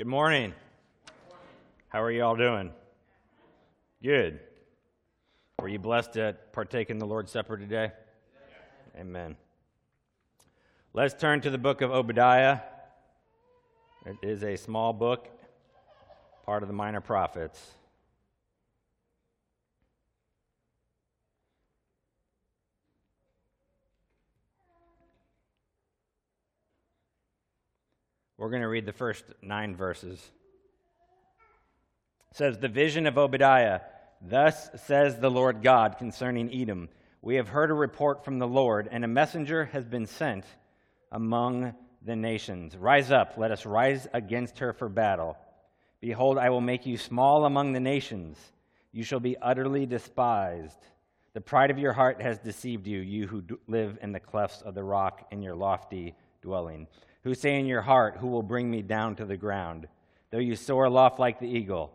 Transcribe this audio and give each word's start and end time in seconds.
Good 0.00 0.06
morning. 0.06 0.54
How 1.90 2.02
are 2.02 2.10
you 2.10 2.24
all 2.24 2.34
doing? 2.34 2.72
Good. 4.02 4.40
Were 5.58 5.68
you 5.68 5.78
blessed 5.78 6.14
to 6.14 6.36
partake 6.52 6.88
in 6.88 6.98
the 6.98 7.04
Lord's 7.04 7.30
Supper 7.30 7.58
today? 7.58 7.92
Amen. 8.98 9.36
Let's 10.94 11.12
turn 11.12 11.42
to 11.42 11.50
the 11.50 11.58
book 11.58 11.82
of 11.82 11.90
Obadiah. 11.90 12.60
It 14.06 14.16
is 14.22 14.42
a 14.42 14.56
small 14.56 14.94
book, 14.94 15.28
part 16.46 16.62
of 16.62 16.70
the 16.70 16.74
minor 16.74 17.02
prophets. 17.02 17.60
We're 28.40 28.48
going 28.48 28.62
to 28.62 28.68
read 28.68 28.86
the 28.86 28.92
first 28.94 29.22
nine 29.42 29.76
verses. 29.76 30.18
It 32.30 32.38
says, 32.38 32.56
The 32.56 32.68
vision 32.68 33.06
of 33.06 33.18
Obadiah. 33.18 33.80
Thus 34.22 34.70
says 34.86 35.18
the 35.18 35.30
Lord 35.30 35.62
God 35.62 35.98
concerning 35.98 36.50
Edom 36.50 36.88
We 37.20 37.34
have 37.34 37.50
heard 37.50 37.70
a 37.70 37.74
report 37.74 38.24
from 38.24 38.38
the 38.38 38.48
Lord, 38.48 38.88
and 38.90 39.04
a 39.04 39.08
messenger 39.08 39.66
has 39.66 39.84
been 39.84 40.06
sent 40.06 40.46
among 41.12 41.74
the 42.00 42.16
nations. 42.16 42.78
Rise 42.78 43.10
up, 43.10 43.34
let 43.36 43.50
us 43.50 43.66
rise 43.66 44.08
against 44.14 44.60
her 44.60 44.72
for 44.72 44.88
battle. 44.88 45.36
Behold, 46.00 46.38
I 46.38 46.48
will 46.48 46.62
make 46.62 46.86
you 46.86 46.96
small 46.96 47.44
among 47.44 47.74
the 47.74 47.80
nations. 47.80 48.38
You 48.90 49.04
shall 49.04 49.20
be 49.20 49.36
utterly 49.36 49.84
despised. 49.84 50.78
The 51.34 51.42
pride 51.42 51.70
of 51.70 51.78
your 51.78 51.92
heart 51.92 52.22
has 52.22 52.38
deceived 52.38 52.86
you, 52.86 53.00
you 53.00 53.26
who 53.26 53.44
live 53.68 53.98
in 54.00 54.12
the 54.12 54.18
clefts 54.18 54.62
of 54.62 54.74
the 54.74 54.82
rock 54.82 55.26
in 55.30 55.42
your 55.42 55.54
lofty 55.54 56.14
dwelling 56.40 56.86
who 57.22 57.34
say 57.34 57.58
in 57.58 57.66
your 57.66 57.82
heart, 57.82 58.16
Who 58.18 58.28
will 58.28 58.42
bring 58.42 58.70
me 58.70 58.82
down 58.82 59.16
to 59.16 59.24
the 59.24 59.36
ground? 59.36 59.88
Though 60.30 60.38
you 60.38 60.56
soar 60.56 60.84
aloft 60.84 61.18
like 61.18 61.40
the 61.40 61.48
eagle, 61.48 61.92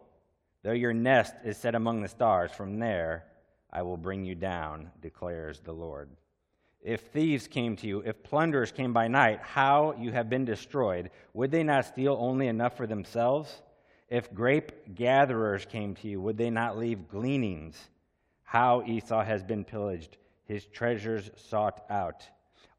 though 0.63 0.71
your 0.71 0.93
nest 0.93 1.33
is 1.43 1.57
set 1.57 1.75
among 1.75 2.01
the 2.01 2.07
stars, 2.07 2.51
from 2.51 2.79
there 2.79 3.25
I 3.71 3.81
will 3.81 3.97
bring 3.97 4.25
you 4.25 4.35
down, 4.35 4.91
declares 5.01 5.59
the 5.59 5.73
Lord. 5.73 6.09
If 6.81 7.01
thieves 7.01 7.47
came 7.47 7.75
to 7.77 7.87
you, 7.87 7.99
if 8.01 8.23
plunderers 8.23 8.71
came 8.71 8.93
by 8.93 9.07
night, 9.07 9.39
how 9.41 9.95
you 9.97 10.11
have 10.11 10.29
been 10.29 10.45
destroyed, 10.45 11.09
would 11.33 11.49
they 11.49 11.63
not 11.63 11.85
steal 11.85 12.15
only 12.19 12.47
enough 12.47 12.77
for 12.77 12.85
themselves? 12.85 13.63
If 14.07 14.33
grape 14.33 14.93
gatherers 14.93 15.65
came 15.65 15.95
to 15.95 16.07
you, 16.07 16.21
would 16.21 16.37
they 16.37 16.51
not 16.51 16.77
leave 16.77 17.07
gleanings? 17.07 17.75
How 18.43 18.83
Esau 18.83 19.23
has 19.23 19.43
been 19.43 19.63
pillaged, 19.63 20.17
his 20.45 20.65
treasures 20.65 21.31
sought 21.35 21.83
out. 21.89 22.27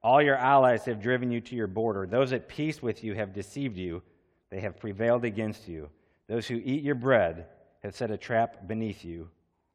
All 0.02 0.22
your 0.22 0.36
allies 0.36 0.84
have 0.84 1.00
driven 1.00 1.30
you 1.30 1.41
to 1.41 1.56
your 1.56 1.66
border. 1.66 2.06
Those 2.06 2.33
at 2.33 2.48
peace 2.48 2.80
with 2.80 3.02
you 3.02 3.14
have 3.14 3.33
deceived 3.33 3.77
you. 3.77 4.03
They 4.50 4.61
have 4.61 4.78
prevailed 4.78 5.25
against 5.25 5.66
you. 5.69 5.88
Those 6.28 6.47
who 6.47 6.61
eat 6.64 6.83
your 6.83 6.94
bread 6.94 7.47
have 7.83 7.94
set 7.94 8.11
a 8.11 8.16
trap 8.16 8.66
beneath 8.66 9.05
you. 9.05 9.28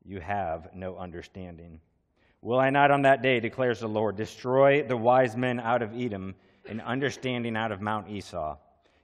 You 0.03 0.19
have 0.19 0.73
no 0.73 0.97
understanding. 0.97 1.79
Will 2.41 2.59
I 2.59 2.69
not 2.69 2.91
on 2.91 3.03
that 3.03 3.21
day, 3.21 3.39
declares 3.39 3.81
the 3.81 3.87
Lord, 3.87 4.15
destroy 4.15 4.83
the 4.83 4.97
wise 4.97 5.37
men 5.37 5.59
out 5.59 5.81
of 5.81 5.93
Edom 5.95 6.33
and 6.67 6.81
understanding 6.81 7.55
out 7.55 7.71
of 7.71 7.81
Mount 7.81 8.09
Esau? 8.09 8.57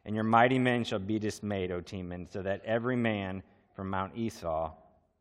And 0.05 0.15
your 0.15 0.23
mighty 0.23 0.57
men 0.57 0.83
shall 0.83 0.99
be 0.99 1.19
dismayed, 1.19 1.71
O 1.71 1.81
Teman, 1.81 2.31
so 2.31 2.41
that 2.41 2.63
every 2.65 2.95
man 2.95 3.43
from 3.75 3.89
Mount 3.89 4.13
Esau 4.15 4.71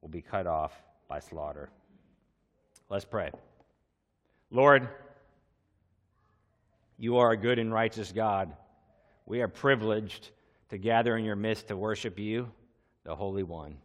will 0.00 0.08
be 0.08 0.22
cut 0.22 0.46
off 0.46 0.72
by 1.08 1.18
slaughter. 1.18 1.68
Let's 2.88 3.04
pray. 3.04 3.30
Lord, 4.50 4.88
you 6.98 7.18
are 7.18 7.32
a 7.32 7.36
good 7.36 7.58
and 7.58 7.72
righteous 7.72 8.12
God. 8.12 8.54
We 9.26 9.40
are 9.42 9.48
privileged 9.48 10.30
to 10.70 10.78
gather 10.78 11.16
in 11.16 11.24
your 11.24 11.36
midst 11.36 11.68
to 11.68 11.76
worship 11.76 12.18
you, 12.18 12.50
the 13.04 13.14
Holy 13.14 13.42
One. 13.42 13.78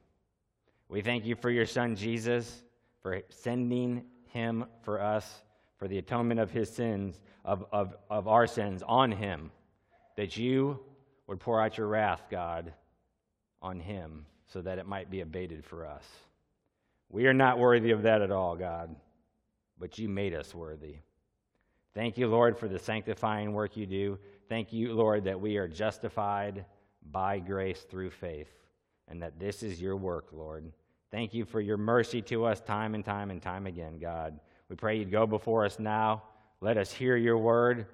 We 0.88 1.02
thank 1.02 1.26
you 1.26 1.36
for 1.36 1.50
your 1.50 1.66
Son, 1.66 1.96
Jesus, 1.96 2.64
for 3.02 3.22
sending 3.30 4.04
him 4.26 4.66
for 4.84 5.02
us, 5.02 5.44
for 5.78 5.88
the 5.88 5.98
atonement 5.98 6.40
of 6.40 6.52
his 6.52 6.70
sins, 6.70 7.20
of, 7.44 7.66
of, 7.72 7.96
of 8.10 8.28
our 8.28 8.48
sins 8.48 8.84
on 8.86 9.12
him, 9.12 9.52
that 10.16 10.38
you 10.38 10.80
would 11.28 11.40
pour 11.40 11.62
out 11.62 11.78
your 11.78 11.88
wrath, 11.88 12.24
God, 12.30 12.74
on 13.62 13.80
him, 13.80 14.26
so 14.48 14.62
that 14.62 14.80
it 14.80 14.86
might 14.86 15.10
be 15.10 15.22
abated 15.22 15.66
for 15.66 15.86
us. 15.86 16.06
We 17.10 17.28
are 17.28 17.34
not 17.34 17.60
worthy 17.60 17.92
of 17.92 18.04
that 18.04 18.22
at 18.22 18.32
all, 18.32 18.56
God, 18.56 18.96
but 19.80 19.98
you 19.98 20.08
made 20.08 20.34
us 20.34 20.54
worthy. 20.54 20.98
Thank 21.94 22.18
you, 22.18 22.28
Lord, 22.28 22.58
for 22.58 22.68
the 22.68 22.80
sanctifying 22.80 23.54
work 23.54 23.76
you 23.76 23.86
do. 23.86 24.18
Thank 24.48 24.72
you, 24.72 24.94
Lord, 24.94 25.26
that 25.26 25.40
we 25.40 25.58
are 25.58 25.68
justified 25.68 26.66
by 27.12 27.40
grace 27.40 27.86
through 27.90 28.12
faith 28.12 28.50
and 29.08 29.22
that 29.22 29.40
this 29.40 29.62
is 29.62 29.82
your 29.82 29.98
work, 29.98 30.28
Lord. 30.32 30.72
Thank 31.12 31.34
you 31.34 31.44
for 31.44 31.60
your 31.60 31.78
mercy 31.78 32.22
to 32.24 32.46
us 32.46 32.62
time 32.62 32.96
and 32.96 33.04
time 33.04 33.30
and 33.30 33.42
time 33.42 33.68
again, 33.68 34.00
God. 34.00 34.40
We 34.70 34.78
pray 34.78 34.98
you'd 34.98 35.12
go 35.12 35.28
before 35.28 35.66
us 35.66 35.80
now. 35.80 36.24
Let 36.62 36.78
us 36.78 36.94
hear 36.94 37.18
your 37.18 37.38
word, 37.38 37.88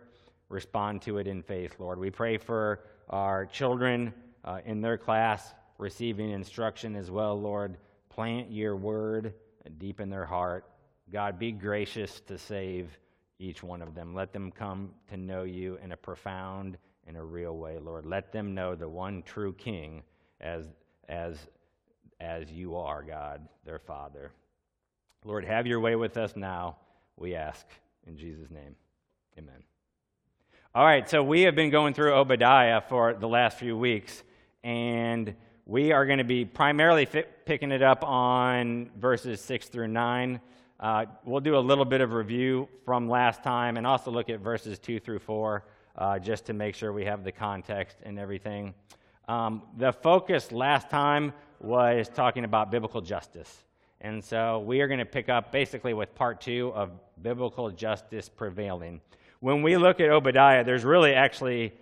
respond 0.50 1.02
to 1.03 1.18
it 1.18 1.25
in 1.25 1.41
faith, 1.41 1.75
Lord. 1.80 1.97
We 1.97 2.12
pray 2.12 2.38
for 2.38 2.81
our 3.09 3.47
children 3.47 4.13
uh, 4.46 4.59
in 4.66 4.81
their 4.81 4.97
class 4.97 5.56
receiving 5.80 6.30
instruction 6.30 6.96
as 6.96 7.09
well, 7.09 7.40
Lord. 7.40 7.78
Plant 8.09 8.52
your 8.52 8.75
word 8.75 9.34
deep 9.80 10.00
in 10.00 10.09
their 10.09 10.25
heart. 10.25 10.66
God, 11.12 11.40
be 11.40 11.52
gracious 11.52 12.19
to 12.28 12.38
save 12.38 12.97
each 13.40 13.64
one 13.64 13.81
of 13.81 13.94
them. 13.94 14.14
Let 14.14 14.34
them 14.34 14.52
come 14.52 14.92
to 15.09 15.18
know 15.18 15.44
you 15.44 15.78
in 15.84 15.92
a 15.92 15.98
profound 15.98 16.78
and 17.06 17.18
a 17.18 17.24
real 17.24 17.58
way, 17.58 17.80
Lord. 17.80 18.06
Let 18.06 18.31
them 18.31 18.53
know 18.53 18.75
the 18.75 18.90
one 18.90 19.24
true 19.24 19.53
King 19.53 20.03
as, 20.42 20.66
as, 21.08 21.38
as 22.20 22.52
you 22.52 22.75
are, 22.75 23.03
God, 23.03 23.48
their 23.66 23.80
Father. 23.80 24.31
Lord, 25.24 25.46
have 25.46 25.68
your 25.68 25.80
way 25.80 25.96
with 25.96 26.18
us 26.18 26.36
now, 26.36 26.78
we 27.16 27.36
ask. 27.36 27.66
In 28.06 28.18
Jesus' 28.18 28.50
name, 28.50 28.75
amen. 29.38 29.64
All 30.74 30.86
right, 30.86 31.09
so 31.09 31.24
we 31.24 31.42
have 31.42 31.56
been 31.56 31.72
going 31.72 31.94
through 31.94 32.14
Obadiah 32.14 32.81
for 32.81 33.14
the 33.14 33.28
last 33.28 33.58
few 33.58 33.78
weeks, 33.78 34.24
and 34.64 35.36
we 35.66 35.92
are 35.92 36.06
going 36.06 36.19
to 36.19 36.24
be 36.24 36.46
primarily 36.46 37.06
picking 37.46 37.72
it 37.72 37.81
up 37.81 38.04
on 38.04 38.90
verses 38.98 39.42
6 39.42 39.69
through 39.69 39.88
9. 39.88 40.40
Uh, 40.80 41.06
we'll 41.26 41.42
do 41.42 41.58
a 41.58 41.60
little 41.60 41.86
bit 41.86 42.02
of 42.02 42.14
review 42.14 42.68
from 42.86 43.10
last 43.10 43.44
time 43.44 43.78
and 43.78 43.88
also 43.88 44.12
look 44.12 44.30
at 44.30 44.40
verses 44.40 44.78
2 44.78 45.00
through 45.00 45.20
4 45.20 45.64
uh, 45.98 46.20
just 46.20 46.46
to 46.46 46.54
make 46.54 46.76
sure 46.76 46.94
we 46.94 47.06
have 47.06 47.24
the 47.24 47.32
context 47.32 47.98
and 48.04 48.20
everything. 48.20 48.76
Um, 49.28 49.64
the 49.78 49.92
focus 49.92 50.52
last 50.52 50.90
time 50.90 51.34
was 51.60 52.10
talking 52.10 52.44
about 52.44 52.70
biblical 52.70 53.02
justice. 53.02 53.64
And 54.02 54.24
so 54.24 54.60
we 54.60 54.82
are 54.82 54.88
going 54.88 55.00
to 55.00 55.06
pick 55.06 55.30
up 55.30 55.52
basically 55.52 55.94
with 55.96 56.14
part 56.14 56.42
two 56.42 56.72
of 56.76 56.92
biblical 57.22 57.72
justice 57.72 58.30
prevailing. 58.30 59.02
When 59.40 59.64
we 59.64 59.78
look 59.78 60.00
at 60.00 60.10
Obadiah, 60.10 60.64
there's 60.64 60.86
really 60.86 61.14
actually 61.14 61.74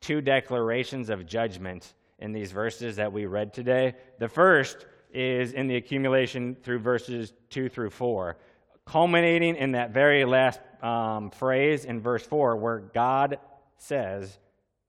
two 0.00 0.20
declarations 0.20 1.08
of 1.08 1.26
judgment 1.26 1.94
in 2.18 2.32
these 2.32 2.50
verses 2.50 2.96
that 2.96 3.12
we 3.12 3.26
read 3.26 3.54
today. 3.54 3.94
The 4.18 4.28
first 4.28 4.86
is 5.12 5.52
in 5.52 5.66
the 5.66 5.76
accumulation 5.76 6.56
through 6.62 6.78
verses 6.80 7.32
2 7.50 7.68
through 7.68 7.90
4, 7.90 8.36
culminating 8.84 9.56
in 9.56 9.72
that 9.72 9.92
very 9.92 10.24
last 10.24 10.60
um, 10.82 11.30
phrase 11.30 11.84
in 11.84 12.00
verse 12.00 12.24
4 12.24 12.56
where 12.56 12.78
God 12.78 13.38
says, 13.76 14.38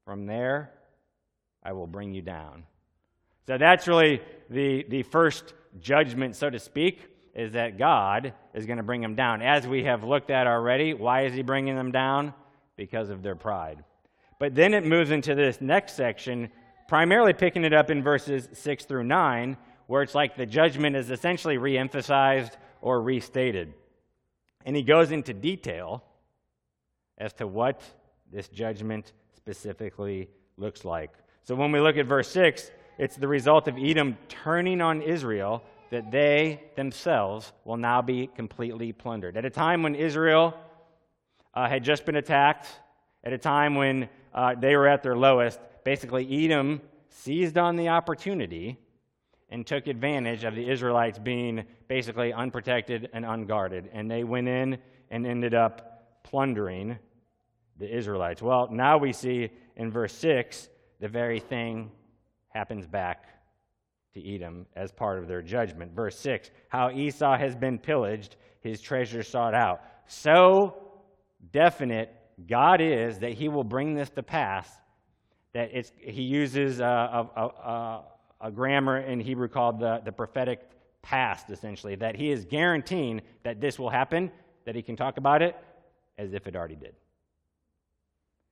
From 0.05 0.25
there 0.25 0.71
I 1.63 1.73
will 1.73 1.87
bring 1.87 2.13
you 2.13 2.21
down. 2.21 2.63
So 3.47 3.57
that's 3.57 3.87
really 3.87 4.21
the, 4.49 4.85
the 4.87 5.03
first 5.03 5.53
judgment, 5.79 6.35
so 6.35 6.49
to 6.49 6.59
speak, 6.59 7.07
is 7.33 7.53
that 7.53 7.77
God 7.77 8.33
is 8.53 8.65
going 8.65 8.77
to 8.77 8.83
bring 8.83 9.01
them 9.01 9.15
down. 9.15 9.41
As 9.41 9.65
we 9.65 9.83
have 9.83 10.03
looked 10.03 10.29
at 10.29 10.47
already, 10.47 10.93
why 10.93 11.25
is 11.25 11.33
He 11.33 11.41
bringing 11.41 11.75
them 11.75 11.91
down? 11.91 12.33
Because 12.75 13.09
of 13.09 13.23
their 13.23 13.35
pride. 13.35 13.83
But 14.39 14.55
then 14.55 14.73
it 14.73 14.85
moves 14.85 15.11
into 15.11 15.35
this 15.35 15.61
next 15.61 15.95
section, 15.95 16.49
primarily 16.87 17.33
picking 17.33 17.63
it 17.63 17.73
up 17.73 17.89
in 17.89 18.03
verses 18.03 18.49
6 18.53 18.85
through 18.85 19.03
9, 19.03 19.55
where 19.91 20.03
it's 20.03 20.15
like 20.15 20.37
the 20.37 20.45
judgment 20.45 20.95
is 20.95 21.11
essentially 21.11 21.57
reemphasized 21.57 22.51
or 22.79 23.01
restated. 23.01 23.73
And 24.65 24.73
he 24.73 24.83
goes 24.83 25.11
into 25.11 25.33
detail 25.33 26.01
as 27.17 27.33
to 27.33 27.45
what 27.45 27.81
this 28.31 28.47
judgment 28.47 29.11
specifically 29.35 30.29
looks 30.55 30.85
like. 30.85 31.11
So 31.43 31.55
when 31.55 31.73
we 31.73 31.81
look 31.81 31.97
at 31.97 32.05
verse 32.05 32.29
6, 32.29 32.71
it's 32.97 33.17
the 33.17 33.27
result 33.27 33.67
of 33.67 33.77
Edom 33.77 34.17
turning 34.29 34.79
on 34.79 35.01
Israel 35.01 35.61
that 35.89 36.09
they 36.09 36.63
themselves 36.77 37.51
will 37.65 37.75
now 37.75 38.01
be 38.01 38.27
completely 38.27 38.93
plundered. 38.93 39.35
At 39.35 39.43
a 39.43 39.49
time 39.49 39.83
when 39.83 39.95
Israel 39.95 40.53
uh, 41.53 41.67
had 41.67 41.83
just 41.83 42.05
been 42.05 42.15
attacked, 42.15 42.69
at 43.25 43.33
a 43.33 43.37
time 43.37 43.75
when 43.75 44.07
uh, 44.33 44.55
they 44.55 44.73
were 44.77 44.87
at 44.87 45.03
their 45.03 45.17
lowest, 45.17 45.59
basically 45.83 46.45
Edom 46.45 46.79
seized 47.09 47.57
on 47.57 47.75
the 47.75 47.89
opportunity 47.89 48.77
and 49.51 49.67
took 49.67 49.87
advantage 49.87 50.43
of 50.43 50.55
the 50.55 50.69
Israelites 50.69 51.19
being 51.19 51.65
basically 51.87 52.33
unprotected 52.33 53.09
and 53.13 53.25
unguarded. 53.25 53.89
And 53.93 54.09
they 54.09 54.23
went 54.23 54.47
in 54.47 54.77
and 55.09 55.27
ended 55.27 55.53
up 55.53 56.23
plundering 56.23 56.97
the 57.77 57.95
Israelites. 57.95 58.41
Well, 58.41 58.69
now 58.71 58.97
we 58.97 59.11
see 59.11 59.49
in 59.75 59.91
verse 59.91 60.13
6 60.13 60.69
the 60.99 61.07
very 61.07 61.39
thing 61.39 61.91
happens 62.49 62.87
back 62.87 63.25
to 64.13 64.35
Edom 64.35 64.65
as 64.75 64.91
part 64.91 65.19
of 65.19 65.27
their 65.27 65.41
judgment. 65.41 65.93
Verse 65.93 66.17
6 66.19 66.49
How 66.69 66.91
Esau 66.91 67.37
has 67.37 67.55
been 67.55 67.77
pillaged, 67.77 68.37
his 68.61 68.81
treasure 68.81 69.23
sought 69.23 69.53
out. 69.53 69.81
So 70.07 70.77
definite 71.51 72.13
God 72.47 72.81
is 72.81 73.19
that 73.19 73.33
he 73.33 73.49
will 73.49 73.63
bring 73.63 73.95
this 73.95 74.09
to 74.11 74.23
pass 74.23 74.69
that 75.53 75.69
it's, 75.73 75.91
he 75.97 76.21
uses 76.21 76.79
uh, 76.79 76.85
a, 76.85 77.41
a, 77.41 77.45
a, 77.45 78.03
a 78.41 78.51
grammar 78.51 78.99
in 78.99 79.19
Hebrew 79.19 79.47
called 79.47 79.79
the, 79.79 80.01
the 80.03 80.11
prophetic 80.11 80.61
past, 81.01 81.49
essentially, 81.49 81.95
that 81.95 82.15
he 82.15 82.31
is 82.31 82.45
guaranteeing 82.45 83.21
that 83.43 83.61
this 83.61 83.79
will 83.79 83.89
happen, 83.89 84.31
that 84.65 84.75
he 84.75 84.81
can 84.81 84.95
talk 84.95 85.17
about 85.17 85.41
it 85.41 85.55
as 86.17 86.33
if 86.33 86.47
it 86.47 86.55
already 86.55 86.75
did. 86.75 86.95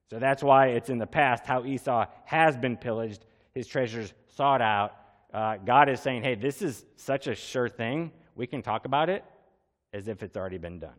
So 0.09 0.17
that's 0.17 0.41
why 0.41 0.67
it's 0.67 0.89
in 0.89 0.97
the 0.97 1.07
past 1.07 1.45
how 1.45 1.65
Esau 1.65 2.05
has 2.25 2.57
been 2.57 2.77
pillaged, 2.77 3.25
his 3.53 3.67
treasures 3.67 4.13
sought 4.35 4.61
out. 4.61 4.95
Uh, 5.31 5.57
God 5.57 5.89
is 5.89 5.99
saying, 5.99 6.23
hey, 6.23 6.35
this 6.35 6.61
is 6.61 6.83
such 6.95 7.27
a 7.27 7.35
sure 7.35 7.69
thing, 7.69 8.11
we 8.35 8.47
can 8.47 8.61
talk 8.61 8.85
about 8.85 9.09
it 9.09 9.23
as 9.93 10.07
if 10.07 10.23
it's 10.23 10.37
already 10.37 10.57
been 10.57 10.79
done. 10.79 10.97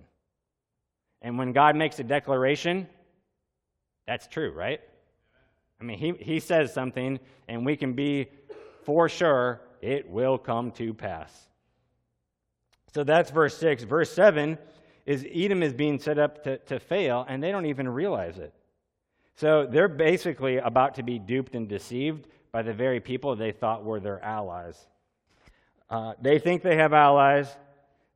And 1.22 1.38
when 1.38 1.52
God 1.52 1.74
makes 1.74 1.98
a 1.98 2.04
declaration, 2.04 2.86
that's 4.06 4.26
true, 4.26 4.52
right? 4.52 4.80
I 5.80 5.84
mean, 5.84 5.98
he, 5.98 6.12
he 6.20 6.40
says 6.40 6.72
something, 6.72 7.18
and 7.48 7.64
we 7.64 7.76
can 7.76 7.94
be 7.94 8.28
for 8.90 9.08
sure 9.08 9.60
it 9.80 10.10
will 10.10 10.36
come 10.36 10.72
to 10.72 10.92
pass. 10.92 11.46
So 12.92 13.04
that's 13.04 13.30
verse 13.30 13.56
6. 13.56 13.84
Verse 13.84 14.10
7 14.10 14.58
is 15.06 15.24
Edom 15.32 15.62
is 15.62 15.72
being 15.72 16.00
set 16.00 16.18
up 16.18 16.42
to, 16.42 16.58
to 16.58 16.80
fail, 16.80 17.24
and 17.28 17.40
they 17.40 17.52
don't 17.52 17.66
even 17.66 17.88
realize 17.88 18.38
it. 18.38 18.52
So 19.36 19.64
they're 19.64 19.86
basically 19.86 20.56
about 20.56 20.96
to 20.96 21.04
be 21.04 21.20
duped 21.20 21.54
and 21.54 21.68
deceived 21.68 22.26
by 22.50 22.62
the 22.62 22.72
very 22.72 22.98
people 22.98 23.36
they 23.36 23.52
thought 23.52 23.84
were 23.84 24.00
their 24.00 24.20
allies. 24.24 24.88
Uh, 25.88 26.14
they 26.20 26.40
think 26.40 26.62
they 26.64 26.74
have 26.74 26.92
allies. 26.92 27.46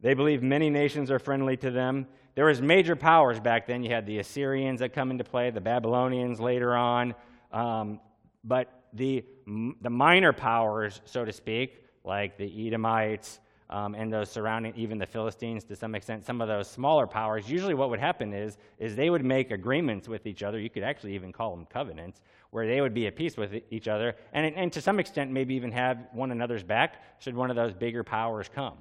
They 0.01 0.15
believe 0.15 0.43
many 0.43 0.71
nations 0.71 1.09
are 1.09 1.21
friendly 1.21 1.57
to 1.59 1.71
them. 1.71 2.09
There 2.35 2.47
was 2.47 2.61
major 2.61 2.97
powers 2.97 3.39
back 3.39 3.69
then. 3.69 3.85
You 3.85 3.91
had 3.91 4.07
the 4.07 4.19
Assyrians 4.19 4.81
that 4.81 4.93
come 4.93 5.13
into 5.13 5.23
play, 5.23 5.51
the 5.51 5.61
Babylonians 5.61 6.41
later 6.41 6.75
on. 6.75 7.15
Um, 7.53 8.01
but 8.43 8.87
the, 8.93 9.25
the 9.47 9.91
minor 9.91 10.33
powers, 10.33 11.01
so 11.05 11.25
to 11.25 11.33
speak, 11.33 11.85
like 12.05 12.37
the 12.37 12.67
Edomites 12.67 13.41
um, 13.71 13.95
and 13.95 14.13
those 14.13 14.31
surrounding, 14.31 14.75
even 14.77 14.99
the 14.99 15.07
Philistines 15.07 15.65
to 15.65 15.77
some 15.77 15.95
extent, 15.95 16.25
some 16.25 16.41
of 16.41 16.49
those 16.49 16.71
smaller 16.71 17.07
powers, 17.07 17.51
usually 17.51 17.75
what 17.75 17.91
would 17.91 18.01
happen 18.01 18.33
is, 18.33 18.59
is 18.79 18.95
they 18.95 19.11
would 19.11 19.25
make 19.25 19.51
agreements 19.51 20.09
with 20.09 20.27
each 20.27 20.43
other. 20.43 20.59
You 20.59 20.71
could 20.71 20.83
actually 20.83 21.15
even 21.15 21.33
call 21.33 21.55
them 21.57 21.67
covenants, 21.67 22.21
where 22.51 22.67
they 22.67 22.81
would 22.81 22.95
be 22.95 23.07
at 23.07 23.17
peace 23.17 23.37
with 23.37 23.63
each 23.71 23.89
other, 23.89 24.15
and, 24.33 24.55
and 24.55 24.73
to 24.73 24.81
some 24.81 25.01
extent 25.01 25.31
maybe 25.31 25.55
even 25.55 25.73
have 25.73 26.07
one 26.13 26.31
another's 26.31 26.63
back 26.63 27.03
should 27.19 27.35
one 27.35 27.51
of 27.51 27.57
those 27.57 27.73
bigger 27.73 28.05
powers 28.05 28.49
come. 28.55 28.77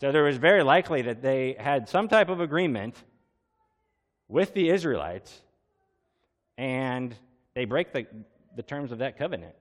So 0.00 0.10
there 0.10 0.24
was 0.24 0.36
very 0.36 0.62
likely 0.62 1.02
that 1.02 1.22
they 1.22 1.56
had 1.58 1.88
some 1.88 2.08
type 2.08 2.28
of 2.28 2.40
agreement 2.40 2.96
with 4.28 4.54
the 4.54 4.70
Israelites, 4.70 5.42
and 6.56 7.14
they 7.54 7.64
break 7.64 7.92
the, 7.92 8.06
the 8.56 8.62
terms 8.62 8.90
of 8.90 8.98
that 8.98 9.18
covenant 9.18 9.54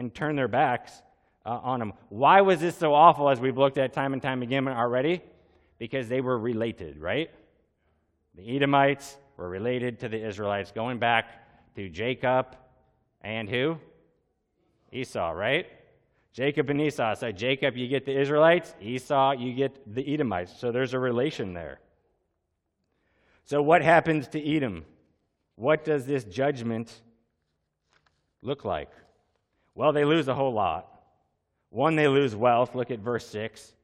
and 0.00 0.14
turn 0.14 0.34
their 0.34 0.48
backs 0.48 1.02
uh, 1.44 1.50
on 1.62 1.78
them. 1.78 1.92
Why 2.08 2.40
was 2.40 2.58
this 2.58 2.74
so 2.74 2.94
awful 2.94 3.28
as 3.28 3.38
we've 3.38 3.58
looked 3.58 3.76
at 3.76 3.92
time 3.92 4.14
and 4.14 4.22
time 4.22 4.40
again 4.42 4.66
already? 4.66 5.20
Because 5.78 6.08
they 6.08 6.22
were 6.22 6.38
related, 6.38 6.98
right? 6.98 7.30
The 8.34 8.56
Edomites 8.56 9.18
were 9.36 9.50
related 9.50 10.00
to 10.00 10.08
the 10.08 10.26
Israelites, 10.26 10.72
going 10.72 10.98
back 10.98 11.26
to 11.76 11.90
Jacob 11.90 12.56
and 13.20 13.46
who? 13.46 13.76
Esau, 14.90 15.32
right? 15.32 15.66
Jacob 16.32 16.70
and 16.70 16.80
Esau. 16.80 17.14
So 17.14 17.30
Jacob, 17.30 17.76
you 17.76 17.86
get 17.86 18.06
the 18.06 18.18
Israelites. 18.18 18.74
Esau, 18.80 19.32
you 19.32 19.52
get 19.52 19.94
the 19.94 20.14
Edomites. 20.14 20.58
So 20.58 20.72
there's 20.72 20.94
a 20.94 20.98
relation 20.98 21.52
there. 21.52 21.78
So 23.44 23.60
what 23.60 23.82
happens 23.82 24.28
to 24.28 24.56
Edom? 24.56 24.86
What 25.56 25.84
does 25.84 26.06
this 26.06 26.24
judgment 26.24 27.02
look 28.40 28.64
like? 28.64 28.88
Well, 29.74 29.92
they 29.92 30.04
lose 30.04 30.28
a 30.28 30.34
whole 30.34 30.52
lot. 30.52 30.88
One, 31.70 31.96
they 31.96 32.08
lose 32.08 32.34
wealth. 32.34 32.74
Look 32.74 32.90
at 32.90 32.98
verse 32.98 33.26
6. 33.28 33.74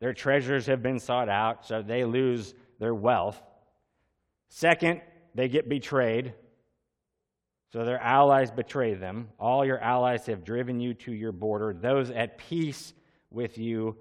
Their 0.00 0.12
treasures 0.12 0.66
have 0.66 0.82
been 0.82 0.98
sought 0.98 1.28
out, 1.28 1.66
so 1.66 1.82
they 1.82 2.04
lose 2.04 2.54
their 2.78 2.94
wealth. 2.94 3.40
Second, 4.48 5.00
they 5.34 5.48
get 5.48 5.68
betrayed. 5.68 6.34
So 7.72 7.84
their 7.84 8.00
allies 8.00 8.50
betray 8.50 8.94
them. 8.94 9.28
All 9.38 9.64
your 9.64 9.80
allies 9.80 10.26
have 10.26 10.44
driven 10.44 10.80
you 10.80 10.94
to 10.94 11.12
your 11.12 11.32
border. 11.32 11.74
Those 11.74 12.10
at 12.10 12.38
peace 12.38 12.94
with 13.30 13.58
you 13.58 13.96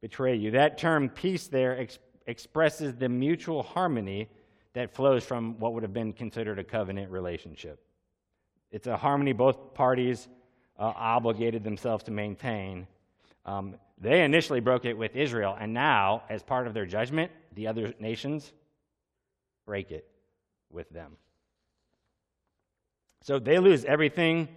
betray 0.00 0.36
you. 0.36 0.52
That 0.52 0.78
term 0.78 1.08
peace 1.08 1.46
there 1.46 1.78
ex- 1.78 1.98
expresses 2.26 2.94
the 2.94 3.08
mutual 3.08 3.62
harmony 3.62 4.28
that 4.72 4.94
flows 4.94 5.24
from 5.24 5.58
what 5.58 5.74
would 5.74 5.82
have 5.82 5.92
been 5.92 6.12
considered 6.12 6.58
a 6.58 6.64
covenant 6.64 7.10
relationship. 7.10 7.82
It's 8.70 8.86
a 8.86 8.96
harmony 8.96 9.32
both 9.32 9.74
parties 9.74 10.28
uh, 10.80 10.92
obligated 10.96 11.62
themselves 11.62 12.04
to 12.04 12.10
maintain. 12.10 12.86
Um, 13.44 13.76
they 14.00 14.24
initially 14.24 14.60
broke 14.60 14.86
it 14.86 14.96
with 14.96 15.14
Israel, 15.14 15.56
and 15.60 15.74
now, 15.74 16.22
as 16.30 16.42
part 16.42 16.66
of 16.66 16.74
their 16.74 16.86
judgment, 16.86 17.30
the 17.54 17.66
other 17.66 17.92
nations 18.00 18.50
break 19.66 19.90
it 19.90 20.08
with 20.72 20.88
them. 20.90 21.16
So 23.22 23.38
they 23.38 23.58
lose 23.58 23.84
everything 23.84 24.48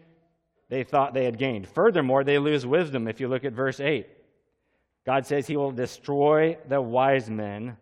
they 0.70 0.84
thought 0.84 1.14
they 1.14 1.25
had 1.25 1.38
gained. 1.38 1.68
Furthermore, 1.68 2.24
they 2.24 2.40
lose 2.40 2.66
wisdom 2.66 3.08
if 3.08 3.20
you 3.20 3.28
look 3.28 3.44
at 3.44 3.52
verse 3.52 3.80
8. 3.80 4.08
God 5.06 5.25
says 5.25 5.46
he 5.46 5.58
will 5.58 5.72
destroy 5.72 6.58
the 6.68 6.81
wise 6.81 7.30
men 7.30 7.75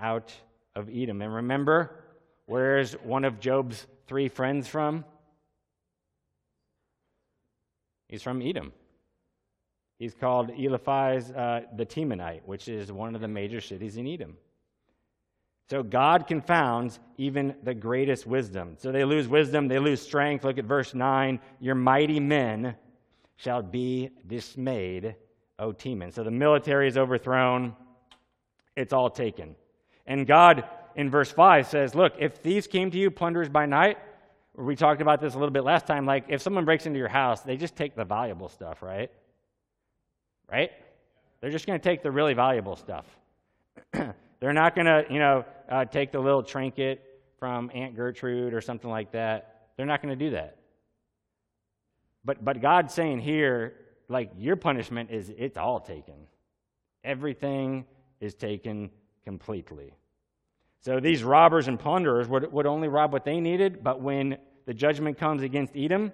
out 0.00 0.32
of 0.74 0.88
Edom. 0.88 1.20
And 1.20 1.34
remember, 1.34 2.02
where's 2.46 2.94
one 2.94 3.24
of 3.24 3.38
Job's 3.38 3.86
three 4.06 4.28
friends 4.28 4.66
from? 4.66 5.04
He's 8.08 8.22
from 8.22 8.42
Edom. 8.42 8.72
He's 9.98 10.14
called 10.14 10.50
Eliphaz 10.50 11.30
uh, 11.30 11.62
the 11.76 11.86
Temanite, 11.86 12.42
which 12.44 12.68
is 12.68 12.90
one 12.90 13.14
of 13.14 13.20
the 13.20 13.28
major 13.28 13.60
cities 13.60 13.96
in 13.96 14.06
Edom. 14.06 14.36
So 15.70 15.82
God 15.82 16.26
confounds 16.26 17.00
even 17.16 17.54
the 17.62 17.74
greatest 17.74 18.26
wisdom. 18.26 18.76
So 18.78 18.92
they 18.92 19.04
lose 19.04 19.28
wisdom, 19.28 19.68
they 19.68 19.78
lose 19.78 20.02
strength. 20.02 20.44
Look 20.44 20.58
at 20.58 20.66
verse 20.66 20.94
9. 20.94 21.40
Your 21.58 21.74
mighty 21.74 22.20
men 22.20 22.76
shall 23.36 23.62
be 23.62 24.10
dismayed, 24.26 25.16
O 25.58 25.72
Teman. 25.72 26.12
So 26.12 26.22
the 26.22 26.30
military 26.30 26.86
is 26.86 26.98
overthrown, 26.98 27.74
it's 28.76 28.92
all 28.92 29.08
taken. 29.08 29.56
And 30.06 30.26
God, 30.26 30.64
in 30.96 31.08
verse 31.10 31.30
5, 31.32 31.66
says, 31.66 31.94
Look, 31.94 32.12
if 32.18 32.36
thieves 32.36 32.66
came 32.66 32.90
to 32.90 32.98
you, 32.98 33.10
plunderers 33.10 33.48
by 33.48 33.64
night, 33.64 33.96
we 34.56 34.76
talked 34.76 35.00
about 35.02 35.20
this 35.20 35.34
a 35.34 35.38
little 35.38 35.52
bit 35.52 35.64
last 35.64 35.86
time. 35.86 36.06
Like, 36.06 36.26
if 36.28 36.40
someone 36.40 36.64
breaks 36.64 36.86
into 36.86 36.98
your 36.98 37.08
house, 37.08 37.40
they 37.40 37.56
just 37.56 37.74
take 37.74 37.96
the 37.96 38.04
valuable 38.04 38.48
stuff, 38.48 38.82
right? 38.82 39.10
Right? 40.50 40.70
They're 41.40 41.50
just 41.50 41.66
going 41.66 41.78
to 41.78 41.82
take 41.82 42.02
the 42.02 42.10
really 42.10 42.34
valuable 42.34 42.76
stuff. 42.76 43.06
They're 43.92 44.52
not 44.52 44.74
going 44.74 44.86
to, 44.86 45.04
you 45.10 45.18
know, 45.18 45.44
uh, 45.68 45.84
take 45.84 46.12
the 46.12 46.20
little 46.20 46.42
trinket 46.42 47.02
from 47.38 47.70
Aunt 47.74 47.96
Gertrude 47.96 48.54
or 48.54 48.60
something 48.60 48.90
like 48.90 49.12
that. 49.12 49.68
They're 49.76 49.86
not 49.86 50.00
going 50.02 50.16
to 50.16 50.24
do 50.24 50.30
that. 50.32 50.58
But, 52.24 52.44
but 52.44 52.60
God's 52.60 52.94
saying 52.94 53.20
here, 53.20 53.74
like, 54.08 54.30
your 54.38 54.56
punishment 54.56 55.10
is 55.10 55.32
it's 55.36 55.58
all 55.58 55.80
taken. 55.80 56.14
Everything 57.02 57.84
is 58.20 58.34
taken 58.34 58.90
completely. 59.24 59.94
So 60.84 61.00
these 61.00 61.24
robbers 61.24 61.66
and 61.66 61.80
plunderers 61.80 62.28
would, 62.28 62.52
would 62.52 62.66
only 62.66 62.88
rob 62.88 63.10
what 63.10 63.24
they 63.24 63.40
needed, 63.40 63.82
but 63.82 64.02
when 64.02 64.36
the 64.66 64.74
judgment 64.74 65.16
comes 65.16 65.42
against 65.42 65.74
Edom, 65.74 66.12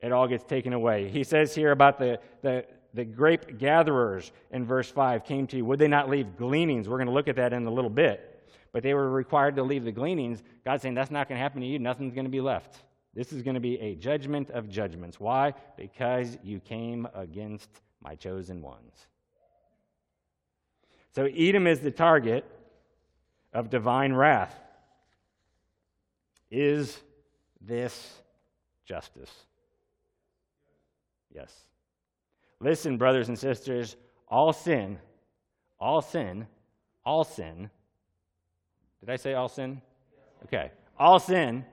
it 0.00 0.10
all 0.10 0.26
gets 0.26 0.42
taken 0.42 0.72
away. 0.72 1.08
He 1.08 1.22
says 1.22 1.54
here 1.54 1.70
about 1.70 2.00
the, 2.00 2.18
the, 2.42 2.64
the 2.94 3.04
grape 3.04 3.58
gatherers 3.58 4.32
in 4.50 4.64
verse 4.64 4.90
5 4.90 5.24
came 5.24 5.46
to 5.46 5.56
you. 5.56 5.64
Would 5.66 5.78
they 5.78 5.86
not 5.86 6.10
leave 6.10 6.36
gleanings? 6.36 6.88
We're 6.88 6.96
going 6.96 7.06
to 7.06 7.12
look 7.12 7.28
at 7.28 7.36
that 7.36 7.52
in 7.52 7.64
a 7.64 7.70
little 7.70 7.90
bit. 7.90 8.26
But 8.72 8.82
they 8.82 8.92
were 8.92 9.08
required 9.08 9.54
to 9.54 9.62
leave 9.62 9.84
the 9.84 9.92
gleanings. 9.92 10.42
God's 10.64 10.82
saying 10.82 10.94
that's 10.94 11.12
not 11.12 11.28
going 11.28 11.38
to 11.38 11.42
happen 11.42 11.60
to 11.60 11.66
you. 11.66 11.78
Nothing's 11.78 12.12
going 12.12 12.24
to 12.24 12.30
be 12.30 12.40
left. 12.40 12.82
This 13.14 13.32
is 13.32 13.42
going 13.42 13.54
to 13.54 13.60
be 13.60 13.78
a 13.78 13.94
judgment 13.94 14.50
of 14.50 14.68
judgments. 14.68 15.20
Why? 15.20 15.54
Because 15.76 16.36
you 16.42 16.58
came 16.58 17.06
against 17.14 17.68
my 18.02 18.16
chosen 18.16 18.62
ones. 18.62 19.06
So 21.14 21.26
Edom 21.26 21.68
is 21.68 21.78
the 21.78 21.90
target 21.92 22.44
of 23.52 23.70
divine 23.70 24.12
wrath. 24.12 24.54
Is 26.50 27.00
this 27.60 28.12
justice? 28.84 29.32
Yes. 31.34 31.54
Listen, 32.60 32.96
brothers 32.96 33.28
and 33.28 33.38
sisters, 33.38 33.96
all 34.28 34.52
sin, 34.52 34.98
all 35.78 36.02
sin, 36.02 36.46
all 37.04 37.24
sin. 37.24 37.70
Did 39.00 39.10
I 39.10 39.16
say 39.16 39.34
all 39.34 39.48
sin? 39.48 39.80
Okay. 40.44 40.70
All 40.98 41.18
sin 41.18 41.64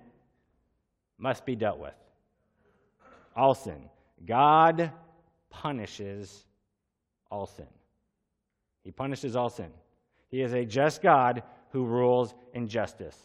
must 1.18 1.46
be 1.46 1.56
dealt 1.56 1.80
with. 1.80 1.94
All 3.36 3.54
sin. 3.54 3.90
God 4.26 4.92
punishes 5.50 6.46
all 7.30 7.46
sin. 7.46 7.68
He 8.84 8.92
punishes 8.92 9.36
all 9.36 9.50
sin. 9.50 9.70
He 10.30 10.42
is 10.42 10.54
a 10.54 10.66
just 10.66 11.02
God 11.02 11.44
who 11.72 11.86
rules 11.86 12.34
in 12.54 12.68
justice. 12.68 13.18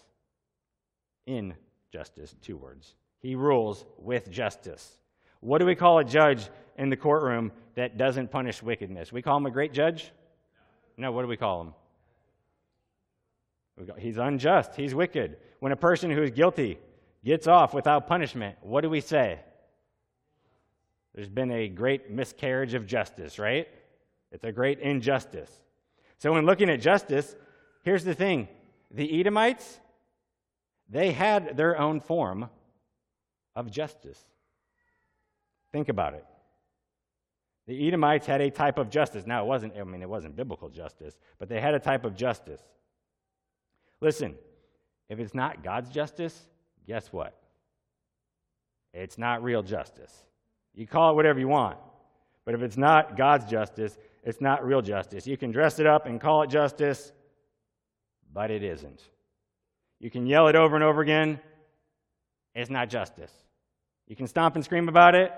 In 1.27 1.55
justice, 1.93 2.35
two 2.41 2.57
words. 2.57 2.95
He 3.19 3.35
rules 3.35 3.85
with 3.99 4.31
justice. 4.31 4.99
What 5.41 5.59
do 5.59 5.67
we 5.67 5.75
call 5.75 5.99
a 5.99 6.05
judge 6.05 6.49
in 6.77 6.89
the 6.89 6.97
courtroom 6.97 7.53
that 7.75 7.97
doesn't 7.97 8.31
punish 8.31 8.63
wickedness? 8.63 9.13
We 9.13 9.23
call 9.23 9.37
him 9.37 9.47
a 9.47 9.51
great 9.51 9.73
judge? 9.73 10.13
No, 10.97 11.13
what 11.13 11.23
do 11.23 11.29
we 11.29 11.37
call 11.37 11.61
him? 11.63 11.75
He's 13.99 14.19
unjust. 14.19 14.75
He's 14.77 14.95
wicked. 14.95 15.37
When 15.61 15.73
a 15.73 15.77
person 15.77 16.11
who 16.11 16.23
is 16.23 16.31
guilty 16.31 16.79
gets 17.25 17.47
off 17.47 17.75
without 17.75 18.07
punishment, 18.07 18.57
what 18.61 18.83
do 18.83 18.91
we 18.91 19.01
say? 19.01 19.41
There's 21.15 21.29
been 21.29 21.51
a 21.51 21.69
great 21.69 22.11
miscarriage 22.11 22.75
of 22.75 22.87
justice, 22.87 23.39
right? 23.39 23.69
It's 24.31 24.45
a 24.45 24.53
great 24.53 24.81
injustice. 24.81 25.51
So, 26.19 26.33
when 26.33 26.47
looking 26.47 26.71
at 26.71 26.81
justice, 26.81 27.35
here's 27.83 28.05
the 28.05 28.15
thing 28.15 28.49
the 28.91 29.21
Edomites, 29.21 29.81
they 30.89 31.13
had 31.13 31.57
their 31.57 31.79
own 31.79 32.01
form 32.01 32.49
of 33.55 33.71
justice. 33.71 34.23
Think 35.73 35.89
about 35.89 36.15
it. 36.15 36.25
The 37.67 37.89
Edomites 37.89 38.27
had 38.27 38.41
a 38.41 38.51
type 38.51 38.79
of 38.79 38.91
justice. 38.91 39.27
Now, 39.27 39.45
it 39.45 39.47
wasn't, 39.47 39.75
I 39.79 39.85
mean, 39.85 40.03
it 40.03 40.09
wasn't 40.09 40.37
biblical 40.37 40.69
justice, 40.69 41.17
but 41.39 41.49
they 41.49 41.61
had 41.61 41.75
a 41.75 41.79
type 41.79 42.05
of 42.05 42.17
justice. 42.17 42.61
Listen, 44.01 44.35
if 45.09 45.21
it's 45.21 45.35
not 45.35 45.63
God's 45.63 45.89
justice, 45.89 46.49
guess 46.87 47.13
what? 47.13 47.39
It's 48.93 49.17
not 49.17 49.43
real 49.43 49.63
justice. 49.63 50.13
You 50.75 50.87
call 50.87 51.13
it 51.13 51.15
whatever 51.15 51.39
you 51.39 51.49
want, 51.49 51.79
but 52.45 52.55
if 52.55 52.63
it's 52.63 52.77
not 52.77 53.17
God's 53.17 53.45
justice, 53.45 53.97
it's 54.25 54.41
not 54.41 54.65
real 54.67 54.83
justice. 54.83 55.27
You 55.27 55.37
can 55.37 55.53
dress 55.53 55.79
it 55.79 55.87
up 55.87 56.07
and 56.07 56.21
call 56.21 56.43
it 56.43 56.51
justice, 56.51 57.13
but 58.33 58.51
it 58.51 58.63
isn't. 58.63 59.03
You 59.99 60.11
can 60.11 60.27
yell 60.27 60.49
it 60.49 60.57
over 60.57 60.75
and 60.75 60.85
over 60.85 61.01
again, 61.01 61.41
it's 62.55 62.71
not 62.71 62.89
justice. 62.89 63.33
You 64.07 64.17
can 64.17 64.27
stomp 64.27 64.57
and 64.57 64.65
scream 64.65 64.89
about 64.89 65.15
it, 65.15 65.33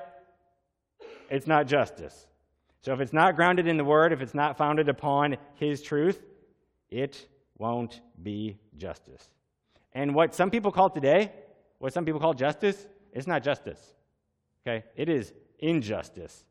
it's 1.30 1.46
not 1.46 1.66
justice. 1.66 2.26
So 2.82 2.92
if 2.92 3.00
it's 3.00 3.12
not 3.12 3.36
grounded 3.36 3.66
in 3.66 3.76
the 3.76 3.84
Word, 3.84 4.12
if 4.12 4.20
it's 4.20 4.34
not 4.34 4.58
founded 4.58 4.88
upon 4.88 5.38
His 5.54 5.82
truth, 5.82 6.22
it 6.90 7.26
won't 7.56 8.00
be 8.22 8.58
justice. 8.76 9.26
And 9.92 10.14
what 10.14 10.34
some 10.34 10.50
people 10.50 10.70
call 10.70 10.90
today, 10.90 11.32
what 11.78 11.92
some 11.92 12.04
people 12.04 12.20
call 12.20 12.34
justice, 12.34 12.86
it's 13.12 13.26
not 13.26 13.42
justice. 13.42 13.80
Okay? 14.66 14.84
It 14.96 15.08
is 15.08 15.32
injustice. 15.58 16.44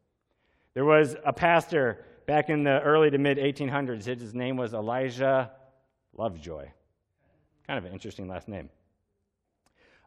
There 0.74 0.86
was 0.86 1.16
a 1.26 1.34
pastor 1.34 2.06
back 2.26 2.50
in 2.50 2.64
the 2.64 2.82
early 2.82 3.12
to 3.12 3.18
mid 3.18 3.38
1800s. 3.38 4.06
His 4.06 4.34
name 4.34 4.58
was 4.58 4.74
Elijah 4.74 5.52
Lovejoy. 6.18 6.68
Kind 7.68 7.80
of 7.80 7.86
an 7.86 7.94
interesting 7.94 8.28
last 8.28 8.48
name. 8.48 8.70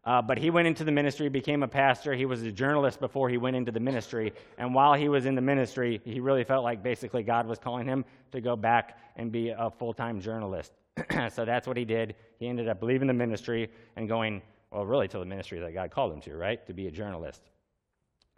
Uh, 0.05 0.23
but 0.23 0.39
he 0.39 0.51
went 0.51 0.69
into 0.69 0.85
the 0.85 0.93
ministry, 0.93 1.29
became 1.29 1.65
a 1.65 1.69
pastor. 1.69 2.15
He 2.15 2.27
was 2.27 2.43
a 2.43 2.53
journalist 2.53 3.01
before 3.01 3.29
he 3.29 3.39
went 3.39 3.57
into 3.57 3.73
the 3.73 3.81
ministry. 3.81 4.33
And 4.57 4.73
while 4.73 4.95
he 4.95 5.09
was 5.09 5.27
in 5.27 5.35
the 5.35 5.41
ministry, 5.41 6.01
he 6.05 6.21
really 6.21 6.45
felt 6.45 6.63
like 6.63 6.81
basically 6.81 7.25
God 7.25 7.49
was 7.49 7.59
calling 7.59 7.87
him 7.89 8.05
to 8.31 8.41
go 8.41 8.55
back 8.55 8.99
and 9.17 9.33
be 9.33 9.49
a 9.49 9.69
full 9.69 9.93
time 9.93 10.21
journalist. 10.21 10.73
so 11.33 11.45
that's 11.45 11.67
what 11.67 11.77
he 11.77 11.85
did. 11.85 12.15
He 12.39 12.47
ended 12.47 12.69
up 12.69 12.83
leaving 12.85 13.09
the 13.09 13.15
ministry 13.15 13.69
and 13.97 14.09
going, 14.09 14.43
well, 14.71 14.87
really 14.87 15.09
to 15.09 15.19
the 15.19 15.25
ministry 15.25 15.59
that 15.59 15.75
God 15.75 15.91
called 15.91 16.13
him 16.13 16.21
to, 16.23 16.37
right? 16.37 16.65
To 16.69 16.73
be 16.73 16.87
a 16.87 16.91
journalist. 16.91 17.43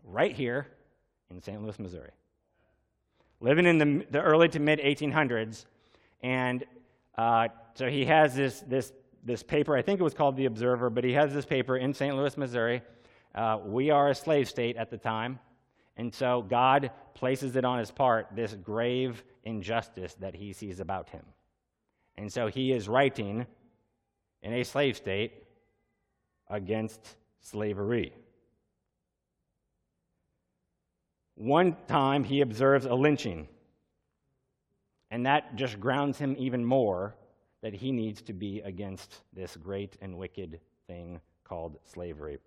Right 0.04 0.34
here 0.34 0.68
in 1.30 1.42
St. 1.42 1.62
Louis, 1.62 1.78
Missouri. 1.78 2.12
Living 3.40 3.66
in 3.66 3.76
the, 3.76 4.06
the 4.10 4.22
early 4.22 4.48
to 4.48 4.58
mid 4.58 4.78
1800s. 4.78 5.66
And 6.22 6.64
uh, 7.18 7.48
so 7.75 7.88
he 7.88 8.04
has 8.04 8.34
this, 8.34 8.60
this, 8.60 8.92
this 9.25 9.42
paper, 9.42 9.76
I 9.76 9.82
think 9.82 9.98
it 9.98 10.04
was 10.04 10.14
called 10.14 10.37
The 10.37 10.46
Observer, 10.46 10.88
but 10.88 11.02
he 11.02 11.12
has 11.14 11.34
this 11.34 11.44
paper 11.44 11.76
in 11.76 11.92
St. 11.92 12.16
Louis, 12.16 12.37
Missouri. 12.37 12.80
Uh, 13.34 13.58
we 13.64 13.90
are 13.90 14.10
a 14.10 14.14
slave 14.14 14.48
state 14.48 14.76
at 14.76 14.88
the 14.88 14.96
time. 14.96 15.40
And 15.96 16.14
so 16.14 16.42
God 16.42 16.92
places 17.14 17.56
it 17.56 17.64
on 17.64 17.80
his 17.80 17.90
part, 17.90 18.28
this 18.34 18.54
grave 18.54 19.25
injustice 19.42 20.14
that 20.20 20.37
he 20.37 20.52
sees 20.52 20.78
about 20.78 21.08
him. 21.08 21.25
And 22.16 22.32
so 22.32 22.46
he 22.46 22.70
is 22.70 22.88
writing 22.88 23.46
in 24.42 24.52
a 24.52 24.62
slave 24.62 24.96
state 24.96 25.32
against 26.48 27.16
slavery. 27.40 28.12
One 31.34 31.76
time 31.88 32.22
he 32.22 32.40
observes 32.42 32.87
a 32.87 32.94
lynching, 32.94 33.48
and 35.11 35.27
that 35.27 35.57
just 35.57 35.81
grounds 35.81 36.19
him 36.19 36.35
even 36.38 36.65
more 36.65 37.15
that 37.62 37.75
he 37.75 37.93
needs 37.93 38.23
to 38.23 38.33
be 38.33 38.61
against 38.61 39.23
this 39.33 39.57
great 39.57 39.97
and 40.00 40.17
wicked 40.17 40.61
thing 40.87 41.21
called 41.45 41.79
slavery. 41.85 42.38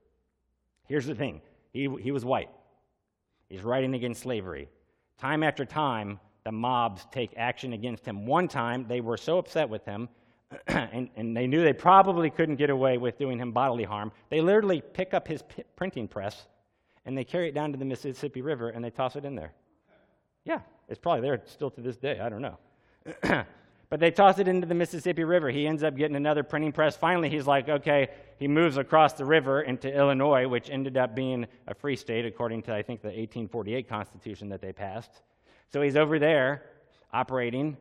Here's 0.87 1.05
the 1.05 1.15
thing 1.15 1.41
he, 1.73 1.89
he 2.01 2.11
was 2.11 2.25
white, 2.25 2.49
he's 3.49 3.61
writing 3.61 3.95
against 3.95 4.21
slavery. 4.21 4.69
Time 5.17 5.43
after 5.43 5.65
time, 5.65 6.19
the 6.43 6.51
mobs 6.51 7.05
take 7.11 7.33
action 7.37 7.73
against 7.73 8.05
him. 8.05 8.25
One 8.25 8.47
time, 8.47 8.85
they 8.87 9.01
were 9.01 9.17
so 9.17 9.37
upset 9.37 9.69
with 9.69 9.85
him, 9.85 10.09
and, 10.67 11.09
and, 11.15 11.37
they 11.37 11.45
knew 11.45 11.63
they 11.63 11.73
probably 11.73 12.29
couldn't 12.29 12.55
get 12.55 12.69
away 12.69 12.97
with 12.97 13.17
doing 13.17 13.37
him 13.37 13.51
bodily 13.51 13.83
harm. 13.83 14.11
They 14.29 14.41
literally 14.41 14.81
pick 14.81 15.13
up 15.13 15.27
his 15.27 15.43
p- 15.43 15.63
printing 15.75 16.07
press 16.07 16.47
and 17.05 17.17
they 17.17 17.23
carry 17.23 17.49
it 17.49 17.55
down 17.55 17.71
to 17.71 17.77
the 17.77 17.85
Mississippi 17.85 18.41
River 18.41 18.69
and 18.69 18.83
they 18.83 18.89
toss 18.89 19.15
it 19.15 19.23
in 19.23 19.35
there. 19.35 19.53
Yeah, 20.43 20.59
it's 20.91 20.99
probably 20.99 21.21
there 21.21 21.41
still 21.45 21.71
to 21.71 21.79
this 21.79 21.95
day. 21.95 22.19
I 22.19 22.27
don't 22.27 22.41
know. 22.41 22.57
but 23.89 24.01
they 24.01 24.11
toss 24.11 24.39
it 24.39 24.49
into 24.49 24.67
the 24.67 24.75
Mississippi 24.75 25.23
River. 25.23 25.49
He 25.49 25.65
ends 25.65 25.83
up 25.83 25.95
getting 25.95 26.17
another 26.17 26.43
printing 26.43 26.73
press. 26.73 26.97
Finally, 26.97 27.29
he's 27.29 27.47
like, 27.47 27.69
okay, 27.69 28.09
he 28.37 28.47
moves 28.49 28.75
across 28.75 29.13
the 29.13 29.23
river 29.23 29.61
into 29.61 29.89
Illinois, 29.89 30.49
which 30.49 30.69
ended 30.69 30.97
up 30.97 31.15
being 31.15 31.47
a 31.65 31.73
free 31.73 31.95
state 31.95 32.25
according 32.25 32.63
to, 32.63 32.75
I 32.75 32.81
think, 32.81 33.01
the 33.01 33.07
1848 33.07 33.87
Constitution 33.87 34.49
that 34.49 34.61
they 34.61 34.73
passed. 34.73 35.21
So 35.71 35.81
he's 35.81 35.95
over 35.95 36.19
there 36.19 36.65
operating, 37.13 37.77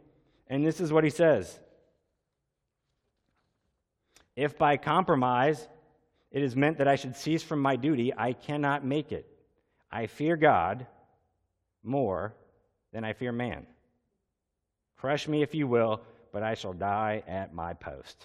and 0.47 0.65
this 0.65 0.81
is 0.81 0.93
what 0.93 1.03
he 1.03 1.11
says 1.11 1.59
If 4.37 4.57
by 4.57 4.77
compromise 4.77 5.69
it 6.31 6.45
is 6.45 6.55
meant 6.55 6.79
that 6.79 6.87
I 6.87 6.95
should 6.95 7.17
cease 7.17 7.43
from 7.43 7.59
my 7.59 7.75
duty, 7.75 8.15
I 8.17 8.35
cannot 8.35 8.85
make 8.85 9.11
it. 9.11 9.27
I 9.91 10.07
fear 10.07 10.37
God 10.37 10.87
more 11.83 12.37
than 12.93 13.05
I 13.05 13.13
fear 13.13 13.33
man. 13.33 13.67
Crush 14.97 15.29
me 15.29 15.43
if 15.43 15.55
you 15.55 15.67
will, 15.67 16.01
but 16.33 16.43
I 16.43 16.55
shall 16.55 16.73
die 16.73 17.23
at 17.27 17.55
my 17.55 17.75
post. 17.75 18.25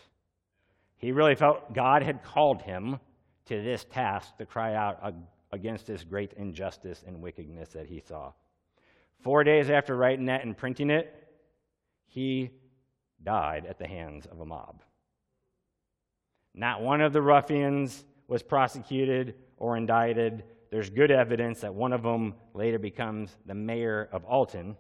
He 0.98 1.12
really 1.12 1.36
felt 1.36 1.74
God 1.74 2.04
had 2.04 2.24
called 2.24 2.62
him 2.62 3.00
to 3.46 3.62
this 3.62 3.86
task 3.86 4.38
to 4.38 4.46
cry 4.46 4.76
out 4.76 5.14
against 5.52 5.88
this 5.88 6.04
great 6.04 6.34
injustice 6.34 7.04
and 7.06 7.22
wickedness 7.22 7.70
that 7.70 7.88
he 7.88 8.00
saw. 8.00 8.32
Four 9.22 9.44
days 9.44 9.70
after 9.70 9.96
writing 9.96 10.26
that 10.26 10.44
and 10.44 10.58
printing 10.58 10.90
it, 10.90 11.14
he 12.08 12.52
died 13.24 13.66
at 13.66 13.80
the 13.80 13.88
hands 13.88 14.26
of 14.26 14.40
a 14.40 14.46
mob. 14.46 14.82
Not 16.54 16.82
one 16.82 17.02
of 17.02 17.14
the 17.14 17.22
ruffians 17.22 18.06
was 18.28 18.42
prosecuted 18.42 19.36
or 19.58 19.78
indicted. 19.78 20.44
There's 20.76 20.90
good 20.90 21.10
evidence 21.10 21.62
that 21.62 21.74
one 21.74 21.94
of 21.94 22.04
them 22.04 22.34
later 22.54 22.78
becomes 22.78 23.34
the 23.46 23.56
mayor 23.56 24.10
of 24.12 24.26
Alton. 24.26 24.76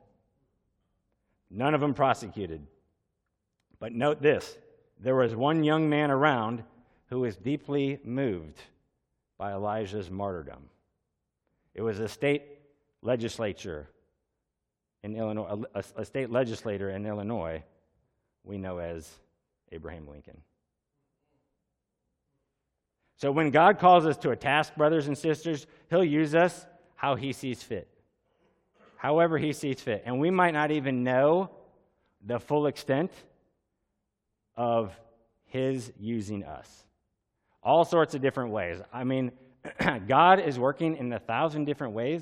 None 1.50 1.74
of 1.74 1.80
them 1.80 1.94
prosecuted. 1.94 2.68
But 3.80 3.94
note 3.94 4.22
this 4.22 4.58
there 5.00 5.16
was 5.16 5.38
one 5.38 5.64
young 5.64 5.88
man 5.88 6.12
around 6.12 6.66
who 7.06 7.22
was 7.22 7.38
deeply 7.38 8.02
moved 8.04 8.62
by 9.38 9.54
Elijah's 9.54 10.12
martyrdom. 10.12 10.64
It 11.74 11.82
was 11.82 12.02
a 12.02 12.10
state 12.10 12.44
legislature 13.02 13.88
in 15.02 15.16
Illinois, 15.16 15.64
a, 15.76 15.84
a 15.96 16.04
state 16.04 16.30
legislator 16.30 16.90
in 16.90 17.06
Illinois, 17.06 17.64
we 18.44 18.58
know 18.58 18.80
as 18.80 19.10
Abraham 19.72 20.10
Lincoln. 20.10 20.42
So 23.18 23.32
when 23.32 23.50
God 23.50 23.80
calls 23.80 24.06
us 24.06 24.18
to 24.18 24.32
a 24.32 24.36
task, 24.36 24.76
brothers 24.76 25.08
and 25.08 25.18
sisters, 25.18 25.68
He'll 25.90 26.04
use 26.04 26.36
us 26.36 26.66
how 26.96 27.16
He 27.16 27.32
sees 27.34 27.64
fit, 27.64 27.88
however 28.98 29.38
He 29.38 29.54
sees 29.54 29.80
fit. 29.80 30.04
And 30.06 30.20
we 30.20 30.30
might 30.30 30.54
not 30.54 30.72
even 30.72 31.04
know 31.04 31.50
the 32.26 32.40
full 32.40 32.68
extent 32.68 33.12
of 34.58 34.94
His 35.46 35.92
using 36.00 36.44
us. 36.44 36.86
All 37.64 37.86
sorts 37.86 38.16
of 38.16 38.22
different 38.22 38.52
ways. 38.52 38.80
I 38.94 39.04
mean, 39.04 39.32
God 40.08 40.40
is 40.40 40.60
working 40.60 40.98
in 40.98 41.12
a 41.14 41.20
thousand 41.20 41.66
different 41.66 41.94
ways 41.94 42.22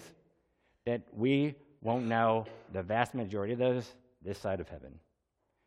that 0.86 1.02
we 1.12 1.56
won't 1.82 2.06
know 2.06 2.46
the 2.72 2.84
vast 2.84 3.14
majority 3.14 3.54
of 3.54 3.60
those 3.60 3.94
this 4.24 4.38
side 4.38 4.60
of 4.60 4.70
heaven. 4.70 5.00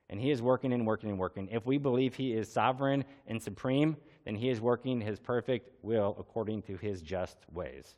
And 0.08 0.20
He 0.20 0.30
is 0.30 0.40
working 0.40 0.72
and 0.72 0.86
working 0.86 1.10
and 1.10 1.18
working. 1.18 1.48
If 1.50 1.66
we 1.66 1.78
believe 1.78 2.14
He 2.14 2.32
is 2.32 2.50
sovereign 2.50 3.04
and 3.26 3.42
supreme, 3.42 3.96
then 4.26 4.34
he 4.34 4.50
is 4.50 4.60
working 4.60 5.00
his 5.00 5.20
perfect 5.20 5.70
will 5.82 6.16
according 6.18 6.60
to 6.62 6.76
his 6.76 7.00
just 7.00 7.36
ways. 7.54 7.94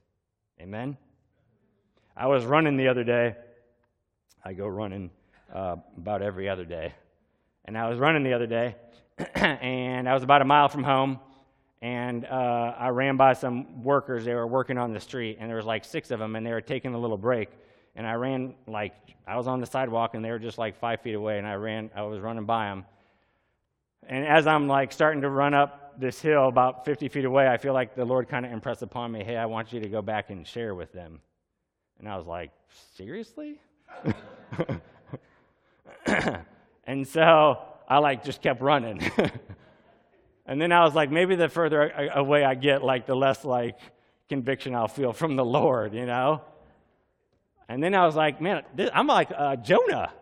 Amen? 0.61 0.99
I 2.15 2.27
was 2.27 2.45
running 2.45 2.77
the 2.77 2.89
other 2.89 3.03
day. 3.03 3.35
I 4.45 4.53
go 4.53 4.67
running 4.67 5.11
uh, 5.53 5.77
about 5.97 6.21
every 6.21 6.47
other 6.47 6.67
day. 6.67 6.93
And 7.65 7.79
I 7.79 7.89
was 7.89 7.99
running 7.99 8.25
the 8.25 8.35
other 8.35 8.47
day, 8.47 8.77
and 9.35 10.07
I 10.07 10.13
was 10.13 10.23
about 10.23 10.43
a 10.43 10.45
mile 10.45 10.69
from 10.69 10.85
home, 10.85 11.19
and 11.81 12.27
uh, 12.27 12.75
I 12.79 12.89
ran 12.89 13.17
by 13.17 13.33
some 13.33 13.83
workers. 13.83 14.27
They 14.27 14.35
were 14.35 14.47
working 14.47 14.77
on 14.77 14.93
the 14.93 15.01
street, 15.01 15.39
and 15.41 15.49
there 15.49 15.57
was 15.57 15.67
like 15.67 15.85
six 15.85 16.11
of 16.11 16.19
them, 16.19 16.37
and 16.37 16.47
they 16.47 16.53
were 16.53 16.61
taking 16.61 16.95
a 16.95 16.99
little 16.99 17.19
break. 17.19 17.49
And 17.97 18.07
I 18.07 18.15
ran 18.15 18.55
like 18.67 18.95
I 19.27 19.37
was 19.37 19.47
on 19.47 19.61
the 19.61 19.67
sidewalk, 19.67 20.15
and 20.15 20.25
they 20.25 20.31
were 20.31 20.39
just 20.39 20.59
like 20.59 20.79
five 20.79 21.01
feet 21.01 21.15
away, 21.15 21.39
and 21.39 21.47
I 21.47 21.55
ran. 21.55 21.91
I 21.95 22.03
was 22.03 22.21
running 22.21 22.45
by 22.45 22.67
them, 22.67 22.85
and 24.07 24.27
as 24.27 24.47
I'm 24.47 24.67
like 24.67 24.93
starting 24.93 25.23
to 25.23 25.31
run 25.31 25.53
up 25.53 25.88
this 25.99 26.21
hill 26.21 26.49
about 26.49 26.85
50 26.85 27.09
feet 27.09 27.25
away, 27.25 27.49
I 27.49 27.57
feel 27.57 27.75
like 27.75 27.95
the 27.95 28.05
Lord 28.05 28.29
kind 28.29 28.47
of 28.47 28.53
impressed 28.53 28.83
upon 28.83 29.13
me, 29.13 29.25
"Hey, 29.25 29.37
I 29.37 29.47
want 29.47 29.73
you 29.73 29.81
to 29.81 29.89
go 29.89 30.03
back 30.03 30.31
and 30.31 30.47
share 30.47 30.75
with 30.75 30.93
them." 30.93 31.21
And 31.99 32.09
I 32.09 32.17
was 32.17 32.27
like, 32.27 32.53
"Seriously?" 32.97 33.61
and 36.87 37.07
so 37.07 37.59
I 37.89 37.99
like 37.99 38.25
just 38.25 38.43
kept 38.43 38.61
running. 38.61 39.01
and 40.47 40.61
then 40.61 40.73
I 40.73 40.85
was 40.85 40.95
like, 40.95 41.11
maybe 41.11 41.37
the 41.37 41.49
further 41.49 41.91
away 42.15 42.45
I 42.45 42.55
get, 42.55 42.85
like 42.85 43.07
the 43.07 43.17
less 43.17 43.45
like 43.45 43.79
conviction 44.29 44.75
I'll 44.75 44.89
feel 44.89 45.13
from 45.13 45.37
the 45.37 45.45
Lord, 45.45 45.95
you 45.95 46.07
know? 46.07 46.43
And 47.69 47.83
then 47.83 47.95
I 47.95 48.07
was 48.07 48.15
like, 48.15 48.41
man, 48.41 48.63
this, 48.75 48.91
I'm 48.93 49.07
like 49.07 49.31
uh, 49.35 49.57
Jonah. 49.57 50.13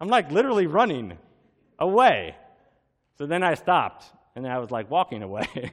I'm 0.00 0.08
like 0.08 0.30
literally 0.30 0.66
running 0.66 1.18
away. 1.78 2.36
So 3.18 3.26
then 3.26 3.42
I 3.42 3.54
stopped 3.54 4.04
and 4.36 4.46
I 4.46 4.58
was 4.58 4.70
like 4.70 4.90
walking 4.90 5.22
away. 5.22 5.72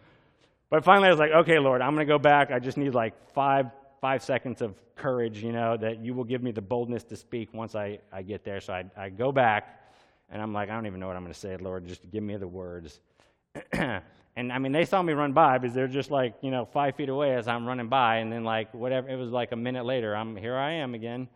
but 0.70 0.84
finally 0.84 1.06
I 1.06 1.10
was 1.10 1.20
like, 1.20 1.30
okay, 1.30 1.58
Lord, 1.58 1.80
I'm 1.80 1.94
going 1.94 2.06
to 2.06 2.12
go 2.12 2.18
back. 2.18 2.50
I 2.50 2.58
just 2.58 2.76
need 2.76 2.94
like 2.94 3.14
five, 3.32 3.66
five 4.00 4.22
seconds 4.22 4.60
of 4.60 4.74
courage, 4.96 5.42
you 5.42 5.52
know, 5.52 5.76
that 5.76 6.00
you 6.04 6.12
will 6.12 6.24
give 6.24 6.42
me 6.42 6.50
the 6.50 6.60
boldness 6.60 7.04
to 7.04 7.16
speak 7.16 7.54
once 7.54 7.74
I, 7.74 8.00
I 8.12 8.22
get 8.22 8.44
there. 8.44 8.60
So 8.60 8.74
I, 8.74 8.84
I 8.96 9.08
go 9.08 9.32
back 9.32 9.80
and 10.28 10.42
I'm 10.42 10.52
like, 10.52 10.68
I 10.68 10.74
don't 10.74 10.86
even 10.86 11.00
know 11.00 11.06
what 11.06 11.16
I'm 11.16 11.22
going 11.22 11.32
to 11.32 11.38
say, 11.38 11.56
Lord. 11.56 11.86
Just 11.86 12.10
give 12.10 12.22
me 12.22 12.36
the 12.36 12.48
words. 12.48 13.00
and 13.72 14.52
I 14.52 14.58
mean, 14.58 14.72
they 14.72 14.84
saw 14.84 15.00
me 15.02 15.12
run 15.12 15.32
by 15.32 15.58
because 15.58 15.74
they're 15.74 15.88
just 15.88 16.10
like, 16.10 16.34
you 16.40 16.50
know, 16.50 16.64
five 16.64 16.96
feet 16.96 17.08
away 17.08 17.34
as 17.34 17.46
I'm 17.48 17.66
running 17.66 17.88
by. 17.88 18.16
And 18.16 18.32
then, 18.32 18.44
like, 18.44 18.74
whatever, 18.74 19.08
it 19.08 19.16
was 19.16 19.30
like 19.30 19.52
a 19.52 19.56
minute 19.56 19.84
later, 19.84 20.16
I'm 20.16 20.36
here 20.36 20.56
I 20.56 20.72
am 20.74 20.94
again. 20.94 21.28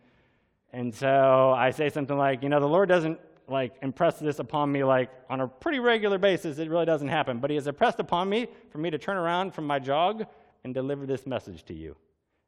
And 0.71 0.93
so 0.93 1.53
I 1.55 1.71
say 1.71 1.89
something 1.89 2.17
like, 2.17 2.43
you 2.43 2.49
know, 2.49 2.59
the 2.59 2.67
Lord 2.67 2.89
doesn't 2.89 3.19
like 3.47 3.73
impress 3.81 4.19
this 4.19 4.39
upon 4.39 4.71
me 4.71 4.83
like 4.83 5.09
on 5.29 5.41
a 5.41 5.47
pretty 5.47 5.79
regular 5.79 6.17
basis. 6.17 6.57
It 6.57 6.69
really 6.69 6.85
doesn't 6.85 7.07
happen. 7.07 7.39
But 7.39 7.49
He 7.49 7.55
has 7.55 7.67
impressed 7.67 7.99
upon 7.99 8.29
me 8.29 8.47
for 8.69 8.77
me 8.77 8.89
to 8.89 8.97
turn 8.97 9.17
around 9.17 9.53
from 9.53 9.65
my 9.65 9.79
jog 9.79 10.25
and 10.63 10.73
deliver 10.73 11.05
this 11.05 11.25
message 11.25 11.63
to 11.65 11.73
you. 11.73 11.95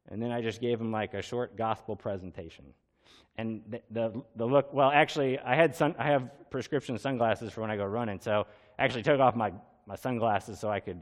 And 0.08 0.22
then 0.22 0.30
I 0.32 0.40
just 0.40 0.60
gave 0.60 0.80
him 0.80 0.90
like 0.90 1.14
a 1.14 1.22
short 1.22 1.56
gospel 1.56 1.94
presentation. 1.94 2.64
And 3.36 3.62
the, 3.68 3.80
the, 3.90 4.22
the 4.36 4.46
look, 4.46 4.72
well, 4.74 4.90
actually, 4.90 5.38
I, 5.38 5.54
had 5.54 5.76
sun, 5.76 5.94
I 5.98 6.08
have 6.08 6.50
prescription 6.50 6.98
sunglasses 6.98 7.52
for 7.52 7.60
when 7.60 7.70
I 7.70 7.76
go 7.76 7.84
running. 7.84 8.18
So 8.20 8.46
I 8.78 8.84
actually 8.84 9.04
took 9.04 9.20
off 9.20 9.36
my, 9.36 9.52
my 9.86 9.94
sunglasses 9.94 10.58
so 10.58 10.68
I 10.68 10.80
could, 10.80 11.00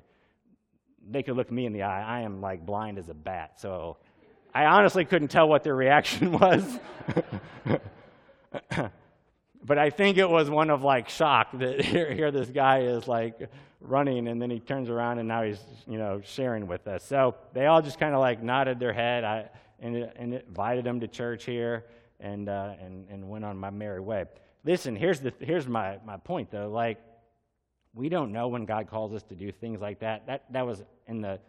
they 1.09 1.23
could 1.23 1.37
look 1.37 1.50
me 1.50 1.65
in 1.65 1.73
the 1.73 1.83
eye. 1.83 2.03
I 2.03 2.21
am 2.23 2.43
like 2.43 2.67
blind 2.67 2.99
as 2.99 3.09
a 3.09 3.15
bat. 3.15 3.59
So 3.59 3.97
I 4.55 4.67
honestly 4.67 5.05
couldn't 5.05 5.29
tell 5.29 5.49
what 5.49 5.65
their 5.65 5.76
reaction 5.76 6.33
was. 6.38 6.79
but 9.66 9.78
I 9.78 9.90
think 9.90 10.16
it 10.16 10.30
was 10.30 10.49
one 10.49 10.70
of 10.70 10.82
like 10.82 11.08
shock 11.08 11.49
that 11.58 11.80
here, 11.85 12.12
here 12.12 12.30
this 12.30 12.49
guy 12.49 12.82
is 12.82 13.08
like 13.08 13.50
running 13.80 14.28
and 14.28 14.40
then 14.40 14.50
he 14.50 14.61
turns 14.61 14.88
around 14.88 15.18
and 15.18 15.28
now 15.28 15.42
he's 15.42 15.61
you 15.87 15.99
know 15.99 16.20
sharing 16.25 16.66
with 16.66 16.87
us. 16.87 17.04
So 17.04 17.35
they 17.52 17.66
all 17.66 17.82
just 17.82 17.99
kind 17.99 18.14
of 18.14 18.20
like 18.20 18.42
nodded 18.42 18.78
their 18.78 18.92
head. 18.92 19.25
I 19.25 19.49
and, 19.80 19.96
and 19.96 20.35
invited 20.35 20.85
them 20.85 21.00
to 21.00 21.08
church 21.08 21.44
here 21.44 21.85
and 22.20 22.49
uh, 22.49 22.75
and 22.80 23.08
and 23.10 23.28
went 23.28 23.45
on 23.45 23.58
my 23.58 23.71
merry 23.71 24.00
way. 24.00 24.25
Listen, 24.64 24.97
here's 24.97 25.21
the 25.21 25.32
here's 25.41 25.67
my 25.67 25.99
my 26.04 26.17
point 26.17 26.50
though. 26.50 26.71
Like 26.71 26.99
we 27.93 28.08
don't 28.08 28.32
know 28.32 28.49
when 28.49 28.67
God 28.67 28.88
calls 28.88 29.12
us 29.14 29.23
to 29.25 29.34
do 29.34 29.50
things 29.50 29.80
like 29.80 30.00
that. 30.00 30.26
That 30.26 30.45
that 30.52 30.67
was 30.67 30.82
in 31.06 31.21
the 31.21 31.41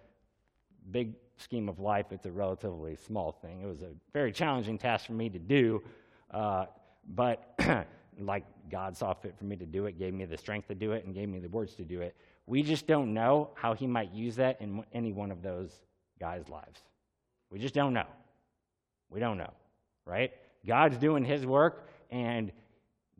big 0.89 1.13
scheme 1.37 1.69
of 1.69 1.79
life. 1.79 2.07
It's 2.11 2.25
a 2.25 2.31
relatively 2.31 2.95
small 2.95 3.31
thing. 3.31 3.61
It 3.61 3.67
was 3.67 3.81
a 3.81 3.91
very 4.11 4.31
challenging 4.31 4.77
task 4.77 5.05
for 5.05 5.13
me 5.13 5.29
to 5.29 5.39
do, 5.39 5.83
uh, 6.31 6.65
but 7.07 7.59
like 8.19 8.43
God 8.69 8.97
saw 8.97 9.13
fit 9.13 9.37
for 9.37 9.45
me 9.45 9.55
to 9.55 9.65
do 9.65 9.85
it, 9.85 9.97
gave 9.97 10.13
me 10.13 10.25
the 10.25 10.37
strength 10.37 10.67
to 10.67 10.75
do 10.75 10.91
it, 10.93 11.05
and 11.05 11.13
gave 11.13 11.29
me 11.29 11.39
the 11.39 11.49
words 11.49 11.73
to 11.75 11.83
do 11.83 12.01
it. 12.01 12.15
We 12.45 12.63
just 12.63 12.87
don't 12.87 13.13
know 13.13 13.49
how 13.55 13.73
He 13.73 13.87
might 13.87 14.11
use 14.11 14.35
that 14.37 14.61
in 14.61 14.83
any 14.93 15.11
one 15.11 15.31
of 15.31 15.41
those 15.41 15.71
guys' 16.19 16.47
lives. 16.49 16.81
We 17.49 17.59
just 17.59 17.73
don't 17.73 17.93
know. 17.93 18.07
We 19.09 19.19
don't 19.19 19.37
know, 19.37 19.51
right? 20.05 20.31
God's 20.65 20.97
doing 20.97 21.23
His 21.23 21.45
work, 21.45 21.87
and 22.09 22.51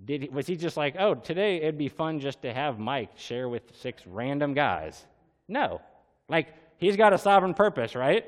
did 0.04 0.24
he, 0.24 0.30
was 0.30 0.48
He 0.48 0.56
just 0.56 0.78
like, 0.78 0.96
oh, 1.00 1.16
today 1.16 1.58
it'd 1.58 1.78
be 1.78 1.90
fun 1.90 2.20
just 2.20 2.42
to 2.42 2.54
have 2.54 2.80
Mike 2.80 3.12
share 3.16 3.50
with 3.50 3.64
six 3.76 4.06
random 4.06 4.54
guys? 4.54 5.06
No. 5.48 5.82
Like, 6.30 6.48
He's 6.78 6.96
got 6.96 7.14
a 7.14 7.18
sovereign 7.18 7.54
purpose, 7.54 7.96
right? 7.96 8.26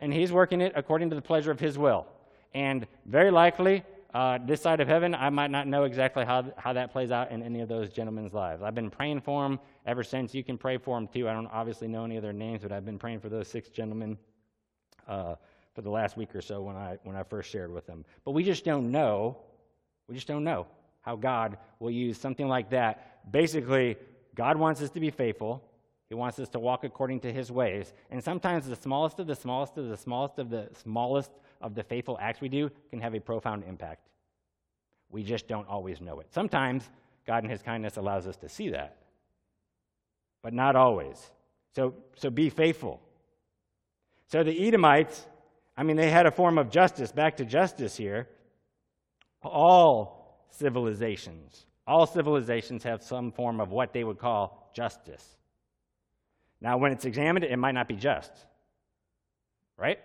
And 0.00 0.12
He's 0.12 0.32
working 0.32 0.60
it 0.60 0.72
according 0.76 1.10
to 1.10 1.16
the 1.16 1.22
pleasure 1.22 1.50
of 1.50 1.60
His 1.60 1.78
will. 1.78 2.06
And 2.54 2.86
very 3.04 3.30
likely, 3.30 3.84
uh, 4.16 4.38
this 4.46 4.62
side 4.62 4.80
of 4.80 4.88
heaven, 4.88 5.14
I 5.14 5.28
might 5.28 5.50
not 5.50 5.66
know 5.66 5.84
exactly 5.84 6.24
how, 6.24 6.50
how 6.56 6.72
that 6.72 6.90
plays 6.90 7.10
out 7.10 7.30
in 7.30 7.42
any 7.42 7.60
of 7.60 7.68
those 7.68 7.90
gentlemen's 7.90 8.32
lives. 8.32 8.62
I've 8.62 8.74
been 8.74 8.88
praying 8.88 9.20
for 9.20 9.42
them 9.42 9.60
ever 9.84 10.02
since. 10.02 10.34
You 10.34 10.42
can 10.42 10.56
pray 10.56 10.78
for 10.78 10.96
them 10.96 11.06
too. 11.06 11.28
I 11.28 11.34
don't 11.34 11.48
obviously 11.48 11.86
know 11.86 12.02
any 12.02 12.16
of 12.16 12.22
their 12.22 12.32
names, 12.32 12.62
but 12.62 12.72
I've 12.72 12.86
been 12.86 12.98
praying 12.98 13.20
for 13.20 13.28
those 13.28 13.46
six 13.46 13.68
gentlemen 13.68 14.16
uh, 15.06 15.34
for 15.74 15.82
the 15.82 15.90
last 15.90 16.16
week 16.16 16.34
or 16.34 16.40
so 16.40 16.62
when 16.62 16.76
I, 16.76 16.96
when 17.02 17.14
I 17.14 17.24
first 17.24 17.50
shared 17.50 17.70
with 17.70 17.86
them. 17.86 18.06
But 18.24 18.30
we 18.30 18.42
just 18.42 18.64
don't 18.64 18.90
know. 18.90 19.36
We 20.08 20.14
just 20.14 20.26
don't 20.26 20.44
know 20.44 20.66
how 21.02 21.16
God 21.16 21.58
will 21.78 21.90
use 21.90 22.16
something 22.16 22.48
like 22.48 22.70
that. 22.70 23.30
Basically, 23.30 23.98
God 24.34 24.56
wants 24.56 24.80
us 24.80 24.88
to 24.92 25.00
be 25.00 25.10
faithful. 25.10 25.62
He 26.08 26.14
wants 26.14 26.38
us 26.38 26.48
to 26.50 26.58
walk 26.58 26.84
according 26.84 27.20
to 27.20 27.32
his 27.34 27.52
ways. 27.52 27.92
And 28.10 28.24
sometimes 28.24 28.66
the 28.66 28.76
smallest 28.76 29.20
of 29.20 29.26
the 29.26 29.36
smallest 29.36 29.76
of 29.76 29.88
the 29.90 29.96
smallest 29.98 30.38
of 30.38 30.48
the 30.48 30.70
smallest 30.80 31.32
of 31.66 31.74
the 31.74 31.82
faithful 31.82 32.16
acts 32.20 32.40
we 32.40 32.48
do 32.48 32.70
can 32.90 33.00
have 33.00 33.14
a 33.14 33.20
profound 33.20 33.64
impact. 33.64 34.08
We 35.10 35.24
just 35.24 35.48
don't 35.48 35.68
always 35.68 36.00
know 36.00 36.20
it. 36.20 36.32
Sometimes 36.32 36.88
God 37.26 37.42
in 37.42 37.50
his 37.50 37.60
kindness 37.60 37.96
allows 37.96 38.28
us 38.28 38.36
to 38.36 38.48
see 38.48 38.70
that, 38.70 38.98
but 40.42 40.54
not 40.54 40.76
always. 40.76 41.18
So, 41.74 41.94
so 42.16 42.30
be 42.30 42.50
faithful. 42.50 43.00
So 44.28 44.44
the 44.44 44.68
Edomites, 44.68 45.26
I 45.76 45.82
mean, 45.82 45.96
they 45.96 46.08
had 46.08 46.26
a 46.26 46.30
form 46.30 46.56
of 46.56 46.70
justice, 46.70 47.10
back 47.10 47.36
to 47.38 47.44
justice 47.44 47.96
here. 47.96 48.28
All 49.42 50.46
civilizations, 50.50 51.66
all 51.84 52.06
civilizations 52.06 52.84
have 52.84 53.02
some 53.02 53.32
form 53.32 53.60
of 53.60 53.72
what 53.72 53.92
they 53.92 54.04
would 54.04 54.18
call 54.18 54.70
justice. 54.72 55.36
Now, 56.60 56.78
when 56.78 56.92
it's 56.92 57.04
examined, 57.04 57.44
it 57.44 57.56
might 57.56 57.74
not 57.74 57.88
be 57.88 57.96
just, 57.96 58.32
right? 59.76 59.98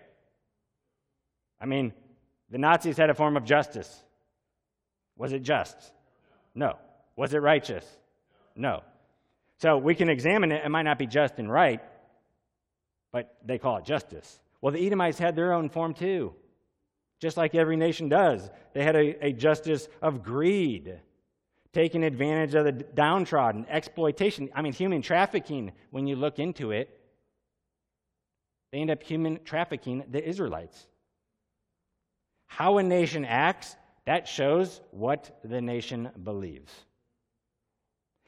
I 1.62 1.66
mean, 1.66 1.92
the 2.50 2.58
Nazis 2.58 2.96
had 2.96 3.08
a 3.08 3.14
form 3.14 3.36
of 3.36 3.44
justice. 3.44 4.02
Was 5.16 5.32
it 5.32 5.42
just? 5.42 5.76
No. 6.54 6.76
Was 7.14 7.32
it 7.32 7.38
righteous? 7.38 7.86
No. 8.56 8.82
So 9.58 9.78
we 9.78 9.94
can 9.94 10.08
examine 10.08 10.50
it. 10.50 10.64
It 10.64 10.68
might 10.68 10.82
not 10.82 10.98
be 10.98 11.06
just 11.06 11.38
and 11.38 11.50
right, 11.50 11.80
but 13.12 13.36
they 13.44 13.58
call 13.58 13.76
it 13.76 13.84
justice. 13.84 14.40
Well, 14.60 14.72
the 14.72 14.84
Edomites 14.84 15.18
had 15.18 15.36
their 15.36 15.52
own 15.52 15.68
form 15.68 15.94
too, 15.94 16.34
just 17.20 17.36
like 17.36 17.54
every 17.54 17.76
nation 17.76 18.08
does. 18.08 18.50
They 18.74 18.82
had 18.82 18.96
a, 18.96 19.26
a 19.26 19.32
justice 19.32 19.88
of 20.00 20.24
greed, 20.24 20.98
taking 21.72 22.02
advantage 22.02 22.54
of 22.54 22.64
the 22.64 22.72
downtrodden, 22.72 23.66
exploitation. 23.68 24.50
I 24.54 24.62
mean, 24.62 24.72
human 24.72 25.00
trafficking, 25.00 25.72
when 25.90 26.08
you 26.08 26.16
look 26.16 26.40
into 26.40 26.72
it, 26.72 26.98
they 28.72 28.78
end 28.78 28.90
up 28.90 29.02
human 29.02 29.44
trafficking 29.44 30.04
the 30.10 30.26
Israelites. 30.26 30.88
How 32.54 32.76
a 32.76 32.82
nation 32.82 33.24
acts, 33.24 33.76
that 34.04 34.28
shows 34.28 34.82
what 34.90 35.38
the 35.42 35.62
nation 35.62 36.10
believes. 36.22 36.70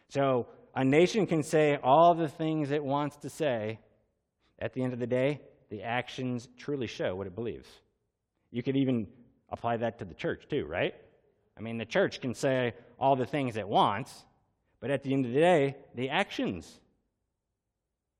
So 0.08 0.46
a 0.74 0.82
nation 0.82 1.26
can 1.26 1.42
say 1.42 1.78
all 1.82 2.14
the 2.14 2.28
things 2.28 2.70
it 2.70 2.82
wants 2.82 3.16
to 3.18 3.28
say. 3.28 3.80
At 4.58 4.72
the 4.72 4.82
end 4.82 4.94
of 4.94 4.98
the 4.98 5.06
day, 5.06 5.42
the 5.68 5.82
actions 5.82 6.48
truly 6.56 6.86
show 6.86 7.14
what 7.14 7.26
it 7.26 7.34
believes. 7.34 7.68
You 8.50 8.62
could 8.62 8.76
even 8.76 9.08
apply 9.50 9.76
that 9.76 9.98
to 9.98 10.06
the 10.06 10.14
church, 10.14 10.48
too, 10.48 10.64
right? 10.64 10.94
I 11.58 11.60
mean, 11.60 11.76
the 11.76 11.84
church 11.84 12.22
can 12.22 12.34
say 12.34 12.72
all 12.98 13.16
the 13.16 13.26
things 13.26 13.58
it 13.58 13.68
wants, 13.68 14.24
but 14.80 14.90
at 14.90 15.02
the 15.02 15.12
end 15.12 15.26
of 15.26 15.32
the 15.32 15.40
day, 15.40 15.76
the 15.94 16.08
actions 16.08 16.80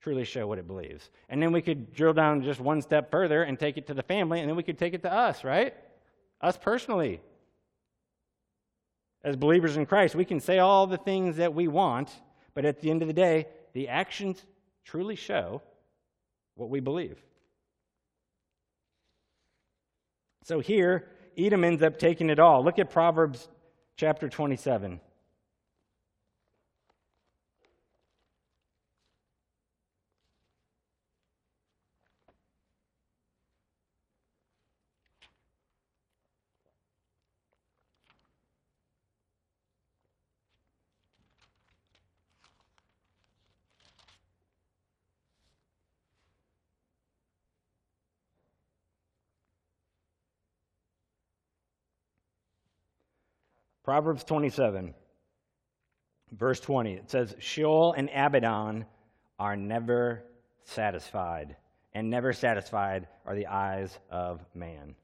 truly 0.03 0.25
show 0.25 0.47
what 0.47 0.59
it 0.59 0.67
believes. 0.67 1.09
And 1.31 1.43
then 1.43 1.51
we 1.51 1.63
could 1.63 1.95
drill 1.95 2.13
down 2.13 2.43
just 2.43 2.61
one 2.61 2.83
step 2.83 3.11
further 3.11 3.43
and 3.43 3.59
take 3.59 3.79
it 3.79 3.87
to 3.87 3.95
the 3.95 4.03
family, 4.03 4.41
and 4.41 4.51
then 4.51 4.57
we 4.57 4.63
could 4.63 4.79
take 4.79 4.93
it 4.93 5.03
to 5.05 5.11
us, 5.11 5.45
right? 5.45 5.73
Us 6.45 6.59
personally. 6.59 7.21
As 9.25 9.37
believers 9.37 9.77
in 9.77 9.87
Christ, 9.87 10.15
we 10.15 10.27
can 10.27 10.39
say 10.39 10.59
all 10.59 10.87
the 10.87 10.99
things 10.99 11.37
that 11.37 11.55
we 11.55 11.67
want, 11.67 12.11
but 12.53 12.67
at 12.67 12.81
the 12.81 12.91
end 12.91 13.01
of 13.01 13.09
the 13.09 13.15
day, 13.15 13.47
the 13.73 13.89
actions 13.89 14.45
truly 14.85 15.17
show 15.17 15.63
what 16.55 16.69
we 16.69 16.81
believe. 16.81 17.17
So 20.43 20.61
here, 20.61 21.09
Edom 21.39 21.65
ends 21.65 21.83
up 21.83 21.99
taking 21.99 22.29
it 22.29 22.39
all. 22.39 22.63
Look 22.63 22.79
at 22.79 22.91
Proverbs 22.91 23.49
chapter 23.97 24.29
27. 24.29 25.01
Proverbs 53.85 54.25
27, 54.25 54.95
verse 56.33 56.59
20. 56.61 56.95
It 56.95 57.11
says, 57.11 57.35
Sheol 57.39 57.93
and 57.93 58.09
Abaddon 58.09 58.87
are 59.39 59.57
never 59.57 60.25
satisfied, 60.65 61.57
and 61.93 62.09
never 62.09 62.33
satisfied 62.33 63.07
are 63.27 63.35
the 63.35 63.47
eyes 63.47 63.99
of 64.11 64.43
man. 64.55 64.95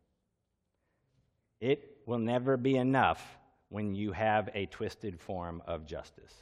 It 1.61 1.99
will 2.07 2.19
never 2.19 2.57
be 2.57 2.77
enough 2.77 3.23
when 3.69 3.95
you 3.95 4.13
have 4.13 4.49
a 4.55 4.65
twisted 4.67 5.21
form 5.21 5.63
of 5.67 5.85
justice. 5.85 6.33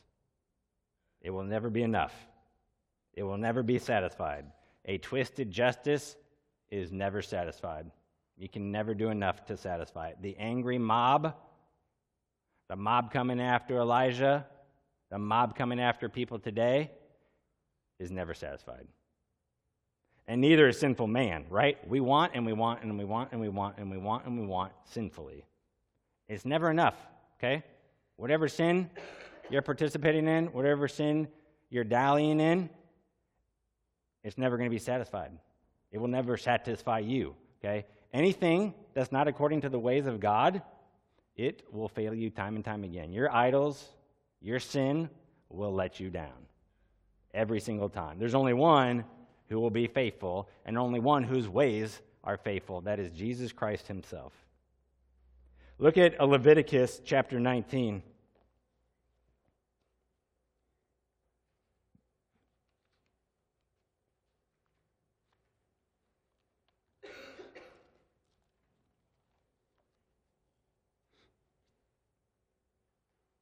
It 1.21 1.31
will 1.31 1.43
never 1.43 1.71
be 1.71 1.83
enough. 1.83 2.15
It 3.15 3.25
will 3.25 3.37
never 3.37 3.65
be 3.65 3.81
satisfied. 3.81 4.45
A 4.85 4.99
twisted 4.99 5.51
justice 5.51 6.15
is 6.71 6.93
never 6.93 7.21
satisfied. 7.21 7.91
You 8.37 8.49
can 8.49 8.71
never 8.71 8.95
do 8.95 9.09
enough 9.09 9.45
to 9.47 9.57
satisfy 9.57 10.11
it. 10.11 10.19
The 10.23 10.37
angry 10.39 10.79
mob 10.79 11.35
the 12.69 12.77
mob 12.77 13.13
coming 13.13 13.41
after 13.41 13.79
Elijah, 13.79 14.47
the 15.11 15.19
mob 15.19 15.57
coming 15.57 15.81
after 15.81 16.09
people 16.09 16.39
today, 16.39 16.91
is 17.99 18.11
never 18.11 18.35
satisfied. 18.35 18.87
And 20.27 20.43
neither 20.43 20.69
is 20.69 20.79
sinful 20.79 21.07
man, 21.07 21.47
right? 21.49 21.79
We 21.89 22.01
want 22.01 22.33
and 22.35 22.45
we 22.45 22.53
want 22.53 22.83
and 22.83 22.99
we 22.99 23.05
want 23.05 23.33
and 23.33 23.41
we 23.41 23.49
want 23.49 23.79
and 23.79 23.91
we 23.91 23.97
want 23.97 24.27
and 24.27 24.39
we 24.39 24.47
want 24.47 24.73
sinfully. 24.85 25.47
It's 26.29 26.45
never 26.45 26.71
enough, 26.71 26.95
okay? 27.39 27.65
Whatever 28.17 28.47
sin 28.47 28.91
you're 29.49 29.63
participating 29.63 30.29
in, 30.29 30.47
whatever 30.49 30.87
sin 30.87 31.29
you're 31.71 31.85
dallying 31.85 32.41
in, 32.41 32.69
it's 34.23 34.37
never 34.37 34.59
going 34.59 34.69
to 34.69 34.75
be 34.75 34.79
satisfied. 34.79 35.33
It 35.91 35.99
will 35.99 36.09
never 36.09 36.37
satisfy 36.37 36.99
you, 36.99 37.35
okay? 37.65 37.87
Anything 38.13 38.75
that's 38.93 39.11
not 39.11 39.29
according 39.29 39.63
to 39.63 39.71
the 39.71 39.79
ways 39.79 40.07
of 40.07 40.21
God 40.21 40.61
it 41.39 41.63
will 41.73 41.89
fail 41.89 42.13
you 42.13 42.29
time 42.29 42.57
and 42.57 42.65
time 42.65 42.85
again. 42.85 43.13
Your 43.13 43.33
idols, 43.35 43.93
your 44.43 44.59
sin 44.59 45.09
will 45.49 45.73
let 45.73 45.99
you 45.99 46.11
down 46.11 46.47
every 47.33 47.61
single 47.61 47.89
time. 47.89 48.19
There's 48.19 48.35
only 48.35 48.53
one 48.53 49.05
who 49.49 49.59
will 49.59 49.71
be 49.71 49.87
faithful, 49.87 50.47
and 50.67 50.77
only 50.77 51.01
one 51.01 51.23
whose 51.23 51.49
ways 51.49 52.03
are 52.23 52.37
faithful. 52.37 52.83
That 52.83 52.99
is 52.99 53.11
Jesus 53.13 53.51
Christ 53.51 53.87
himself. 53.87 54.35
Look 55.79 55.97
at 55.97 56.21
Leviticus 56.21 57.01
chapter 57.05 57.41
19. 57.41 58.03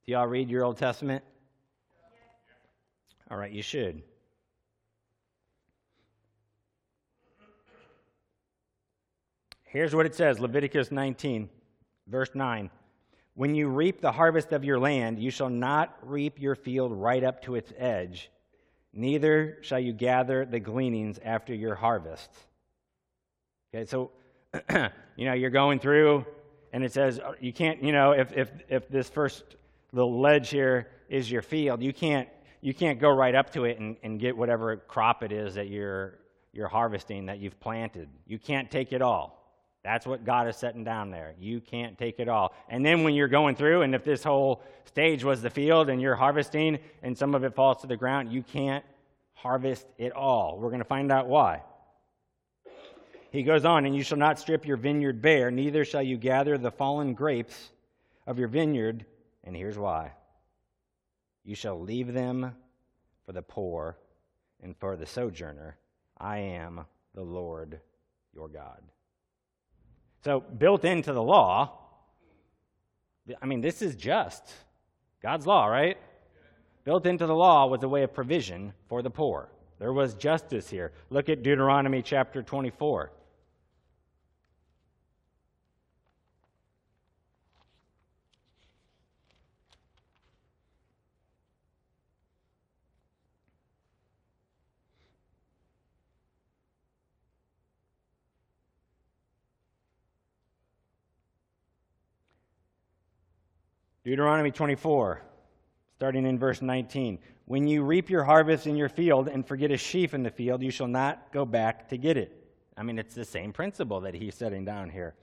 Do 0.07 0.13
y'all 0.13 0.25
read 0.25 0.49
your 0.49 0.63
Old 0.63 0.77
Testament? 0.77 1.21
All 3.29 3.37
right, 3.37 3.51
you 3.51 3.61
should. 3.61 4.01
Here's 9.65 9.93
what 9.93 10.05
it 10.05 10.15
says 10.15 10.39
Leviticus 10.39 10.91
19, 10.91 11.49
verse 12.07 12.29
9. 12.33 12.69
When 13.33 13.53
you 13.53 13.67
reap 13.67 13.99
the 13.99 14.13
harvest 14.13 14.53
of 14.53 14.63
your 14.63 14.79
land, 14.79 15.19
you 15.19 15.29
shall 15.29 15.49
not 15.49 15.97
reap 16.01 16.39
your 16.39 16.55
field 16.55 16.93
right 16.93 17.21
up 17.21 17.41
to 17.41 17.55
its 17.55 17.73
edge, 17.77 18.31
neither 18.93 19.57
shall 19.61 19.79
you 19.79 19.91
gather 19.91 20.45
the 20.45 20.61
gleanings 20.61 21.19
after 21.21 21.53
your 21.53 21.75
harvest. 21.75 22.29
Okay, 23.75 23.85
so, 23.85 24.11
you 25.17 25.25
know, 25.25 25.33
you're 25.33 25.49
going 25.49 25.79
through, 25.79 26.25
and 26.71 26.85
it 26.85 26.93
says 26.93 27.19
uh, 27.19 27.33
you 27.41 27.51
can't, 27.51 27.83
you 27.83 27.91
know, 27.91 28.13
if, 28.13 28.31
if, 28.31 28.49
if 28.69 28.87
this 28.87 29.09
first 29.09 29.43
the 29.93 30.05
ledge 30.05 30.49
here 30.49 30.87
is 31.09 31.31
your 31.31 31.41
field. 31.41 31.81
You 31.81 31.93
can't, 31.93 32.27
you 32.61 32.73
can't 32.73 32.99
go 32.99 33.09
right 33.09 33.35
up 33.35 33.51
to 33.53 33.65
it 33.65 33.79
and, 33.79 33.97
and 34.03 34.19
get 34.19 34.35
whatever 34.35 34.77
crop 34.77 35.23
it 35.23 35.31
is 35.31 35.55
that 35.55 35.69
you're, 35.69 36.19
you're 36.53 36.67
harvesting 36.67 37.27
that 37.27 37.39
you've 37.39 37.59
planted. 37.59 38.09
You 38.25 38.39
can't 38.39 38.69
take 38.69 38.91
it 38.91 39.01
all. 39.01 39.37
That's 39.83 40.05
what 40.05 40.25
God 40.25 40.49
is 40.49 40.57
setting 40.57 40.83
down 40.83 41.11
there. 41.11 41.33
You 41.39 41.61
can't 41.61 41.97
take 41.97 42.19
it 42.19 42.27
all. 42.27 42.53
And 42.67 42.85
then 42.85 43.03
when 43.03 43.13
you're 43.13 43.29
going 43.29 43.55
through, 43.55 43.83
and 43.83 43.95
if 43.95 44.03
this 44.03 44.23
whole 44.23 44.61
stage 44.83 45.23
was 45.23 45.41
the 45.41 45.49
field 45.49 45.89
and 45.89 46.01
you're 46.01 46.15
harvesting 46.15 46.79
and 47.03 47.17
some 47.17 47.33
of 47.33 47.45
it 47.45 47.55
falls 47.55 47.81
to 47.81 47.87
the 47.87 47.95
ground, 47.95 48.31
you 48.31 48.43
can't 48.43 48.83
harvest 49.33 49.85
it 49.97 50.11
all. 50.11 50.57
We're 50.59 50.69
going 50.69 50.79
to 50.79 50.85
find 50.85 51.11
out 51.11 51.27
why. 51.27 51.61
He 53.31 53.43
goes 53.43 53.65
on, 53.65 53.85
and 53.85 53.95
you 53.95 54.03
shall 54.03 54.17
not 54.17 54.39
strip 54.39 54.65
your 54.65 54.77
vineyard 54.77 55.21
bare, 55.21 55.51
neither 55.51 55.85
shall 55.85 56.01
you 56.01 56.17
gather 56.17 56.57
the 56.57 56.71
fallen 56.71 57.13
grapes 57.13 57.71
of 58.25 58.39
your 58.39 58.47
vineyard 58.47 59.05
and 59.47 59.55
here's 59.55 59.77
why 59.77 60.11
You 61.43 61.55
shall 61.55 61.81
leave 61.81 62.13
them 62.13 62.53
for 63.25 63.31
the 63.31 63.41
poor 63.41 63.97
and 64.61 64.75
for 64.77 64.97
the 64.97 65.05
sojourner. 65.05 65.77
I 66.17 66.39
am 66.39 66.81
the 67.15 67.23
Lord 67.23 67.79
your 68.35 68.49
God. 68.49 68.81
So, 70.23 70.41
built 70.41 70.83
into 70.83 71.13
the 71.13 71.23
law, 71.23 71.79
I 73.41 73.45
mean, 73.45 73.61
this 73.61 73.81
is 73.81 73.95
just 73.95 74.43
God's 75.21 75.47
law, 75.47 75.67
right? 75.67 75.97
Built 76.83 77.05
into 77.05 77.25
the 77.25 77.35
law 77.35 77.67
was 77.67 77.83
a 77.83 77.89
way 77.89 78.03
of 78.03 78.13
provision 78.13 78.73
for 78.89 79.01
the 79.01 79.09
poor. 79.09 79.49
There 79.79 79.93
was 79.93 80.15
justice 80.15 80.69
here. 80.69 80.91
Look 81.09 81.29
at 81.29 81.43
Deuteronomy 81.43 82.01
chapter 82.01 82.43
24. 82.43 83.11
Deuteronomy 104.07 104.51
24, 104.51 105.21
starting 105.97 106.25
in 106.25 106.39
verse 106.39 106.61
19. 106.61 107.19
When 107.43 107.67
you 107.67 107.83
reap 107.83 108.09
your 108.09 108.23
harvest 108.23 108.65
in 108.65 108.77
your 108.77 108.87
field 108.87 109.27
and 109.27 109.45
forget 109.45 109.69
a 109.69 109.75
sheaf 109.75 110.13
in 110.13 110.23
the 110.23 110.29
field, 110.29 110.63
you 110.63 110.71
shall 110.71 110.87
not 110.87 111.33
go 111.33 111.43
back 111.43 111.89
to 111.89 111.97
get 111.97 112.15
it. 112.15 112.31
I 112.77 112.83
mean, 112.83 112.99
it's 112.99 113.15
the 113.15 113.25
same 113.25 113.51
principle 113.51 113.99
that 113.99 114.13
he's 114.13 114.33
setting 114.33 114.63
down 114.63 114.91
here. 114.91 115.13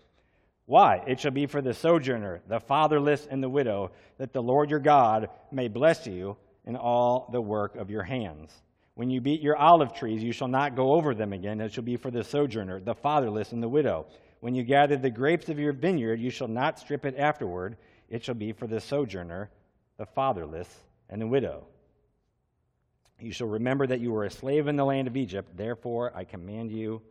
Why? 0.66 1.02
It 1.06 1.18
shall 1.18 1.30
be 1.30 1.46
for 1.46 1.62
the 1.62 1.72
sojourner, 1.72 2.42
the 2.46 2.60
fatherless, 2.60 3.26
and 3.30 3.42
the 3.42 3.48
widow, 3.48 3.90
that 4.18 4.34
the 4.34 4.42
Lord 4.42 4.68
your 4.68 4.80
God 4.80 5.30
may 5.50 5.68
bless 5.68 6.06
you 6.06 6.36
in 6.66 6.76
all 6.76 7.30
the 7.32 7.40
work 7.40 7.76
of 7.76 7.88
your 7.88 8.02
hands. 8.02 8.52
When 8.96 9.08
you 9.08 9.22
beat 9.22 9.40
your 9.40 9.56
olive 9.56 9.94
trees, 9.94 10.22
you 10.22 10.32
shall 10.32 10.48
not 10.48 10.76
go 10.76 10.92
over 10.92 11.14
them 11.14 11.32
again. 11.32 11.62
It 11.62 11.72
shall 11.72 11.84
be 11.84 11.96
for 11.96 12.10
the 12.10 12.22
sojourner, 12.22 12.80
the 12.80 12.94
fatherless, 12.94 13.52
and 13.52 13.62
the 13.62 13.68
widow. 13.68 14.04
When 14.40 14.54
you 14.54 14.62
gather 14.62 14.98
the 14.98 15.08
grapes 15.08 15.48
of 15.48 15.58
your 15.58 15.72
vineyard, 15.72 16.20
you 16.20 16.28
shall 16.28 16.48
not 16.48 16.78
strip 16.78 17.06
it 17.06 17.16
afterward 17.16 17.78
it 18.14 18.22
shall 18.22 18.36
be 18.36 18.52
for 18.52 18.68
the 18.68 18.80
sojourner, 18.80 19.50
the 19.96 20.06
fatherless, 20.06 20.68
and 21.10 21.20
the 21.20 21.26
widow. 21.26 21.66
You 23.18 23.32
shall 23.32 23.48
remember 23.48 23.88
that 23.88 23.98
you 23.98 24.12
were 24.12 24.22
a 24.22 24.30
slave 24.30 24.68
in 24.68 24.76
the 24.76 24.84
land 24.84 25.08
of 25.08 25.16
Egypt. 25.16 25.56
Therefore, 25.56 26.12
I 26.14 26.22
command 26.22 26.70
you 26.70 27.02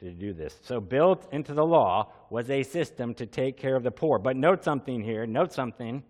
to 0.00 0.10
do 0.12 0.32
this. 0.32 0.58
So, 0.62 0.80
built 0.80 1.28
into 1.30 1.52
the 1.52 1.64
law 1.64 2.10
was 2.30 2.48
a 2.48 2.62
system 2.62 3.12
to 3.16 3.26
take 3.26 3.58
care 3.58 3.76
of 3.76 3.82
the 3.82 3.90
poor. 3.90 4.18
But 4.18 4.38
note 4.38 4.64
something 4.64 5.02
here. 5.04 5.26
Note 5.26 5.52
something. 5.52 6.02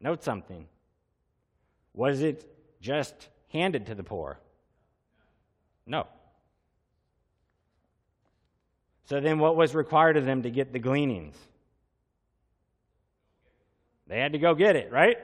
Note 0.00 0.22
something. 0.22 0.68
Was 1.94 2.22
it 2.22 2.48
just 2.80 3.28
handed 3.48 3.86
to 3.86 3.96
the 3.96 4.04
poor? 4.04 4.38
No. 5.84 6.06
So, 9.06 9.18
then 9.20 9.40
what 9.40 9.56
was 9.56 9.74
required 9.74 10.16
of 10.16 10.26
them 10.26 10.44
to 10.44 10.50
get 10.52 10.72
the 10.72 10.78
gleanings? 10.78 11.36
They 14.06 14.18
had 14.18 14.32
to 14.32 14.38
go 14.38 14.54
get 14.54 14.76
it, 14.76 14.92
right? 14.92 15.16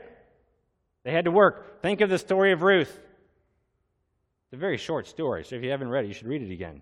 They 1.05 1.13
had 1.13 1.25
to 1.25 1.31
work. 1.31 1.83
Think 1.83 2.01
of 2.01 2.11
the 2.11 2.19
story 2.19 2.53
of 2.53 2.63
Ruth. 2.63 2.91
It's 2.91 4.53
a 4.53 4.57
very 4.57 4.79
short 4.79 5.07
story, 5.07 5.45
so 5.45 5.57
if 5.57 5.63
you 5.63 5.71
haven't 5.71 5.89
read 5.89 6.05
it, 6.05 6.09
you 6.09 6.15
should 6.15 6.27
read 6.27 6.43
it 6.43 6.53
again. 6.53 6.81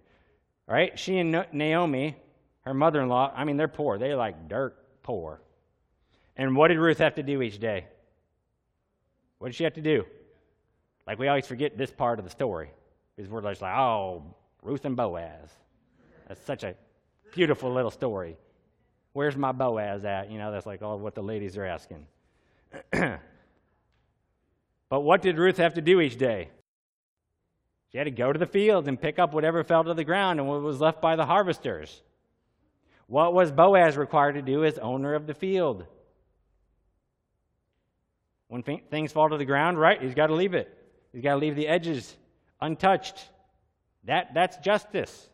All 0.68 0.74
right? 0.74 0.98
She 0.98 1.18
and 1.18 1.46
Naomi, 1.52 2.16
Her 2.60 2.74
mother 2.74 3.00
in 3.00 3.08
law, 3.08 3.32
I 3.34 3.44
mean, 3.44 3.56
they're 3.56 3.68
poor. 3.68 3.98
They're 3.98 4.16
like 4.16 4.48
dirt 4.48 4.76
poor. 5.02 5.40
And 6.36 6.54
what 6.54 6.68
did 6.68 6.78
Ruth 6.78 6.98
have 6.98 7.14
to 7.14 7.22
do 7.22 7.42
each 7.42 7.58
day? 7.58 7.86
What 9.38 9.48
did 9.48 9.54
she 9.54 9.64
have 9.64 9.74
to 9.74 9.80
do? 9.80 10.04
Like, 11.06 11.18
we 11.18 11.28
always 11.28 11.46
forget 11.46 11.78
this 11.78 11.90
part 11.90 12.18
of 12.18 12.24
the 12.24 12.30
story 12.30 12.70
because 13.14 13.30
we're 13.30 13.42
just 13.42 13.62
like, 13.62 13.76
oh, 13.76 14.34
Ruth 14.62 14.84
and 14.84 14.96
Boaz. 14.96 15.50
That's 16.26 16.44
such 16.44 16.64
a 16.64 16.74
beautiful 17.32 17.72
little 17.72 17.90
story. 17.90 18.36
Where's 19.16 19.34
my 19.34 19.52
Boaz 19.52 20.04
at? 20.04 20.30
You 20.30 20.36
know, 20.36 20.52
that's 20.52 20.66
like 20.66 20.82
all 20.82 20.98
what 20.98 21.14
the 21.14 21.22
ladies 21.22 21.56
are 21.56 21.64
asking. 21.64 22.06
but 22.92 23.18
what 24.90 25.22
did 25.22 25.38
Ruth 25.38 25.56
have 25.56 25.72
to 25.72 25.80
do 25.80 26.02
each 26.02 26.18
day? 26.18 26.50
She 27.90 27.96
had 27.96 28.04
to 28.04 28.10
go 28.10 28.30
to 28.30 28.38
the 28.38 28.44
fields 28.44 28.88
and 28.88 29.00
pick 29.00 29.18
up 29.18 29.32
whatever 29.32 29.64
fell 29.64 29.84
to 29.84 29.94
the 29.94 30.04
ground 30.04 30.38
and 30.38 30.46
what 30.46 30.60
was 30.60 30.82
left 30.82 31.00
by 31.00 31.16
the 31.16 31.24
harvesters. 31.24 32.02
What 33.06 33.32
was 33.32 33.50
Boaz 33.50 33.96
required 33.96 34.34
to 34.34 34.42
do 34.42 34.66
as 34.66 34.76
owner 34.76 35.14
of 35.14 35.26
the 35.26 35.32
field? 35.32 35.86
When 38.48 38.62
things 38.62 39.12
fall 39.12 39.30
to 39.30 39.38
the 39.38 39.46
ground, 39.46 39.80
right, 39.80 40.02
he's 40.02 40.12
got 40.12 40.26
to 40.26 40.34
leave 40.34 40.52
it. 40.52 40.70
He's 41.14 41.22
got 41.22 41.30
to 41.30 41.38
leave 41.38 41.56
the 41.56 41.68
edges 41.68 42.14
untouched. 42.60 43.30
That, 44.04 44.34
that's 44.34 44.58
justice. 44.58 45.30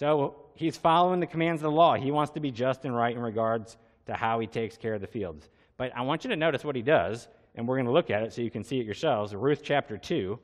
So 0.00 0.36
he's 0.54 0.78
following 0.78 1.20
the 1.20 1.26
commands 1.26 1.60
of 1.60 1.70
the 1.70 1.76
law. 1.76 1.94
He 1.94 2.10
wants 2.10 2.32
to 2.32 2.40
be 2.40 2.50
just 2.50 2.86
and 2.86 2.96
right 2.96 3.14
in 3.14 3.20
regards 3.20 3.76
to 4.06 4.14
how 4.14 4.40
he 4.40 4.46
takes 4.46 4.78
care 4.78 4.94
of 4.94 5.02
the 5.02 5.06
fields. 5.06 5.50
But 5.76 5.94
I 5.94 6.00
want 6.00 6.24
you 6.24 6.30
to 6.30 6.36
notice 6.36 6.64
what 6.64 6.74
he 6.74 6.80
does, 6.80 7.28
and 7.54 7.68
we're 7.68 7.76
going 7.76 7.84
to 7.84 7.92
look 7.92 8.08
at 8.08 8.22
it 8.22 8.32
so 8.32 8.40
you 8.40 8.50
can 8.50 8.64
see 8.64 8.80
it 8.80 8.86
yourselves. 8.86 9.34
Ruth 9.34 9.60
chapter 9.62 9.98
2. 9.98 10.38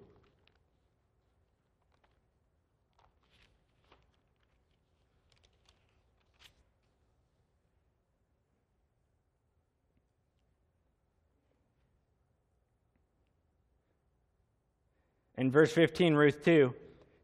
In 15.39 15.51
verse 15.51 15.73
15, 15.73 16.13
Ruth 16.13 16.45
2, 16.45 16.75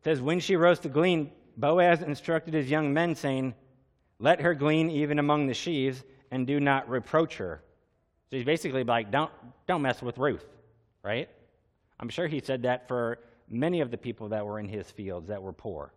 says, 0.03 0.23
When 0.23 0.41
she 0.41 0.57
rose 0.57 0.79
to 0.79 0.89
glean, 0.89 1.31
Boaz 1.57 2.03
instructed 2.03 2.55
his 2.55 2.71
young 2.71 2.93
men, 2.93 3.15
saying, 3.15 3.55
Let 4.19 4.41
her 4.41 4.55
glean 4.55 4.91
even 4.91 5.19
among 5.19 5.47
the 5.47 5.55
sheaves, 5.55 6.03
and 6.31 6.47
do 6.47 6.61
not 6.61 6.89
reproach 6.89 7.37
her. 7.37 7.63
So 8.31 8.37
he's 8.37 8.45
basically 8.45 8.85
like, 8.85 9.11
Don't, 9.11 9.31
don't 9.67 9.83
mess 9.83 10.03
with 10.03 10.19
Ruth, 10.19 10.47
right? 11.03 11.29
I'm 12.01 12.09
sure 12.09 12.27
he 12.27 12.41
said 12.41 12.63
that 12.63 12.89
for 12.89 13.19
many 13.49 13.81
of 13.81 13.91
the 13.91 13.99
people 13.99 14.31
that 14.31 14.45
were 14.45 14.59
in 14.59 14.69
his 14.69 14.91
fields 14.91 15.29
that 15.29 15.43
were 15.43 15.53
poor. 15.53 15.93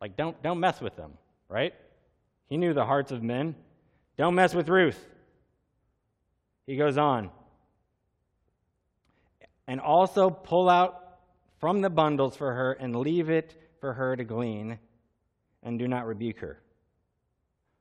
Like, 0.00 0.16
don't, 0.16 0.40
don't 0.42 0.60
mess 0.60 0.80
with 0.80 0.96
them, 0.96 1.12
right? 1.48 1.74
He 2.48 2.56
knew 2.56 2.72
the 2.72 2.86
hearts 2.86 3.12
of 3.12 3.22
men. 3.22 3.54
Don't 4.16 4.34
mess 4.34 4.54
with 4.54 4.68
Ruth. 4.68 5.06
He 6.66 6.76
goes 6.76 6.96
on. 6.96 7.30
And 9.66 9.80
also 9.80 10.30
pull 10.30 10.68
out 10.68 11.18
from 11.58 11.80
the 11.80 11.90
bundles 11.90 12.36
for 12.36 12.54
her 12.54 12.72
and 12.72 12.96
leave 12.96 13.28
it 13.28 13.54
for 13.80 13.92
her 13.92 14.16
to 14.16 14.24
glean, 14.24 14.78
and 15.62 15.78
do 15.78 15.88
not 15.88 16.06
rebuke 16.06 16.38
her. 16.38 16.60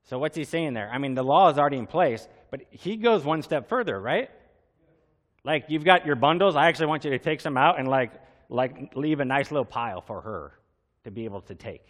So, 0.03 0.17
what's 0.17 0.35
he 0.35 0.43
saying 0.43 0.73
there? 0.73 0.89
I 0.91 0.97
mean, 0.97 1.13
the 1.13 1.23
law 1.23 1.49
is 1.49 1.57
already 1.57 1.77
in 1.77 1.87
place, 1.87 2.27
but 2.49 2.61
he 2.71 2.95
goes 2.95 3.23
one 3.23 3.41
step 3.41 3.69
further, 3.69 3.99
right? 3.99 4.29
Like, 5.43 5.65
you've 5.69 5.83
got 5.83 6.05
your 6.05 6.15
bundles. 6.15 6.55
I 6.55 6.67
actually 6.67 6.87
want 6.87 7.05
you 7.05 7.11
to 7.11 7.19
take 7.19 7.41
some 7.41 7.57
out 7.57 7.79
and, 7.79 7.87
like, 7.87 8.11
like 8.49 8.95
leave 8.95 9.19
a 9.19 9.25
nice 9.25 9.51
little 9.51 9.65
pile 9.65 10.01
for 10.01 10.21
her 10.21 10.53
to 11.03 11.11
be 11.11 11.25
able 11.25 11.41
to 11.41 11.55
take. 11.55 11.85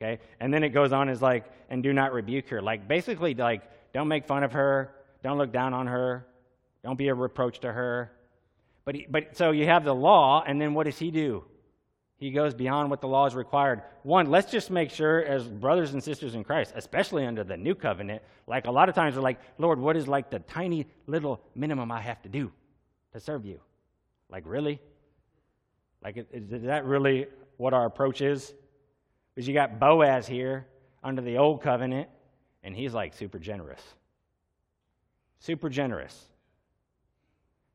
Okay? 0.00 0.20
And 0.40 0.52
then 0.52 0.64
it 0.64 0.70
goes 0.70 0.92
on 0.92 1.08
as 1.08 1.20
like, 1.20 1.44
and 1.70 1.82
do 1.82 1.92
not 1.92 2.12
rebuke 2.12 2.48
her. 2.48 2.62
Like, 2.62 2.88
basically, 2.88 3.34
like, 3.34 3.62
don't 3.92 4.08
make 4.08 4.26
fun 4.26 4.42
of 4.42 4.52
her. 4.52 4.94
Don't 5.22 5.38
look 5.38 5.52
down 5.52 5.74
on 5.74 5.86
her. 5.86 6.26
Don't 6.82 6.96
be 6.96 7.08
a 7.08 7.14
reproach 7.14 7.60
to 7.60 7.72
her. 7.72 8.12
But, 8.84 8.94
he, 8.94 9.06
but 9.08 9.36
so 9.36 9.50
you 9.50 9.66
have 9.66 9.84
the 9.84 9.94
law, 9.94 10.42
and 10.46 10.60
then 10.60 10.72
what 10.72 10.84
does 10.84 10.98
he 10.98 11.10
do? 11.10 11.44
He 12.18 12.32
goes 12.32 12.52
beyond 12.52 12.90
what 12.90 13.00
the 13.00 13.06
law 13.06 13.26
is 13.26 13.34
required. 13.36 13.82
One, 14.02 14.28
let's 14.28 14.50
just 14.50 14.72
make 14.72 14.90
sure, 14.90 15.24
as 15.24 15.46
brothers 15.46 15.92
and 15.92 16.02
sisters 16.02 16.34
in 16.34 16.42
Christ, 16.42 16.72
especially 16.74 17.24
under 17.24 17.44
the 17.44 17.56
new 17.56 17.76
covenant, 17.76 18.22
like 18.48 18.66
a 18.66 18.72
lot 18.72 18.88
of 18.88 18.96
times 18.96 19.14
we're 19.14 19.22
like, 19.22 19.38
Lord, 19.56 19.78
what 19.78 19.96
is 19.96 20.08
like 20.08 20.28
the 20.28 20.40
tiny 20.40 20.86
little 21.06 21.40
minimum 21.54 21.92
I 21.92 22.00
have 22.00 22.20
to 22.22 22.28
do 22.28 22.50
to 23.12 23.20
serve 23.20 23.46
you? 23.46 23.60
Like, 24.28 24.42
really? 24.46 24.80
Like, 26.02 26.16
is, 26.32 26.62
that 26.64 26.84
really 26.84 27.28
what 27.56 27.72
our 27.72 27.86
approach 27.86 28.20
is? 28.20 28.52
Because 29.34 29.46
you 29.46 29.54
got 29.54 29.78
Boaz 29.78 30.26
here 30.26 30.66
under 31.04 31.22
the 31.22 31.38
old 31.38 31.62
covenant, 31.62 32.08
and 32.64 32.74
he's 32.74 32.94
like 32.94 33.14
super 33.14 33.38
generous. 33.38 33.80
Super 35.38 35.68
generous. 35.68 36.24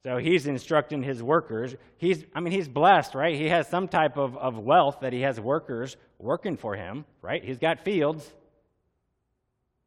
So 0.03 0.17
he's 0.17 0.47
instructing 0.47 1.01
his 1.01 1.23
workers. 1.23 1.75
He's, 1.97 2.25
I 2.35 2.41
mean, 2.41 2.51
he's 2.51 2.67
blessed, 2.67 3.15
right? 3.15 3.35
He 3.35 3.47
has 3.47 3.69
some 3.69 3.87
type 3.87 4.17
of, 4.17 4.37
of 4.37 4.57
wealth 4.57 4.97
that 5.01 5.13
he 5.13 5.21
has 5.21 5.39
workers 5.39 5.95
working 6.19 6.57
for 6.57 6.75
him, 6.75 7.05
right? 7.21 7.43
He's 7.43 7.57
got 7.57 7.85
fields. 7.85 8.29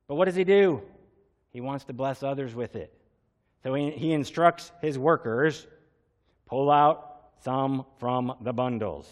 But 0.08 0.14
what 0.14 0.24
does 0.24 0.34
he 0.34 0.44
do? 0.44 0.82
He 1.52 1.60
wants 1.60 1.84
to 1.86 1.92
bless 1.92 2.22
others 2.22 2.54
with 2.54 2.76
it. 2.76 2.92
So 3.62 3.74
he, 3.74 3.90
he 3.90 4.12
instructs 4.12 4.72
his 4.80 4.98
workers 4.98 5.66
pull 6.46 6.70
out 6.70 7.16
some 7.42 7.84
from 7.98 8.32
the 8.40 8.52
bundles. 8.52 9.08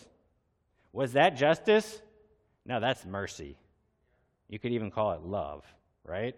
Was 0.93 1.13
that 1.15 1.37
justice? 1.37 2.01
No, 2.65 2.81
that's 2.81 3.05
mercy. 3.05 3.57
You 4.49 4.59
could 4.59 4.73
even 4.73 4.91
call 4.91 5.13
it 5.13 5.23
love, 5.23 5.65
right? 6.05 6.37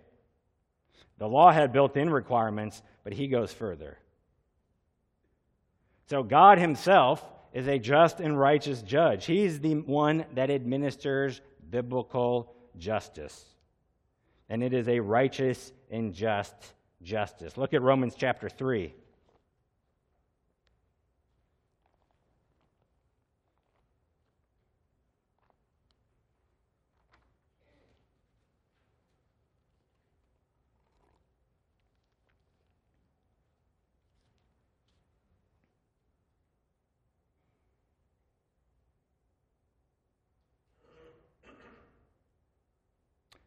The 1.19 1.29
law 1.29 1.53
had 1.53 1.73
built 1.73 1.97
in 1.97 2.11
requirements, 2.11 2.83
but 3.05 3.13
he 3.13 3.29
goes 3.29 3.53
further. 3.53 3.99
So 6.09 6.23
God 6.23 6.59
Himself 6.59 7.25
is 7.53 7.67
a 7.69 7.79
just 7.79 8.21
and 8.21 8.39
righteous 8.39 8.83
judge. 8.83 9.27
He's 9.27 9.61
the 9.61 9.75
one 9.75 10.25
that 10.35 10.51
administers 10.51 11.41
biblical 11.71 12.55
justice. 12.77 13.45
And 14.49 14.63
it 14.63 14.73
is 14.73 14.89
a 14.89 15.01
righteous 15.01 15.73
and 15.91 16.15
just 16.15 16.55
justice. 17.03 17.57
Look 17.57 17.75
at 17.75 17.83
Romans 17.83 18.15
chapter 18.17 18.49
3. 18.49 18.95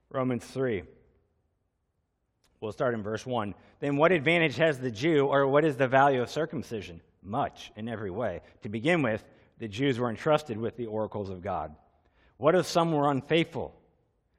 Romans 0.10 0.46
3. 0.46 0.84
We'll 2.62 2.72
start 2.72 2.94
in 2.94 3.04
verse 3.04 3.26
1. 3.26 3.54
Then, 3.80 3.96
what 3.96 4.12
advantage 4.12 4.58
has 4.58 4.80
the 4.80 4.92
Jew, 4.92 5.28
or 5.28 5.48
what 5.48 5.64
is 5.64 5.78
the 5.78 5.88
value 5.88 6.22
of 6.22 6.30
circumcision? 6.30 7.02
Much 7.22 7.72
in 7.76 7.88
every 7.88 8.12
way. 8.12 8.42
To 8.64 8.70
begin 8.70 9.02
with, 9.02 9.24
the 9.60 9.68
Jews 9.68 10.00
were 10.00 10.10
entrusted 10.10 10.58
with 10.58 10.76
the 10.76 10.88
oracles 10.88 11.30
of 11.30 11.42
God. 11.42 11.76
What 12.38 12.56
if 12.56 12.66
some 12.66 12.92
were 12.92 13.12
unfaithful? 13.12 13.76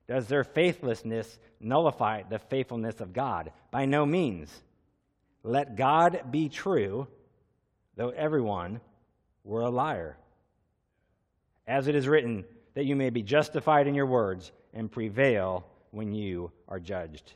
Does 0.09 0.27
their 0.27 0.45
faithlessness 0.45 1.39
nullify 1.61 2.23
the 2.29 2.39
faithfulness 2.39 3.01
of 3.01 3.13
God? 3.13 3.53
By 3.71 3.85
no 3.85 4.05
means. 4.05 4.51
Let 5.43 5.77
God 5.77 6.25
be 6.31 6.49
true, 6.49 7.07
though 7.97 8.11
everyone 8.11 8.81
were 9.45 9.63
a 9.63 9.71
liar. 9.71 10.19
As 11.67 11.87
it 11.87 11.95
is 11.95 12.09
written, 12.09 12.45
that 12.75 12.85
you 12.85 12.97
may 12.97 13.11
be 13.11 13.23
justified 13.23 13.87
in 13.87 13.95
your 13.95 14.07
words 14.07 14.53
and 14.75 14.91
prevail 14.91 15.67
when 15.91 16.13
you 16.13 16.51
are 16.69 16.81
judged. 16.81 17.33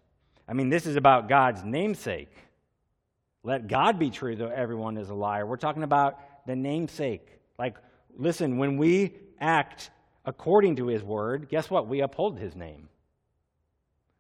I 0.49 0.53
mean, 0.53 0.69
this 0.69 0.87
is 0.87 0.97
about 0.97 1.29
God's 1.29 1.65
namesake. 1.65 2.33
Let 3.43 3.67
God 3.67 3.99
be 3.99 4.11
true, 4.11 4.37
though 4.37 4.49
everyone 4.49 4.97
is 4.97 5.11
a 5.11 5.15
liar. 5.15 5.47
We're 5.47 5.57
talking 5.57 5.83
about 5.83 6.19
the 6.47 6.57
namesake. 6.57 7.27
Like, 7.59 7.77
listen, 8.17 8.59
when 8.59 8.77
we 8.77 9.13
act 9.41 9.91
according 10.25 10.77
to 10.77 10.87
his 10.87 11.03
word, 11.03 11.49
guess 11.49 11.71
what? 11.71 11.89
We 11.89 12.01
uphold 12.01 12.39
his 12.39 12.57
name. 12.57 12.89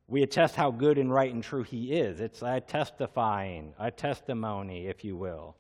We 0.07 0.23
attest 0.23 0.55
how 0.55 0.71
good 0.71 0.99
and 0.99 1.13
right 1.13 1.33
and 1.33 1.43
true 1.43 1.63
he 1.63 1.93
is. 1.93 2.21
It's 2.21 2.43
a 2.43 2.61
testifying, 2.61 3.73
a 3.79 3.91
testimony, 3.91 4.87
if 4.87 5.05
you 5.05 5.17
will. 5.17 5.57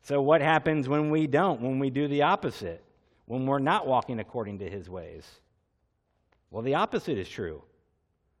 So, 0.00 0.22
what 0.22 0.40
happens 0.40 0.88
when 0.88 1.10
we 1.10 1.26
don't, 1.26 1.60
when 1.60 1.78
we 1.78 1.90
do 1.90 2.08
the 2.08 2.22
opposite, 2.22 2.82
when 3.26 3.44
we're 3.44 3.58
not 3.58 3.86
walking 3.86 4.20
according 4.20 4.60
to 4.60 4.70
his 4.70 4.88
ways? 4.88 5.40
Well, 6.56 6.62
the 6.62 6.76
opposite 6.76 7.18
is 7.18 7.28
true. 7.28 7.62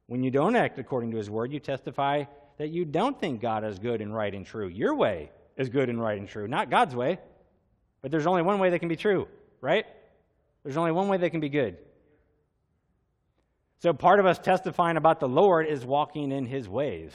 When 0.06 0.22
you 0.22 0.30
don't 0.30 0.56
act 0.56 0.78
according 0.78 1.10
to 1.10 1.18
his 1.18 1.28
word, 1.28 1.52
you 1.52 1.60
testify 1.60 2.24
that 2.56 2.70
you 2.70 2.86
don't 2.86 3.20
think 3.20 3.42
God 3.42 3.62
is 3.62 3.78
good 3.78 4.00
and 4.00 4.14
right 4.14 4.34
and 4.34 4.46
true. 4.46 4.68
Your 4.68 4.94
way 4.94 5.30
is 5.58 5.68
good 5.68 5.90
and 5.90 6.00
right 6.00 6.18
and 6.18 6.26
true, 6.26 6.48
not 6.48 6.70
God's 6.70 6.96
way. 6.96 7.18
But 8.00 8.10
there's 8.10 8.26
only 8.26 8.40
one 8.40 8.58
way 8.58 8.70
that 8.70 8.78
can 8.78 8.88
be 8.88 8.96
true, 8.96 9.28
right? 9.60 9.84
There's 10.62 10.78
only 10.78 10.92
one 10.92 11.08
way 11.08 11.18
that 11.18 11.28
can 11.28 11.40
be 11.40 11.50
good. 11.50 11.76
So 13.80 13.92
part 13.92 14.18
of 14.18 14.24
us 14.24 14.38
testifying 14.38 14.96
about 14.96 15.20
the 15.20 15.28
Lord 15.28 15.66
is 15.66 15.84
walking 15.84 16.32
in 16.32 16.46
his 16.46 16.66
ways. 16.66 17.12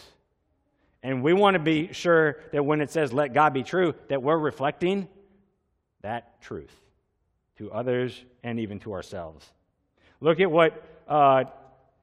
And 1.01 1.23
we 1.23 1.33
want 1.33 1.55
to 1.55 1.59
be 1.59 1.93
sure 1.93 2.37
that 2.53 2.63
when 2.63 2.79
it 2.79 2.91
says, 2.91 3.11
let 3.11 3.33
God 3.33 3.55
be 3.55 3.63
true, 3.63 3.95
that 4.09 4.21
we're 4.21 4.37
reflecting 4.37 5.07
that 6.03 6.39
truth 6.43 6.79
to 7.57 7.71
others 7.71 8.23
and 8.43 8.59
even 8.59 8.79
to 8.81 8.93
ourselves. 8.93 9.51
Look 10.23 10.39
at 10.39 10.51
what 10.51 10.83
uh, 11.07 11.45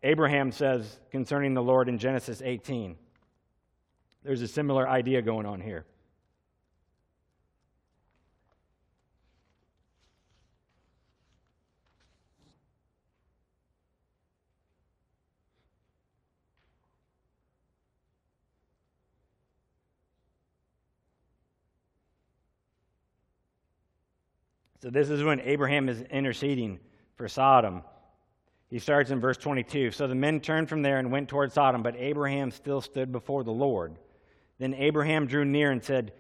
Abraham 0.03 0.51
says 0.51 0.99
concerning 1.13 1.55
the 1.55 1.63
Lord 1.63 1.89
in 1.89 1.99
Genesis 1.99 2.43
18. 2.45 2.97
There's 4.25 4.43
a 4.43 4.49
similar 4.49 4.89
idea 4.89 5.23
going 5.23 5.47
on 5.47 5.61
here. 5.61 5.87
So, 24.81 24.91
this 24.91 25.11
is 25.11 25.25
when 25.25 25.41
Abraham 25.41 25.89
is 25.89 26.03
interceding 26.03 26.79
for 27.17 27.29
Sodom. 27.29 27.83
He 28.69 28.79
starts 28.79 29.11
in 29.11 29.21
verse 29.21 29.39
22. 29.39 29.93
So 29.93 30.07
the 30.07 30.15
men 30.15 30.41
turned 30.41 30.69
from 30.69 30.83
there 30.83 30.99
and 30.99 31.11
went 31.11 31.29
toward 31.29 31.53
Sodom, 31.53 31.83
but 31.83 31.97
Abraham 31.97 32.51
still 32.51 32.81
stood 32.81 33.11
before 33.11 33.45
the 33.45 33.51
Lord. 33.51 33.97
Then 34.59 34.75
Abraham 34.75 35.27
drew 35.27 35.45
near 35.45 35.71
and 35.71 35.83
said, 35.83 36.13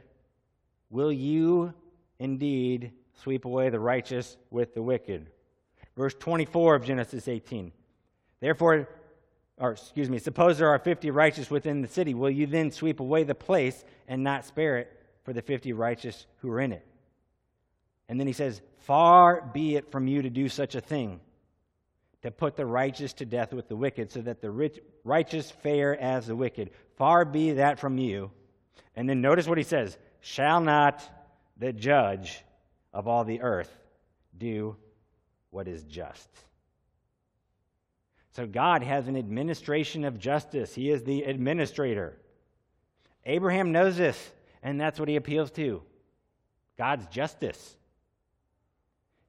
Will 0.90 1.12
you 1.12 1.74
indeed 2.18 2.92
sweep 3.22 3.44
away 3.44 3.68
the 3.68 3.80
righteous 3.80 4.36
with 4.50 4.74
the 4.74 4.82
wicked? 4.82 5.28
Verse 5.96 6.14
24 6.18 6.76
of 6.76 6.84
Genesis 6.84 7.28
18. 7.28 7.72
Therefore, 8.40 8.88
or 9.58 9.72
excuse 9.72 10.08
me, 10.08 10.18
suppose 10.18 10.56
there 10.56 10.68
are 10.68 10.78
50 10.78 11.10
righteous 11.10 11.50
within 11.50 11.82
the 11.82 11.88
city. 11.88 12.14
Will 12.14 12.30
you 12.30 12.46
then 12.46 12.70
sweep 12.70 13.00
away 13.00 13.24
the 13.24 13.34
place 13.34 13.84
and 14.06 14.22
not 14.22 14.44
spare 14.44 14.78
it 14.78 14.92
for 15.24 15.32
the 15.32 15.42
50 15.42 15.72
righteous 15.72 16.26
who 16.38 16.50
are 16.50 16.60
in 16.60 16.72
it? 16.72 16.86
And 18.08 18.18
then 18.18 18.26
he 18.26 18.32
says, 18.32 18.62
Far 18.78 19.50
be 19.52 19.76
it 19.76 19.90
from 19.90 20.06
you 20.06 20.22
to 20.22 20.30
do 20.30 20.48
such 20.48 20.74
a 20.74 20.80
thing, 20.80 21.20
to 22.22 22.30
put 22.30 22.56
the 22.56 22.66
righteous 22.66 23.12
to 23.14 23.24
death 23.24 23.52
with 23.52 23.68
the 23.68 23.76
wicked, 23.76 24.10
so 24.10 24.20
that 24.22 24.40
the 24.40 24.50
rich, 24.50 24.80
righteous 25.04 25.50
fare 25.50 25.98
as 26.00 26.26
the 26.26 26.36
wicked. 26.36 26.70
Far 26.96 27.24
be 27.24 27.52
that 27.52 27.78
from 27.78 27.98
you. 27.98 28.30
And 28.96 29.08
then 29.08 29.20
notice 29.20 29.46
what 29.46 29.58
he 29.58 29.64
says 29.64 29.96
Shall 30.20 30.60
not 30.60 31.02
the 31.56 31.72
judge 31.72 32.42
of 32.92 33.06
all 33.06 33.24
the 33.24 33.40
earth 33.42 33.72
do 34.36 34.76
what 35.50 35.68
is 35.68 35.84
just? 35.84 36.28
So 38.32 38.46
God 38.46 38.82
has 38.82 39.08
an 39.08 39.16
administration 39.16 40.04
of 40.04 40.18
justice, 40.18 40.74
He 40.74 40.90
is 40.90 41.02
the 41.04 41.22
administrator. 41.22 42.16
Abraham 43.24 43.72
knows 43.72 43.96
this, 43.96 44.32
and 44.62 44.80
that's 44.80 44.98
what 44.98 45.08
he 45.08 45.16
appeals 45.16 45.50
to 45.52 45.82
God's 46.78 47.06
justice. 47.08 47.76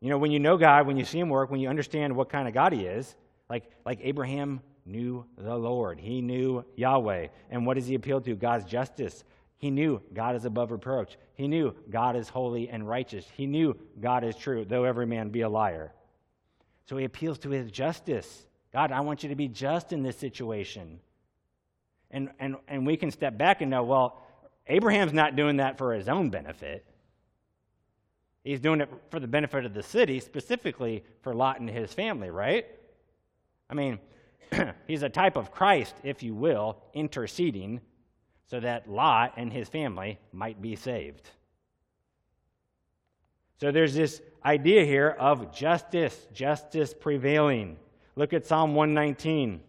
You 0.02 0.10
know, 0.10 0.18
when 0.18 0.32
you 0.32 0.40
know 0.40 0.58
God, 0.58 0.88
when 0.88 0.98
you 0.98 1.06
see 1.06 1.20
Him 1.20 1.30
work, 1.30 1.52
when 1.52 1.60
you 1.60 1.70
understand 1.70 2.16
what 2.16 2.30
kind 2.30 2.48
of 2.48 2.54
God 2.54 2.74
He 2.74 2.86
is, 2.86 3.16
like, 3.50 3.64
like 3.86 4.00
Abraham 4.04 4.62
knew 4.86 5.26
the 5.38 5.56
Lord, 5.56 6.00
he 6.00 6.22
knew 6.22 6.64
Yahweh. 6.76 7.28
And 7.50 7.66
what 7.66 7.76
does 7.76 7.88
he 7.88 7.96
appeal 7.96 8.22
to? 8.22 8.36
God's 8.36 8.66
justice. 8.66 9.24
He 9.58 9.72
knew 9.72 10.02
God 10.14 10.36
is 10.36 10.46
above 10.46 10.72
reproach. 10.72 11.18
He 11.34 11.48
knew 11.48 11.76
God 11.90 12.16
is 12.16 12.30
holy 12.30 12.70
and 12.70 12.88
righteous. 12.88 13.26
He 13.36 13.46
knew 13.46 13.78
God 14.00 14.24
is 14.24 14.36
true, 14.36 14.66
though 14.66 14.86
every 14.86 15.06
man 15.06 15.30
be 15.30 15.42
a 15.42 15.50
liar. 15.50 15.94
So 16.88 16.98
he 16.98 17.06
appeals 17.06 17.40
to 17.40 17.50
his 17.50 17.70
justice. 17.70 18.46
God, 18.72 18.92
I 18.92 19.02
want 19.02 19.24
you 19.24 19.30
to 19.30 19.36
be 19.36 19.48
just 19.48 19.92
in 19.92 20.02
this 20.02 20.18
situation. 20.18 21.00
And, 22.12 22.30
and, 22.40 22.56
and 22.68 22.88
we 22.88 22.98
can 22.98 23.12
step 23.12 23.38
back 23.38 23.62
and 23.62 23.70
know, 23.70 23.84
well, 23.84 24.22
Abraham's 24.68 25.14
not 25.14 25.36
doing 25.36 25.58
that 25.58 25.78
for 25.78 25.94
his 25.94 26.08
own 26.08 26.30
benefit. 26.30 26.86
He's 28.44 28.60
doing 28.60 28.82
it 28.82 28.90
for 29.10 29.20
the 29.20 29.28
benefit 29.28 29.66
of 29.66 29.74
the 29.74 29.84
city, 29.84 30.20
specifically 30.20 31.04
for 31.22 31.34
Lot 31.34 31.60
and 31.60 31.70
his 31.70 31.94
family, 31.94 32.30
right? 32.30 32.66
I 33.70 33.74
mean, 33.74 34.00
he's 34.88 35.04
a 35.04 35.10
type 35.10 35.36
of 35.36 35.52
Christ, 35.52 35.96
if 36.04 36.24
you 36.24 36.34
will, 36.34 36.78
interceding 36.94 37.82
so 38.48 38.60
that 38.60 38.90
Lot 38.90 39.34
and 39.38 39.52
his 39.52 39.70
family 39.70 40.18
might 40.32 40.62
be 40.62 40.76
saved. 40.76 41.30
So 43.60 43.72
there's 43.72 43.94
this 43.94 44.22
idea 44.44 44.86
here 44.86 45.10
of 45.20 45.54
justice, 45.54 46.28
justice 46.34 46.94
prevailing. 46.94 47.78
Look 48.16 48.34
at 48.34 48.46
Psalm 48.46 48.74
119. 48.74 49.62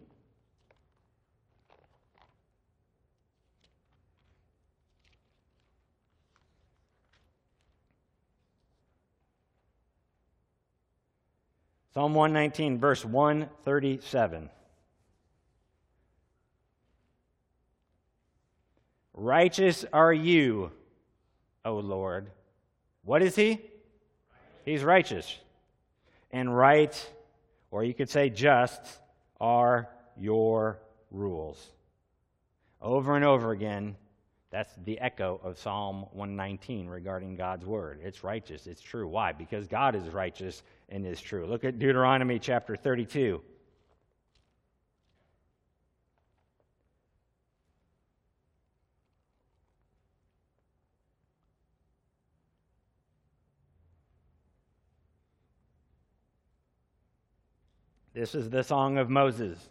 Psalm 11.93 12.13
119, 12.13 12.79
verse 12.79 13.03
137. 13.03 14.49
Righteous 19.13 19.85
are 19.91 20.13
you, 20.13 20.71
O 21.65 21.75
Lord. 21.75 22.31
What 23.03 23.21
is 23.21 23.35
he? 23.35 23.59
He's 24.63 24.83
righteous. 24.83 25.37
And 26.31 26.55
right, 26.55 26.95
or 27.71 27.83
you 27.83 27.93
could 27.93 28.09
say 28.09 28.29
just, 28.29 28.81
are 29.41 29.89
your 30.17 30.79
rules. 31.09 31.61
Over 32.81 33.17
and 33.17 33.25
over 33.25 33.51
again, 33.51 33.97
that's 34.51 34.73
the 34.83 34.99
echo 34.99 35.39
of 35.43 35.57
Psalm 35.57 36.05
119 36.11 36.87
regarding 36.87 37.35
God's 37.35 37.65
word. 37.65 38.01
It's 38.03 38.21
righteous, 38.21 38.67
it's 38.67 38.81
true. 38.81 39.07
Why? 39.07 39.31
Because 39.31 39.65
God 39.65 39.95
is 39.95 40.03
righteous 40.09 40.61
and 40.89 41.07
is 41.07 41.21
true. 41.21 41.45
Look 41.45 41.63
at 41.63 41.79
Deuteronomy 41.79 42.37
chapter 42.37 42.75
32. 42.75 43.41
This 58.13 58.35
is 58.35 58.49
the 58.49 58.61
song 58.61 58.97
of 58.97 59.09
Moses. 59.09 59.69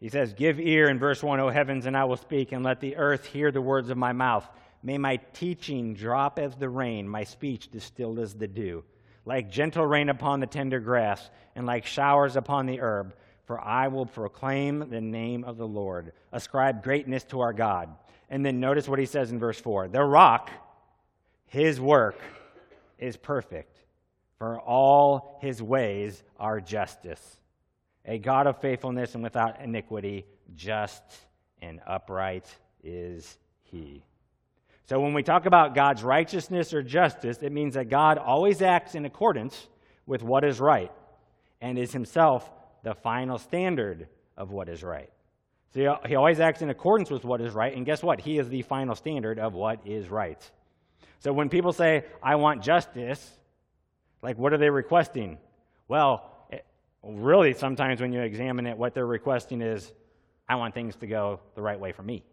He 0.00 0.08
says, 0.08 0.32
Give 0.32 0.60
ear 0.60 0.88
in 0.88 0.98
verse 0.98 1.22
1, 1.22 1.40
O 1.40 1.48
heavens, 1.48 1.86
and 1.86 1.96
I 1.96 2.04
will 2.04 2.16
speak, 2.16 2.52
and 2.52 2.64
let 2.64 2.80
the 2.80 2.96
earth 2.96 3.26
hear 3.26 3.50
the 3.50 3.60
words 3.60 3.90
of 3.90 3.96
my 3.96 4.12
mouth. 4.12 4.48
May 4.82 4.96
my 4.96 5.16
teaching 5.32 5.94
drop 5.94 6.38
as 6.38 6.54
the 6.54 6.68
rain, 6.68 7.08
my 7.08 7.24
speech 7.24 7.70
distilled 7.70 8.20
as 8.20 8.34
the 8.34 8.46
dew, 8.46 8.84
like 9.24 9.50
gentle 9.50 9.84
rain 9.84 10.08
upon 10.08 10.38
the 10.38 10.46
tender 10.46 10.78
grass, 10.78 11.30
and 11.56 11.66
like 11.66 11.84
showers 11.84 12.36
upon 12.36 12.66
the 12.66 12.80
herb. 12.80 13.14
For 13.44 13.60
I 13.60 13.88
will 13.88 14.06
proclaim 14.06 14.90
the 14.90 15.00
name 15.00 15.42
of 15.42 15.56
the 15.56 15.66
Lord, 15.66 16.12
ascribe 16.32 16.84
greatness 16.84 17.24
to 17.24 17.40
our 17.40 17.52
God. 17.52 17.88
And 18.30 18.44
then 18.44 18.60
notice 18.60 18.88
what 18.88 18.98
he 18.98 19.06
says 19.06 19.32
in 19.32 19.38
verse 19.38 19.58
4 19.58 19.88
The 19.88 20.04
rock, 20.04 20.50
his 21.46 21.80
work, 21.80 22.20
is 22.98 23.16
perfect, 23.16 23.80
for 24.38 24.60
all 24.60 25.38
his 25.40 25.60
ways 25.60 26.22
are 26.38 26.60
justice 26.60 27.38
a 28.08 28.18
God 28.18 28.46
of 28.46 28.60
faithfulness 28.60 29.14
and 29.14 29.22
without 29.22 29.60
iniquity, 29.60 30.24
just 30.56 31.02
and 31.60 31.78
upright 31.86 32.46
is 32.82 33.36
he. 33.64 34.02
So 34.86 34.98
when 34.98 35.12
we 35.12 35.22
talk 35.22 35.44
about 35.44 35.74
God's 35.74 36.02
righteousness 36.02 36.72
or 36.72 36.82
justice, 36.82 37.38
it 37.42 37.52
means 37.52 37.74
that 37.74 37.90
God 37.90 38.16
always 38.16 38.62
acts 38.62 38.94
in 38.94 39.04
accordance 39.04 39.68
with 40.06 40.22
what 40.22 40.42
is 40.42 40.58
right 40.58 40.90
and 41.60 41.78
is 41.78 41.92
himself 41.92 42.50
the 42.82 42.94
final 42.94 43.36
standard 43.36 44.08
of 44.38 44.50
what 44.50 44.70
is 44.70 44.82
right. 44.82 45.10
So 45.74 45.98
he 46.06 46.14
always 46.14 46.40
acts 46.40 46.62
in 46.62 46.70
accordance 46.70 47.10
with 47.10 47.24
what 47.24 47.42
is 47.42 47.52
right, 47.52 47.76
and 47.76 47.84
guess 47.84 48.02
what? 48.02 48.20
He 48.22 48.38
is 48.38 48.48
the 48.48 48.62
final 48.62 48.94
standard 48.94 49.38
of 49.38 49.52
what 49.52 49.86
is 49.86 50.08
right. 50.08 50.40
So 51.18 51.34
when 51.34 51.50
people 51.50 51.74
say, 51.74 52.06
I 52.22 52.36
want 52.36 52.62
justice, 52.62 53.30
like 54.22 54.38
what 54.38 54.54
are 54.54 54.58
they 54.58 54.70
requesting? 54.70 55.36
Well, 55.88 56.37
really, 57.02 57.52
sometimes 57.54 58.00
when 58.00 58.12
you 58.12 58.20
examine 58.20 58.66
it, 58.66 58.76
what 58.76 58.94
they're 58.94 59.06
requesting 59.06 59.62
is, 59.62 59.92
I 60.48 60.56
want 60.56 60.74
things 60.74 60.96
to 60.96 61.06
go 61.06 61.40
the 61.54 61.62
right 61.62 61.78
way 61.78 61.92
for 61.92 62.02
me. 62.02 62.24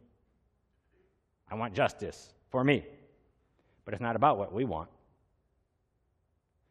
I 1.49 1.55
want 1.55 1.73
justice 1.73 2.33
for 2.49 2.63
me. 2.63 2.85
But 3.83 3.93
it's 3.93 4.01
not 4.01 4.15
about 4.15 4.37
what 4.37 4.53
we 4.53 4.65
want. 4.65 4.89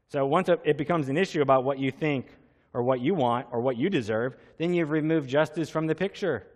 So 0.08 0.26
once 0.26 0.48
it 0.48 0.76
becomes 0.76 1.08
an 1.08 1.16
issue 1.16 1.42
about 1.42 1.64
what 1.64 1.78
you 1.78 1.90
think 1.90 2.26
or 2.72 2.82
what 2.82 3.00
you 3.00 3.14
want 3.14 3.46
or 3.50 3.60
what 3.60 3.76
you 3.76 3.88
deserve, 3.88 4.36
then 4.58 4.74
you've 4.74 4.90
removed 4.90 5.28
justice 5.28 5.70
from 5.70 5.86
the 5.86 5.94
picture 5.94 6.46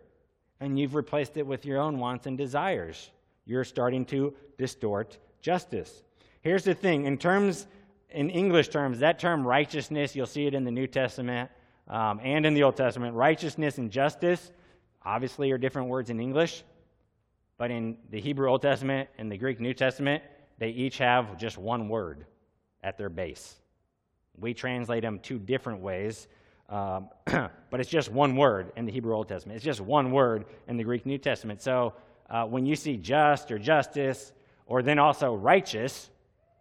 and 0.60 0.78
you've 0.78 0.94
replaced 0.94 1.36
it 1.36 1.46
with 1.46 1.64
your 1.64 1.80
own 1.80 1.98
wants 1.98 2.26
and 2.26 2.36
desires. 2.36 3.10
You're 3.46 3.64
starting 3.64 4.04
to 4.06 4.34
distort 4.58 5.18
justice. 5.40 6.02
Here's 6.42 6.64
the 6.64 6.74
thing 6.74 7.04
in 7.04 7.18
terms 7.18 7.66
in 8.10 8.30
English 8.30 8.68
terms, 8.68 9.00
that 9.00 9.18
term 9.18 9.46
righteousness, 9.46 10.16
you'll 10.16 10.26
see 10.26 10.46
it 10.46 10.54
in 10.54 10.64
the 10.64 10.70
New 10.70 10.86
Testament, 10.86 11.50
um, 11.88 12.20
and 12.22 12.46
in 12.46 12.54
the 12.54 12.62
Old 12.62 12.76
Testament. 12.76 13.14
Righteousness 13.14 13.78
and 13.78 13.90
justice, 13.90 14.50
obviously, 15.04 15.50
are 15.50 15.58
different 15.58 15.88
words 15.88 16.10
in 16.10 16.20
English, 16.20 16.64
but 17.56 17.70
in 17.70 17.96
the 18.10 18.20
Hebrew 18.20 18.50
Old 18.50 18.62
Testament 18.62 19.08
and 19.18 19.30
the 19.30 19.36
Greek 19.36 19.60
New 19.60 19.74
Testament, 19.74 20.22
they 20.58 20.70
each 20.70 20.98
have 20.98 21.36
just 21.36 21.58
one 21.58 21.88
word 21.88 22.24
at 22.82 22.96
their 22.98 23.08
base. 23.08 23.56
We 24.38 24.54
translate 24.54 25.02
them 25.02 25.18
two 25.18 25.38
different 25.38 25.80
ways, 25.80 26.28
um, 26.68 27.08
but 27.26 27.80
it's 27.80 27.90
just 27.90 28.10
one 28.10 28.36
word 28.36 28.72
in 28.76 28.84
the 28.86 28.92
Hebrew 28.92 29.14
Old 29.14 29.28
Testament. 29.28 29.56
It's 29.56 29.64
just 29.64 29.80
one 29.80 30.12
word 30.12 30.46
in 30.66 30.76
the 30.76 30.84
Greek 30.84 31.06
New 31.06 31.18
Testament. 31.18 31.60
So 31.60 31.94
uh, 32.30 32.44
when 32.44 32.66
you 32.66 32.76
see 32.76 32.96
just 32.96 33.50
or 33.50 33.58
justice, 33.58 34.32
or 34.66 34.82
then 34.82 34.98
also 34.98 35.34
righteous, 35.34 36.10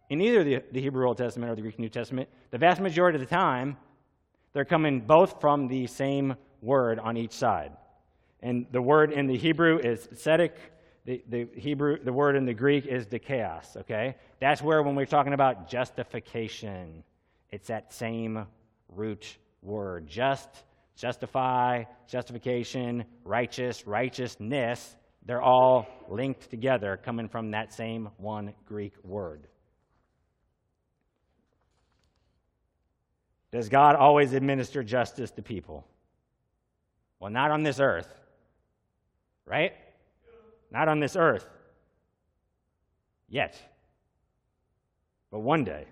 in 0.09 0.21
either 0.21 0.43
the, 0.43 0.63
the 0.71 0.81
Hebrew 0.81 1.07
Old 1.07 1.17
Testament 1.17 1.51
or 1.51 1.55
the 1.55 1.61
Greek 1.61 1.79
New 1.79 1.89
Testament, 1.89 2.29
the 2.51 2.57
vast 2.57 2.81
majority 2.81 3.21
of 3.21 3.27
the 3.27 3.35
time, 3.35 3.77
they're 4.53 4.65
coming 4.65 5.01
both 5.01 5.41
from 5.41 5.67
the 5.67 5.87
same 5.87 6.35
word 6.61 6.99
on 6.99 7.17
each 7.17 7.33
side. 7.33 7.71
And 8.41 8.65
the 8.71 8.81
word 8.81 9.11
in 9.11 9.27
the 9.27 9.37
Hebrew 9.37 9.79
is 9.79 10.07
tzedek. 10.07 10.51
The, 11.05 11.23
the 11.29 11.47
Hebrew, 11.55 11.97
the 12.03 12.11
word 12.13 12.35
in 12.35 12.45
the 12.45 12.53
Greek 12.53 12.85
is 12.85 13.05
dikaios, 13.05 13.77
okay? 13.77 14.15
That's 14.39 14.61
where 14.61 14.83
when 14.83 14.95
we're 14.95 15.05
talking 15.05 15.33
about 15.33 15.69
justification, 15.69 17.03
it's 17.49 17.67
that 17.67 17.93
same 17.93 18.45
root 18.89 19.37
word. 19.61 20.07
Just, 20.07 20.49
justify, 20.95 21.83
justification, 22.07 23.05
righteous, 23.23 23.87
righteousness, 23.87 24.97
they're 25.25 25.41
all 25.41 25.87
linked 26.09 26.49
together, 26.49 26.97
coming 27.03 27.27
from 27.27 27.51
that 27.51 27.73
same 27.73 28.09
one 28.17 28.53
Greek 28.65 28.93
word. 29.03 29.47
Does 33.51 33.69
God 33.69 33.95
always 33.95 34.33
administer 34.33 34.83
justice 34.83 35.31
to 35.31 35.41
people? 35.41 35.85
Well, 37.19 37.31
not 37.31 37.51
on 37.51 37.63
this 37.63 37.79
earth, 37.79 38.13
right? 39.45 39.73
Not 40.71 40.87
on 40.87 40.99
this 40.99 41.15
earth 41.15 41.47
yet. 43.29 43.57
But 45.31 45.39
one 45.39 45.63
day. 45.63 45.85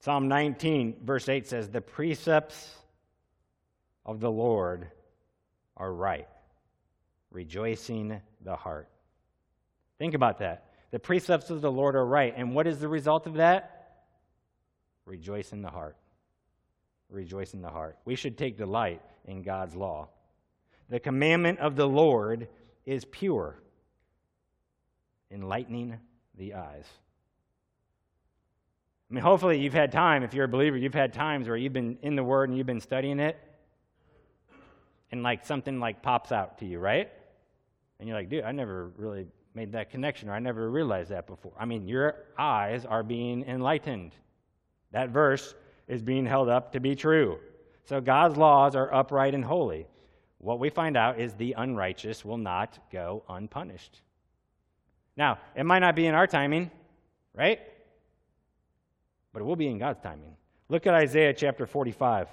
Psalm 0.00 0.28
19, 0.28 0.96
verse 1.04 1.28
8 1.28 1.46
says, 1.46 1.68
The 1.68 1.80
precepts 1.80 2.74
of 4.06 4.20
the 4.20 4.30
Lord 4.30 4.90
are 5.76 5.92
right, 5.92 6.28
rejoicing 7.30 8.20
the 8.42 8.56
heart. 8.56 8.88
Think 9.98 10.14
about 10.14 10.38
that. 10.38 10.69
The 10.90 10.98
precepts 10.98 11.50
of 11.50 11.60
the 11.60 11.70
Lord 11.70 11.94
are 11.94 12.04
right. 12.04 12.34
And 12.36 12.54
what 12.54 12.66
is 12.66 12.80
the 12.80 12.88
result 12.88 13.26
of 13.26 13.34
that? 13.34 14.02
Rejoice 15.06 15.52
in 15.52 15.62
the 15.62 15.70
heart. 15.70 15.96
Rejoice 17.08 17.54
in 17.54 17.62
the 17.62 17.70
heart. 17.70 17.98
We 18.04 18.16
should 18.16 18.38
take 18.38 18.56
delight 18.56 19.02
in 19.24 19.42
God's 19.42 19.74
law. 19.74 20.08
The 20.88 21.00
commandment 21.00 21.60
of 21.60 21.76
the 21.76 21.86
Lord 21.86 22.48
is 22.84 23.04
pure, 23.04 23.56
enlightening 25.30 25.98
the 26.36 26.54
eyes. 26.54 26.86
I 29.10 29.14
mean, 29.14 29.22
hopefully, 29.22 29.60
you've 29.60 29.74
had 29.74 29.90
time, 29.90 30.22
if 30.22 30.34
you're 30.34 30.44
a 30.44 30.48
believer, 30.48 30.76
you've 30.76 30.94
had 30.94 31.12
times 31.12 31.48
where 31.48 31.56
you've 31.56 31.72
been 31.72 31.98
in 32.02 32.14
the 32.14 32.22
Word 32.22 32.48
and 32.48 32.56
you've 32.56 32.66
been 32.66 32.80
studying 32.80 33.18
it, 33.18 33.36
and 35.10 35.22
like 35.24 35.44
something 35.44 35.80
like 35.80 36.02
pops 36.02 36.30
out 36.30 36.58
to 36.58 36.64
you, 36.64 36.78
right? 36.78 37.10
And 37.98 38.08
you're 38.08 38.16
like, 38.16 38.28
dude, 38.28 38.44
I 38.44 38.52
never 38.52 38.92
really 38.96 39.26
made 39.54 39.72
that 39.72 39.90
connection, 39.90 40.28
or 40.28 40.34
I 40.34 40.38
never 40.38 40.70
realized 40.70 41.10
that 41.10 41.26
before. 41.26 41.52
I 41.58 41.64
mean, 41.64 41.88
your 41.88 42.16
eyes 42.38 42.84
are 42.84 43.02
being 43.02 43.44
enlightened. 43.44 44.12
That 44.92 45.10
verse 45.10 45.54
is 45.88 46.02
being 46.02 46.26
held 46.26 46.48
up 46.48 46.72
to 46.72 46.80
be 46.80 46.94
true. 46.94 47.38
So 47.84 48.00
God's 48.00 48.36
laws 48.36 48.76
are 48.76 48.92
upright 48.94 49.34
and 49.34 49.44
holy. 49.44 49.86
What 50.38 50.58
we 50.58 50.70
find 50.70 50.96
out 50.96 51.18
is 51.18 51.34
the 51.34 51.54
unrighteous 51.58 52.24
will 52.24 52.38
not 52.38 52.78
go 52.92 53.22
unpunished. 53.28 54.00
Now, 55.16 55.38
it 55.54 55.66
might 55.66 55.80
not 55.80 55.96
be 55.96 56.06
in 56.06 56.14
our 56.14 56.26
timing, 56.26 56.70
right? 57.34 57.60
But 59.32 59.42
it 59.42 59.44
will 59.44 59.56
be 59.56 59.68
in 59.68 59.78
God's 59.78 60.00
timing. 60.00 60.36
Look 60.68 60.86
at 60.86 60.94
Isaiah 60.94 61.34
chapter 61.34 61.66
45. 61.66 62.28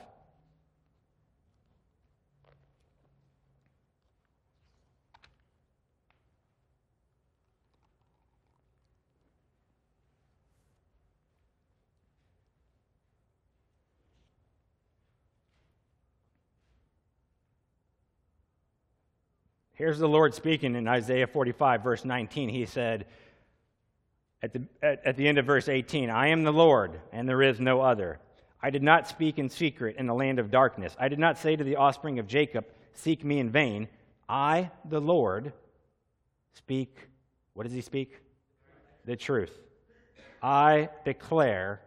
Here's 19.88 20.00
the 20.00 20.06
Lord 20.10 20.34
speaking 20.34 20.76
in 20.76 20.86
Isaiah 20.86 21.28
45, 21.28 21.82
verse 21.82 22.04
19. 22.04 22.50
He 22.50 22.66
said, 22.66 23.06
at 24.44 24.52
the, 24.52 24.64
at, 24.84 25.06
at 25.06 25.16
the 25.16 25.26
end 25.26 25.38
of 25.38 25.46
verse 25.46 25.70
18, 25.70 26.10
I 26.10 26.28
am 26.28 26.44
the 26.44 26.52
Lord, 26.52 27.00
and 27.14 27.30
there 27.30 27.42
is 27.42 27.62
no 27.62 27.80
other. 27.80 28.20
I 28.62 28.70
did 28.70 28.84
not 28.84 29.08
speak 29.08 29.40
in 29.40 29.48
secret 29.48 29.96
in 29.96 30.06
the 30.06 30.14
land 30.14 30.40
of 30.40 30.52
darkness. 30.52 30.94
I 31.00 31.08
did 31.08 31.20
not 31.20 31.38
say 31.38 31.56
to 31.56 31.64
the 31.64 31.78
offspring 31.78 32.20
of 32.20 32.28
Jacob, 32.28 32.66
Seek 32.96 33.24
me 33.24 33.40
in 33.40 33.50
vain. 33.50 33.88
I, 34.28 34.72
the 34.84 35.00
Lord, 35.00 35.54
speak. 36.54 37.08
What 37.54 37.64
does 37.64 37.72
he 37.72 37.80
speak? 37.80 38.20
The 39.06 39.16
truth. 39.16 39.58
I 40.44 40.90
declare 41.06 41.80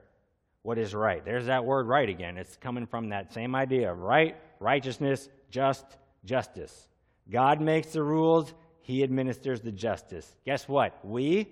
what 0.63 0.79
is 0.79 0.95
right. 0.95 1.23
There's 1.23 1.45
that 1.45 1.67
word 1.67 1.87
right 1.87 2.09
again. 2.09 2.39
It's 2.39 2.57
coming 2.57 2.87
from 2.87 3.11
that 3.11 3.35
same 3.35 3.55
idea 3.55 3.93
of 3.93 3.99
right, 3.99 4.39
righteousness, 4.59 5.29
just, 5.51 5.85
justice. 6.25 6.89
God 7.31 7.61
makes 7.61 7.89
the 7.89 8.03
rules, 8.03 8.53
He 8.81 9.03
administers 9.03 9.61
the 9.61 9.73
justice. 9.73 10.35
Guess 10.45 10.69
what? 10.69 10.99
We 11.05 11.49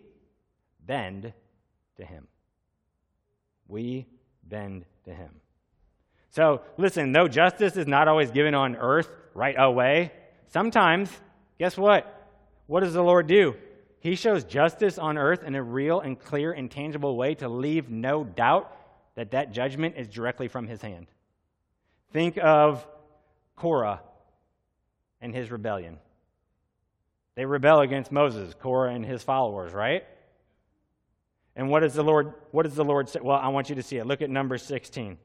bend 0.84 1.32
to 1.96 2.04
Him. 2.04 2.26
We 3.68 4.06
bend 4.42 4.84
to 5.04 5.14
Him. 5.14 5.30
So, 6.30 6.62
listen, 6.76 7.12
though 7.12 7.28
justice 7.28 7.76
is 7.76 7.86
not 7.86 8.08
always 8.08 8.30
given 8.30 8.54
on 8.54 8.76
earth 8.76 9.10
right 9.34 9.56
away, 9.56 10.12
sometimes, 10.48 11.10
guess 11.58 11.76
what? 11.76 12.14
What 12.66 12.80
does 12.80 12.94
the 12.94 13.02
Lord 13.02 13.26
do? 13.26 13.54
He 14.00 14.14
shows 14.14 14.44
justice 14.44 14.98
on 14.98 15.18
earth 15.18 15.42
in 15.42 15.54
a 15.54 15.62
real 15.62 16.00
and 16.00 16.18
clear 16.18 16.52
and 16.52 16.70
tangible 16.70 17.16
way 17.16 17.34
to 17.36 17.48
leave 17.48 17.90
no 17.90 18.24
doubt 18.24 18.74
that 19.16 19.32
that 19.32 19.52
judgment 19.52 19.96
is 19.96 20.08
directly 20.08 20.48
from 20.48 20.66
His 20.66 20.82
hand. 20.82 21.06
Think 22.12 22.38
of 22.38 22.86
Korah 23.56 24.00
and 25.20 25.34
his 25.34 25.50
rebellion. 25.50 25.98
They 27.34 27.44
rebel 27.44 27.80
against 27.80 28.10
Moses, 28.10 28.54
Korah, 28.54 28.92
and 28.92 29.04
his 29.04 29.22
followers, 29.22 29.72
right? 29.72 30.04
And 31.54 31.70
what 31.70 31.80
does 31.80 31.94
the 31.94 32.04
Lord 32.04 32.34
what 32.50 32.64
does 32.64 32.74
the 32.74 32.84
Lord 32.84 33.08
say? 33.08 33.20
Well, 33.22 33.36
I 33.36 33.48
want 33.48 33.68
you 33.68 33.74
to 33.76 33.82
see 33.82 33.96
it. 33.96 34.06
Look 34.06 34.22
at 34.22 34.30
number 34.30 34.58
16. 34.58 35.18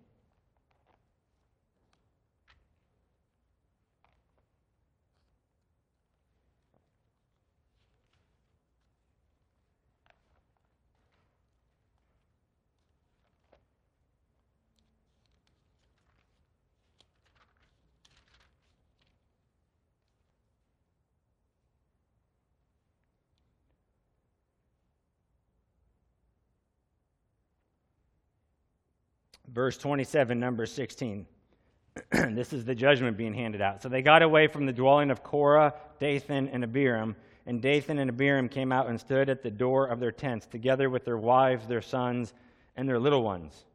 Verse 29.54 29.78
27, 29.78 30.40
number 30.40 30.66
16. 30.66 31.26
this 32.12 32.54
is 32.54 32.66
the 32.66 32.74
judgment 32.74 33.18
being 33.18 33.34
handed 33.34 33.62
out. 33.62 33.82
So 33.82 33.90
they 33.90 34.02
got 34.02 34.24
away 34.24 34.48
from 34.48 34.66
the 34.66 34.74
dwelling 34.74 35.12
of 35.12 35.24
Korah, 35.24 35.76
Dathan, 36.00 36.50
and 36.50 36.64
Abiram. 36.64 37.16
And 37.46 37.62
Dathan 37.62 38.00
and 38.00 38.10
Abiram 38.10 38.50
came 38.50 38.72
out 38.72 38.88
and 38.90 39.00
stood 39.00 39.30
at 39.30 39.44
the 39.44 39.52
door 39.52 39.88
of 39.88 40.00
their 40.00 40.12
tents, 40.12 40.48
together 40.48 40.90
with 40.90 41.06
their 41.06 41.18
wives, 41.18 41.68
their 41.68 41.82
sons, 41.82 42.34
and 42.76 42.90
their 42.90 43.00
little 43.00 43.22
ones. 43.22 43.66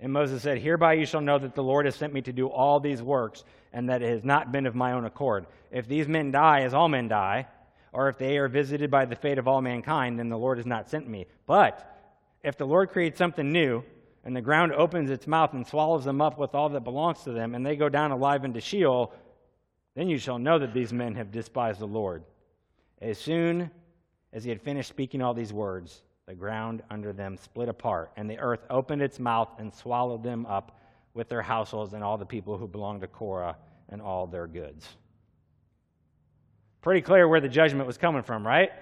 And 0.00 0.12
Moses 0.12 0.42
said, 0.42 0.58
Hereby 0.58 0.94
you 0.94 1.06
shall 1.06 1.20
know 1.20 1.38
that 1.38 1.54
the 1.54 1.62
Lord 1.62 1.86
has 1.86 1.94
sent 1.94 2.12
me 2.12 2.20
to 2.22 2.32
do 2.32 2.48
all 2.48 2.80
these 2.80 3.02
works, 3.02 3.44
and 3.72 3.88
that 3.88 4.02
it 4.02 4.10
has 4.10 4.24
not 4.24 4.50
been 4.50 4.66
of 4.66 4.74
my 4.74 4.92
own 4.92 5.04
accord. 5.04 5.46
If 5.70 5.86
these 5.86 6.08
men 6.08 6.32
die, 6.32 6.62
as 6.62 6.74
all 6.74 6.88
men 6.88 7.08
die, 7.08 7.46
or 7.92 8.08
if 8.08 8.18
they 8.18 8.36
are 8.38 8.48
visited 8.48 8.90
by 8.90 9.04
the 9.04 9.16
fate 9.16 9.38
of 9.38 9.46
all 9.46 9.62
mankind, 9.62 10.18
then 10.18 10.28
the 10.28 10.36
Lord 10.36 10.58
has 10.58 10.66
not 10.66 10.90
sent 10.90 11.08
me. 11.08 11.26
But 11.46 11.96
if 12.42 12.58
the 12.58 12.66
Lord 12.66 12.90
creates 12.90 13.18
something 13.18 13.50
new, 13.50 13.84
and 14.26 14.34
the 14.34 14.40
ground 14.40 14.72
opens 14.72 15.08
its 15.08 15.28
mouth 15.28 15.54
and 15.54 15.64
swallows 15.64 16.04
them 16.04 16.20
up 16.20 16.36
with 16.36 16.52
all 16.52 16.68
that 16.70 16.82
belongs 16.82 17.22
to 17.22 17.30
them, 17.30 17.54
and 17.54 17.64
they 17.64 17.76
go 17.76 17.88
down 17.88 18.10
alive 18.10 18.44
into 18.44 18.60
Sheol, 18.60 19.14
then 19.94 20.08
you 20.08 20.18
shall 20.18 20.36
know 20.36 20.58
that 20.58 20.74
these 20.74 20.92
men 20.92 21.14
have 21.14 21.30
despised 21.30 21.78
the 21.78 21.86
Lord. 21.86 22.24
As 23.00 23.18
soon 23.18 23.70
as 24.32 24.42
he 24.42 24.50
had 24.50 24.60
finished 24.60 24.88
speaking 24.88 25.22
all 25.22 25.32
these 25.32 25.52
words, 25.52 26.02
the 26.26 26.34
ground 26.34 26.82
under 26.90 27.12
them 27.12 27.36
split 27.36 27.68
apart, 27.68 28.10
and 28.16 28.28
the 28.28 28.36
earth 28.40 28.66
opened 28.68 29.00
its 29.00 29.20
mouth 29.20 29.48
and 29.60 29.72
swallowed 29.72 30.24
them 30.24 30.44
up 30.46 30.80
with 31.14 31.28
their 31.28 31.42
households 31.42 31.92
and 31.92 32.02
all 32.02 32.18
the 32.18 32.26
people 32.26 32.58
who 32.58 32.66
belonged 32.66 33.02
to 33.02 33.06
Korah 33.06 33.56
and 33.90 34.02
all 34.02 34.26
their 34.26 34.48
goods. 34.48 34.88
Pretty 36.82 37.00
clear 37.00 37.28
where 37.28 37.40
the 37.40 37.48
judgment 37.48 37.86
was 37.86 37.96
coming 37.96 38.24
from, 38.24 38.44
right? 38.44 38.72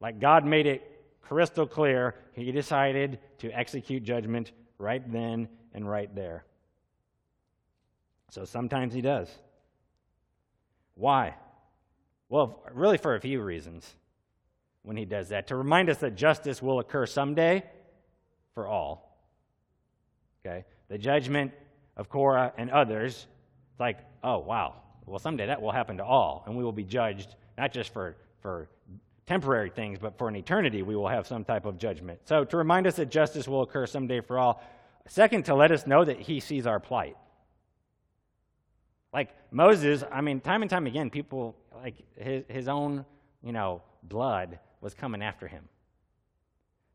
Like 0.00 0.20
God 0.20 0.46
made 0.46 0.66
it 0.66 0.93
crystal 1.28 1.66
clear. 1.66 2.14
He 2.32 2.52
decided 2.52 3.18
to 3.38 3.50
execute 3.50 4.02
judgment 4.02 4.52
right 4.78 5.02
then 5.12 5.48
and 5.72 5.88
right 5.88 6.14
there. 6.14 6.44
So 8.30 8.44
sometimes 8.44 8.94
He 8.94 9.00
does. 9.00 9.28
Why? 10.94 11.34
Well, 12.28 12.62
really 12.72 12.98
for 12.98 13.14
a 13.14 13.20
few 13.20 13.42
reasons 13.42 13.94
when 14.82 14.96
he 14.96 15.04
does 15.04 15.30
that 15.30 15.48
to 15.48 15.56
remind 15.56 15.88
us 15.88 15.98
that 15.98 16.14
justice 16.14 16.62
will 16.62 16.78
occur 16.78 17.06
someday 17.06 17.64
for 18.54 18.66
all. 18.66 19.18
Okay? 20.44 20.64
The 20.88 20.98
judgment 20.98 21.52
of 21.96 22.08
Korah 22.08 22.52
and 22.56 22.70
others, 22.70 23.26
it's 23.70 23.80
like, 23.80 23.98
oh, 24.22 24.38
wow. 24.38 24.74
Well, 25.06 25.18
someday 25.18 25.46
that 25.46 25.60
will 25.60 25.72
happen 25.72 25.96
to 25.98 26.04
all, 26.04 26.44
and 26.46 26.56
we 26.56 26.64
will 26.64 26.72
be 26.72 26.84
judged 26.84 27.34
not 27.56 27.72
just 27.72 27.92
for, 27.92 28.16
for 28.40 28.68
temporary 29.26 29.70
things, 29.70 29.98
but 29.98 30.18
for 30.18 30.28
an 30.28 30.36
eternity, 30.36 30.82
we 30.82 30.96
will 30.96 31.08
have 31.08 31.26
some 31.26 31.44
type 31.44 31.64
of 31.64 31.78
judgment. 31.78 32.20
So, 32.24 32.44
to 32.44 32.56
remind 32.56 32.86
us 32.86 32.96
that 32.96 33.10
justice 33.10 33.48
will 33.48 33.62
occur 33.62 33.86
someday 33.86 34.20
for 34.20 34.38
all. 34.38 34.62
Second, 35.06 35.44
to 35.46 35.54
let 35.54 35.70
us 35.70 35.86
know 35.86 36.04
that 36.04 36.18
he 36.18 36.40
sees 36.40 36.66
our 36.66 36.80
plight. 36.80 37.16
Like 39.12 39.30
Moses, 39.50 40.02
I 40.10 40.20
mean, 40.20 40.40
time 40.40 40.62
and 40.62 40.70
time 40.70 40.86
again, 40.86 41.10
people, 41.10 41.56
like 41.74 41.94
his, 42.16 42.44
his 42.48 42.68
own, 42.68 43.04
you 43.42 43.52
know, 43.52 43.82
blood 44.02 44.58
was 44.80 44.94
coming 44.94 45.22
after 45.22 45.46
him. 45.46 45.68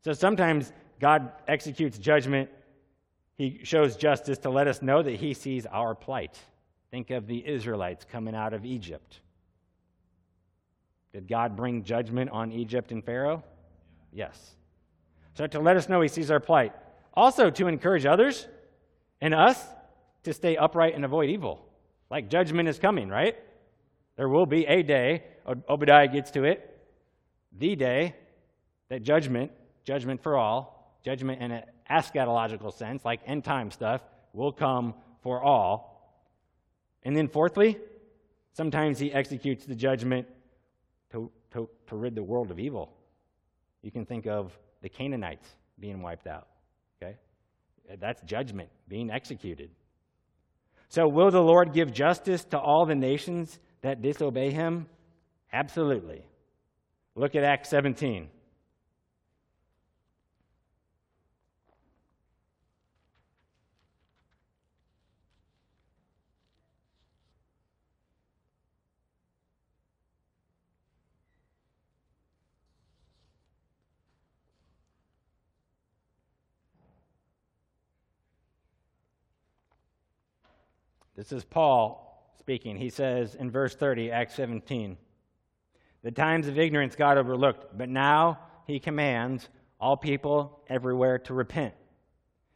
So 0.04 0.14
sometimes 0.14 0.72
God 1.00 1.32
executes 1.48 1.98
judgment, 1.98 2.50
He 3.36 3.62
shows 3.64 3.96
justice 3.96 4.38
to 4.40 4.50
let 4.50 4.68
us 4.68 4.82
know 4.82 5.02
that 5.02 5.16
He 5.16 5.34
sees 5.34 5.66
our 5.66 5.96
plight. 5.96 6.38
Think 6.92 7.10
of 7.12 7.28
the 7.28 7.46
Israelites 7.48 8.06
coming 8.10 8.36
out 8.36 8.54
of 8.54 8.66
Egypt. 8.66 9.20
Did 11.14 11.28
God 11.28 11.56
bring 11.56 11.84
judgment 11.84 12.30
on 12.32 12.52
Egypt 12.52 12.92
and 12.92 13.04
Pharaoh? 13.04 13.44
Yes. 14.12 14.56
So 15.34 15.48
to 15.48 15.60
let 15.60 15.78
us 15.78 15.90
know 15.90 16.02
He 16.02 16.08
sees 16.08 16.30
our 16.32 16.40
plight. 16.40 16.74
Also 17.14 17.50
to 17.50 17.68
encourage 17.68 18.06
others 18.06 18.48
and 19.22 19.34
us 19.34 19.64
to 20.24 20.34
stay 20.34 20.58
upright 20.58 20.96
and 20.96 21.04
avoid 21.04 21.30
evil. 21.30 21.66
Like 22.10 22.30
judgment 22.30 22.70
is 22.70 22.80
coming, 22.80 23.10
right? 23.10 23.36
There 24.16 24.30
will 24.30 24.46
be 24.46 24.66
a 24.66 24.84
day, 24.84 25.24
Obadiah 25.68 26.08
gets 26.08 26.32
to 26.32 26.44
it, 26.44 26.78
the 27.58 27.76
day 27.76 28.16
that 28.90 29.04
judgment, 29.04 29.52
judgment 29.86 30.22
for 30.22 30.38
all, 30.38 30.98
judgment 31.04 31.42
in 31.42 31.52
an 31.52 31.64
eschatological 31.90 32.74
sense, 32.74 33.06
like 33.06 33.22
end 33.26 33.44
time 33.44 33.72
stuff, 33.72 34.02
will 34.34 34.52
come 34.52 34.94
for 35.22 35.42
all. 35.42 36.20
And 37.04 37.16
then, 37.16 37.28
fourthly, 37.28 37.78
sometimes 38.54 39.00
he 39.00 39.12
executes 39.12 39.66
the 39.66 39.76
judgment 39.76 40.28
to, 41.54 41.70
to, 41.88 41.96
rid 41.96 42.16
the 42.16 42.24
world 42.24 42.52
of 42.52 42.60
evil. 42.60 42.94
You 43.82 43.92
can 43.92 44.06
think 44.06 44.28
of 44.28 44.58
the 44.82 44.90
Canaanites 44.90 45.48
being 45.80 46.02
wiped 46.02 46.28
out. 46.28 46.48
Okay? 47.02 47.16
That's 48.00 48.22
judgment 48.22 48.70
being 48.88 49.10
executed. 49.10 49.72
So, 50.90 51.08
will 51.08 51.32
the 51.32 51.42
Lord 51.42 51.74
give 51.74 51.94
justice 51.94 52.44
to 52.46 52.60
all 52.60 52.86
the 52.86 52.96
nations 52.96 53.60
that 53.82 54.02
disobey 54.02 54.52
him? 54.52 54.88
Absolutely. 55.54 56.26
Look 57.16 57.36
at 57.36 57.44
Acts 57.44 57.70
17. 57.70 58.30
This 81.20 81.34
is 81.34 81.44
Paul 81.44 82.34
speaking. 82.40 82.78
He 82.78 82.90
says 82.90 83.36
in 83.36 83.52
verse 83.52 83.76
30, 83.76 84.10
Acts 84.10 84.36
17. 84.36 84.96
The 86.02 86.12
times 86.12 86.48
of 86.48 86.58
ignorance 86.58 86.96
God 86.96 87.18
overlooked, 87.18 87.78
but 87.78 87.90
now 87.90 88.40
he 88.66 88.80
commands 88.80 89.50
all 89.82 89.98
people 89.98 90.64
everywhere 90.70 91.20
to 91.20 91.34
repent, 91.34 91.74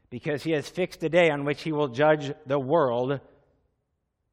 because 0.10 0.44
he 0.44 0.52
has 0.52 0.70
fixed 0.70 1.04
a 1.04 1.10
day 1.10 1.30
on 1.30 1.44
which 1.44 1.62
he 1.62 1.74
will 1.74 1.90
judge 1.90 2.32
the 2.46 2.58
world. 2.58 3.20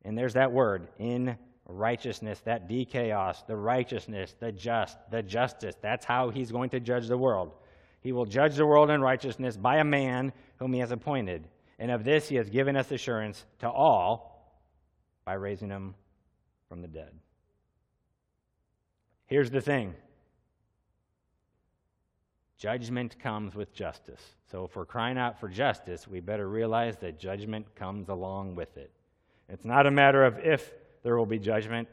And 0.05 0.16
there's 0.16 0.35
that 0.35 0.53
word, 0.53 0.87
in 0.97 1.37
righteousness, 1.66 2.39
that 2.45 2.68
dikaios, 2.68 3.45
the 3.49 3.57
righteousness, 3.57 4.37
the 4.39 4.53
just, 4.53 4.97
the 5.11 5.24
justice. 5.24 5.74
That's 5.83 6.05
how 6.05 6.31
he's 6.31 6.53
going 6.53 6.70
to 6.70 6.78
judge 6.78 7.09
the 7.09 7.18
world. 7.18 7.51
He 8.01 8.12
will 8.12 8.26
judge 8.26 8.55
the 8.55 8.64
world 8.64 8.91
in 8.91 9.01
righteousness 9.01 9.57
by 9.57 9.78
a 9.78 9.85
man 9.85 10.33
whom 10.59 10.72
he 10.72 10.78
has 10.78 10.93
appointed. 10.93 11.49
And 11.81 11.91
of 11.91 12.05
this 12.05 12.28
he 12.28 12.37
has 12.37 12.51
given 12.51 12.76
us 12.76 12.93
assurance 12.93 13.43
to 13.61 13.68
all 13.68 14.55
by 15.24 15.33
raising 15.33 15.70
him 15.70 15.95
from 16.68 16.83
the 16.83 16.89
dead. 16.89 17.12
Here's 19.26 19.51
the 19.51 19.62
thing 19.62 19.95
judgment 22.59 23.18
comes 23.18 23.55
with 23.55 23.72
justice. 23.72 24.20
So 24.51 24.66
if 24.66 24.76
we're 24.76 24.85
crying 24.85 25.16
out 25.16 25.41
for 25.41 25.49
justice, 25.49 26.07
we 26.07 26.20
better 26.20 26.47
realize 26.47 26.99
that 26.99 27.18
judgment 27.18 27.74
comes 27.74 28.11
along 28.11 28.57
with 28.57 28.76
it. 28.76 28.91
It's 29.49 29.64
not 29.64 29.87
a 29.87 29.91
matter 29.91 30.24
of 30.24 30.39
if 30.39 30.74
there 31.03 31.16
will 31.16 31.24
be 31.24 31.39
judgment, 31.39 31.89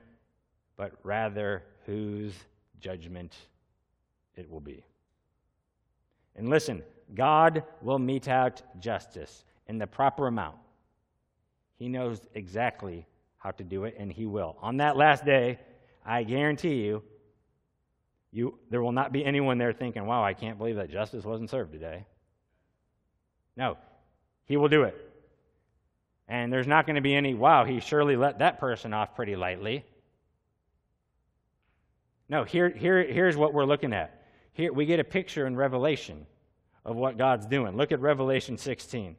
but 0.75 0.91
rather 1.03 1.63
whose 1.85 2.33
judgment 2.81 3.33
it 4.35 4.51
will 4.51 4.59
be. 4.59 4.83
And 6.35 6.49
listen, 6.49 6.83
God 7.15 7.63
will 7.81 7.99
mete 7.99 8.27
out 8.27 8.61
justice 8.81 9.45
in 9.67 9.77
the 9.77 9.87
proper 9.87 10.27
amount. 10.27 10.57
He 11.77 11.89
knows 11.89 12.19
exactly 12.33 13.05
how 13.37 13.51
to 13.51 13.63
do 13.63 13.83
it, 13.85 13.95
and 13.97 14.11
He 14.11 14.25
will. 14.25 14.57
On 14.61 14.77
that 14.77 14.97
last 14.97 15.25
day, 15.25 15.59
I 16.05 16.23
guarantee 16.23 16.75
you, 16.83 17.03
you, 18.31 18.57
there 18.69 18.81
will 18.81 18.91
not 18.91 19.11
be 19.11 19.23
anyone 19.23 19.57
there 19.57 19.73
thinking, 19.73 20.05
wow, 20.05 20.23
I 20.23 20.33
can't 20.33 20.57
believe 20.57 20.75
that 20.75 20.91
justice 20.91 21.23
wasn't 21.23 21.49
served 21.49 21.71
today. 21.71 22.05
No, 23.55 23.77
he 24.45 24.57
will 24.57 24.69
do 24.69 24.83
it. 24.83 24.95
And 26.27 26.51
there's 26.51 26.67
not 26.67 26.85
going 26.85 26.95
to 26.95 27.01
be 27.01 27.15
any, 27.15 27.33
wow, 27.33 27.63
he 27.63 27.79
surely 27.79 28.15
let 28.15 28.39
that 28.39 28.59
person 28.59 28.93
off 28.93 29.15
pretty 29.15 29.35
lightly. 29.35 29.85
No, 32.29 32.43
here, 32.43 32.69
here, 32.69 33.03
here's 33.03 33.37
what 33.37 33.53
we're 33.53 33.65
looking 33.65 33.93
at. 33.93 34.25
Here 34.51 34.73
we 34.73 34.85
get 34.85 34.99
a 34.99 35.03
picture 35.03 35.47
in 35.47 35.55
Revelation 35.55 36.25
of 36.83 36.95
what 36.95 37.17
God's 37.17 37.45
doing. 37.45 37.77
Look 37.77 37.91
at 37.91 38.01
Revelation 38.01 38.57
16. 38.57 39.15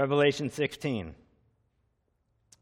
Revelation 0.00 0.48
16, 0.48 1.14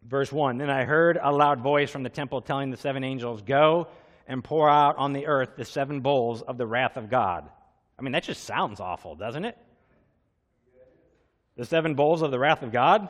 verse 0.03 0.33
1. 0.33 0.59
Then 0.59 0.71
I 0.71 0.83
heard 0.83 1.21
a 1.23 1.31
loud 1.31 1.61
voice 1.61 1.89
from 1.89 2.03
the 2.03 2.09
temple 2.09 2.41
telling 2.41 2.73
the 2.73 2.77
seven 2.77 3.05
angels, 3.05 3.43
Go 3.43 3.87
and 4.27 4.43
pour 4.43 4.69
out 4.69 4.97
on 4.97 5.13
the 5.13 5.29
earth 5.29 5.51
the 5.57 5.65
seven 5.65 6.01
bowls 6.01 6.43
of 6.43 6.59
the 6.59 6.67
wrath 6.67 6.97
of 6.97 7.09
God. 7.09 7.49
I 7.97 8.03
mean, 8.03 8.11
that 8.11 8.25
just 8.25 8.43
sounds 8.43 8.81
awful, 8.81 9.15
doesn't 9.15 9.45
it? 9.45 9.57
The 11.55 11.65
seven 11.65 11.95
bowls 11.95 12.23
of 12.23 12.33
the 12.33 12.41
wrath 12.41 12.65
of 12.65 12.73
God? 12.73 13.09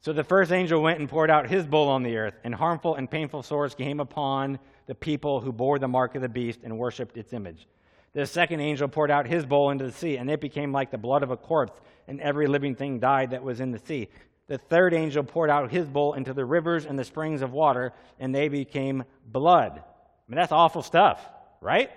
So 0.00 0.12
the 0.12 0.24
first 0.24 0.50
angel 0.50 0.82
went 0.82 0.98
and 0.98 1.08
poured 1.08 1.30
out 1.30 1.48
his 1.48 1.64
bowl 1.64 1.90
on 1.90 2.02
the 2.02 2.16
earth, 2.16 2.34
and 2.42 2.52
harmful 2.52 2.96
and 2.96 3.08
painful 3.08 3.44
sores 3.44 3.76
came 3.76 4.00
upon 4.00 4.58
the 4.86 4.94
people 4.96 5.40
who 5.40 5.52
bore 5.52 5.78
the 5.78 5.86
mark 5.86 6.16
of 6.16 6.22
the 6.22 6.28
beast 6.28 6.58
and 6.64 6.76
worshipped 6.80 7.16
its 7.16 7.32
image. 7.32 7.68
The 8.14 8.26
second 8.26 8.60
angel 8.60 8.88
poured 8.88 9.10
out 9.10 9.26
his 9.26 9.44
bowl 9.44 9.70
into 9.70 9.84
the 9.84 9.92
sea, 9.92 10.16
and 10.16 10.30
it 10.30 10.40
became 10.40 10.72
like 10.72 10.90
the 10.90 10.98
blood 10.98 11.22
of 11.22 11.30
a 11.30 11.36
corpse, 11.36 11.78
and 12.08 12.20
every 12.20 12.46
living 12.46 12.74
thing 12.74 13.00
died 13.00 13.30
that 13.30 13.42
was 13.42 13.60
in 13.60 13.72
the 13.72 13.78
sea. 13.80 14.08
The 14.46 14.58
third 14.58 14.94
angel 14.94 15.24
poured 15.24 15.50
out 15.50 15.70
his 15.70 15.88
bowl 15.88 16.14
into 16.14 16.32
the 16.32 16.44
rivers 16.44 16.86
and 16.86 16.98
the 16.98 17.04
springs 17.04 17.42
of 17.42 17.52
water, 17.52 17.92
and 18.20 18.34
they 18.34 18.48
became 18.48 19.04
blood. 19.26 19.72
I 19.78 19.82
mean, 20.28 20.36
that's 20.36 20.52
awful 20.52 20.82
stuff, 20.82 21.20
right? 21.60 21.90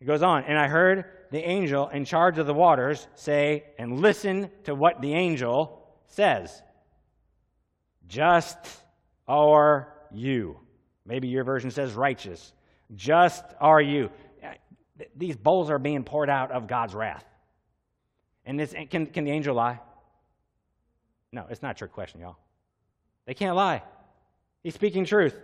It 0.00 0.04
goes 0.04 0.22
on, 0.22 0.44
and 0.44 0.58
I 0.58 0.68
heard 0.68 1.06
the 1.30 1.38
angel 1.38 1.88
in 1.88 2.04
charge 2.04 2.38
of 2.38 2.46
the 2.46 2.54
waters 2.54 3.06
say, 3.14 3.64
and 3.78 4.00
listen 4.00 4.50
to 4.64 4.74
what 4.74 5.00
the 5.00 5.14
angel 5.14 5.88
says. 6.08 6.62
Just 8.06 8.58
are 9.26 9.94
you. 10.12 10.60
Maybe 11.06 11.28
your 11.28 11.44
version 11.44 11.70
says 11.70 11.92
righteous 11.92 12.52
Just 12.94 13.44
are 13.60 13.80
you. 13.80 14.10
These 15.16 15.36
bowls 15.36 15.70
are 15.70 15.78
being 15.78 16.04
poured 16.04 16.30
out 16.30 16.50
of 16.50 16.66
God's 16.66 16.94
wrath. 16.94 17.24
And 18.44 18.58
this, 18.58 18.74
can, 18.90 19.06
can 19.06 19.24
the 19.24 19.30
angel 19.30 19.54
lie? 19.54 19.80
No, 21.32 21.46
it's 21.50 21.62
not 21.62 21.76
trick 21.76 21.92
question, 21.92 22.20
y'all. 22.20 22.36
They 23.26 23.34
can't 23.34 23.56
lie. 23.56 23.82
He's 24.62 24.74
speaking 24.74 25.04
truth. 25.04 25.38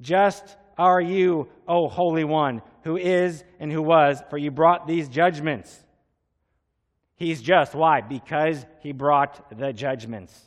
Just 0.00 0.56
are 0.78 1.00
you, 1.00 1.48
O 1.68 1.88
Holy 1.88 2.24
One, 2.24 2.62
who 2.82 2.96
is 2.96 3.44
and 3.60 3.70
who 3.70 3.82
was, 3.82 4.22
for 4.30 4.38
you 4.38 4.50
brought 4.50 4.86
these 4.86 5.08
judgments. 5.08 5.76
He's 7.16 7.42
just. 7.42 7.74
Why? 7.74 8.00
Because 8.00 8.64
he 8.80 8.92
brought 8.92 9.56
the 9.56 9.72
judgments. 9.72 10.38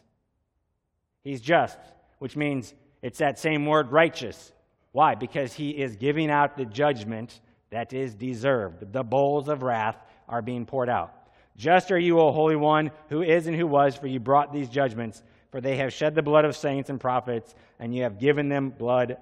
He's 1.23 1.41
just, 1.41 1.77
which 2.19 2.35
means 2.35 2.73
it's 3.01 3.19
that 3.19 3.39
same 3.39 3.65
word, 3.65 3.91
righteous. 3.91 4.51
Why? 4.91 5.15
Because 5.15 5.53
he 5.53 5.69
is 5.69 5.95
giving 5.95 6.31
out 6.31 6.57
the 6.57 6.65
judgment 6.65 7.39
that 7.69 7.93
is 7.93 8.15
deserved. 8.15 8.91
The 8.93 9.03
bowls 9.03 9.49
of 9.49 9.63
wrath 9.63 9.97
are 10.27 10.41
being 10.41 10.65
poured 10.65 10.89
out. 10.89 11.13
Just 11.55 11.91
are 11.91 11.99
you, 11.99 12.19
O 12.19 12.31
Holy 12.31 12.55
One, 12.55 12.91
who 13.09 13.21
is 13.21 13.47
and 13.47 13.55
who 13.55 13.67
was, 13.67 13.95
for 13.95 14.07
you 14.07 14.19
brought 14.19 14.53
these 14.53 14.69
judgments. 14.69 15.23
For 15.51 15.61
they 15.61 15.77
have 15.77 15.93
shed 15.93 16.13
the 16.13 16.21
blood 16.21 16.45
of 16.45 16.55
saints 16.55 16.89
and 16.89 16.99
prophets, 16.99 17.55
and 17.79 17.95
you 17.95 18.03
have 18.03 18.19
given 18.19 18.49
them 18.49 18.69
blood 18.69 19.17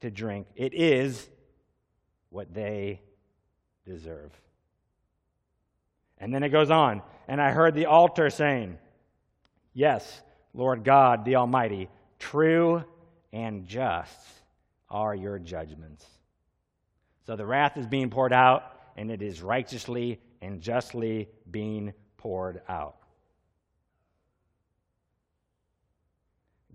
to 0.00 0.10
drink. 0.10 0.46
It 0.56 0.74
is 0.74 1.28
what 2.30 2.52
they 2.52 3.00
deserve. 3.84 4.32
And 6.18 6.34
then 6.34 6.42
it 6.42 6.48
goes 6.48 6.70
on, 6.70 7.02
and 7.28 7.40
I 7.40 7.50
heard 7.50 7.74
the 7.74 7.86
altar 7.86 8.30
saying, 8.30 8.78
Yes, 9.74 10.22
Lord 10.54 10.84
God, 10.84 11.24
the 11.24 11.36
Almighty, 11.36 11.90
true 12.18 12.82
and 13.32 13.66
just 13.66 14.18
are 14.88 15.14
your 15.14 15.38
judgments. 15.38 16.06
So 17.26 17.34
the 17.34 17.44
wrath 17.44 17.76
is 17.76 17.86
being 17.86 18.08
poured 18.08 18.32
out, 18.32 18.62
and 18.96 19.10
it 19.10 19.20
is 19.20 19.42
righteously 19.42 20.20
and 20.40 20.60
justly 20.60 21.28
being 21.50 21.92
poured 22.16 22.62
out. 22.68 22.96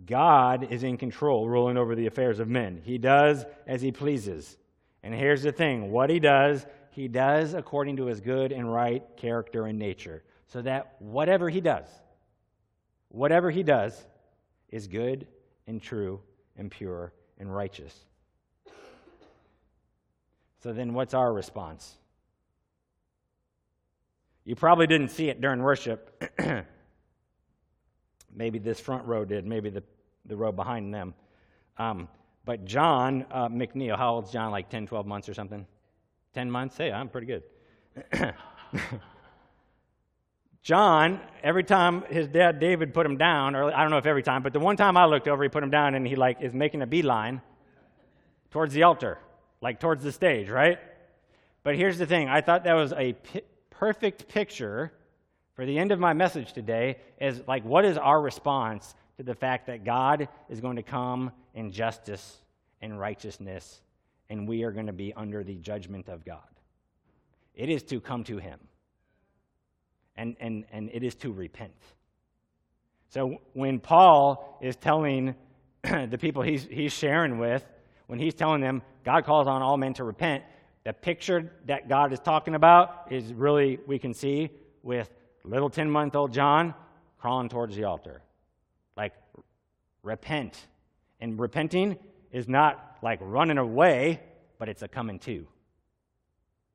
God 0.05 0.71
is 0.71 0.83
in 0.83 0.97
control, 0.97 1.47
ruling 1.47 1.77
over 1.77 1.95
the 1.95 2.07
affairs 2.07 2.39
of 2.39 2.47
men. 2.47 2.81
He 2.83 2.97
does 2.97 3.45
as 3.65 3.81
he 3.81 3.91
pleases. 3.91 4.57
And 5.03 5.13
here's 5.13 5.43
the 5.43 5.51
thing 5.51 5.91
what 5.91 6.09
he 6.09 6.19
does, 6.19 6.65
he 6.89 7.07
does 7.07 7.53
according 7.53 7.97
to 7.97 8.05
his 8.05 8.19
good 8.19 8.51
and 8.51 8.71
right 8.71 9.03
character 9.15 9.65
and 9.65 9.79
nature. 9.79 10.23
So 10.47 10.61
that 10.63 10.95
whatever 10.99 11.49
he 11.49 11.61
does, 11.61 11.87
whatever 13.09 13.49
he 13.51 13.63
does, 13.63 14.05
is 14.69 14.87
good 14.87 15.27
and 15.67 15.81
true 15.81 16.19
and 16.57 16.69
pure 16.69 17.13
and 17.37 17.53
righteous. 17.53 17.97
So 20.61 20.73
then, 20.73 20.93
what's 20.93 21.13
our 21.13 21.33
response? 21.33 21.95
You 24.45 24.55
probably 24.55 24.87
didn't 24.87 25.09
see 25.09 25.29
it 25.29 25.41
during 25.41 25.61
worship. 25.61 26.23
maybe 28.35 28.59
this 28.59 28.79
front 28.79 29.05
row 29.05 29.25
did, 29.25 29.45
maybe 29.45 29.69
the, 29.69 29.83
the 30.25 30.35
row 30.35 30.51
behind 30.51 30.93
them. 30.93 31.13
Um, 31.77 32.07
but 32.45 32.65
John 32.65 33.25
uh, 33.31 33.49
McNeil, 33.49 33.97
how 33.97 34.15
old's 34.15 34.31
John? 34.31 34.51
Like 34.51 34.69
10, 34.69 34.87
12 34.87 35.05
months 35.05 35.29
or 35.29 35.33
something? 35.33 35.65
10 36.33 36.49
months? 36.49 36.77
Hey, 36.77 36.91
I'm 36.91 37.09
pretty 37.09 37.27
good. 37.27 37.43
John, 40.63 41.19
every 41.43 41.63
time 41.63 42.03
his 42.09 42.27
dad 42.27 42.59
David 42.59 42.93
put 42.93 43.05
him 43.05 43.17
down, 43.17 43.55
or 43.55 43.73
I 43.73 43.81
don't 43.81 43.89
know 43.89 43.97
if 43.97 44.05
every 44.05 44.23
time, 44.23 44.43
but 44.43 44.53
the 44.53 44.59
one 44.59 44.77
time 44.77 44.95
I 44.95 45.05
looked 45.05 45.27
over, 45.27 45.41
he 45.41 45.49
put 45.49 45.63
him 45.63 45.71
down 45.71 45.95
and 45.95 46.07
he 46.07 46.15
like 46.15 46.41
is 46.41 46.53
making 46.53 46.83
a 46.83 46.87
beeline 46.87 47.41
towards 48.51 48.73
the 48.73 48.83
altar, 48.83 49.17
like 49.61 49.79
towards 49.79 50.03
the 50.03 50.11
stage, 50.11 50.49
right? 50.49 50.79
But 51.63 51.75
here's 51.75 51.97
the 51.97 52.05
thing 52.05 52.27
I 52.27 52.41
thought 52.41 52.63
that 52.63 52.73
was 52.73 52.93
a 52.93 53.13
p- 53.13 53.41
perfect 53.69 54.27
picture 54.27 54.91
for 55.55 55.65
the 55.65 55.77
end 55.77 55.91
of 55.91 55.99
my 55.99 56.13
message 56.13 56.53
today 56.53 56.97
is 57.19 57.41
like, 57.47 57.63
what 57.63 57.85
is 57.85 57.97
our 57.97 58.19
response 58.19 58.95
to 59.17 59.23
the 59.23 59.35
fact 59.35 59.67
that 59.67 59.83
God 59.83 60.27
is 60.49 60.59
going 60.59 60.77
to 60.77 60.83
come 60.83 61.31
in 61.53 61.71
justice 61.71 62.41
and 62.81 62.99
righteousness, 62.99 63.81
and 64.29 64.47
we 64.47 64.63
are 64.63 64.71
going 64.71 64.87
to 64.87 64.93
be 64.93 65.13
under 65.13 65.43
the 65.43 65.55
judgment 65.55 66.09
of 66.09 66.25
God? 66.25 66.39
It 67.53 67.69
is 67.69 67.83
to 67.83 67.99
come 67.99 68.23
to 68.23 68.37
Him, 68.37 68.59
and, 70.15 70.35
and, 70.39 70.65
and 70.71 70.89
it 70.93 71.03
is 71.03 71.15
to 71.15 71.31
repent. 71.31 71.75
So 73.09 73.41
when 73.53 73.79
Paul 73.79 74.57
is 74.61 74.77
telling 74.77 75.35
the 75.83 76.17
people 76.17 76.43
he's, 76.43 76.63
he's 76.63 76.93
sharing 76.93 77.37
with, 77.37 77.65
when 78.11 78.19
he's 78.19 78.33
telling 78.33 78.59
them 78.59 78.81
God 79.05 79.23
calls 79.23 79.47
on 79.47 79.61
all 79.61 79.77
men 79.77 79.93
to 79.93 80.03
repent, 80.03 80.43
the 80.83 80.91
picture 80.91 81.49
that 81.67 81.87
God 81.87 82.11
is 82.11 82.19
talking 82.19 82.55
about 82.55 83.07
is 83.09 83.31
really, 83.31 83.79
we 83.87 83.99
can 83.99 84.13
see 84.13 84.49
with 84.83 85.09
little 85.45 85.69
10 85.69 85.89
month 85.89 86.13
old 86.17 86.33
John 86.33 86.73
crawling 87.19 87.47
towards 87.47 87.73
the 87.73 87.85
altar. 87.85 88.21
Like, 88.97 89.13
repent. 90.03 90.57
And 91.21 91.39
repenting 91.39 91.97
is 92.33 92.49
not 92.49 92.97
like 93.01 93.19
running 93.21 93.57
away, 93.57 94.19
but 94.59 94.67
it's 94.67 94.81
a 94.81 94.89
coming 94.89 95.17
to. 95.19 95.47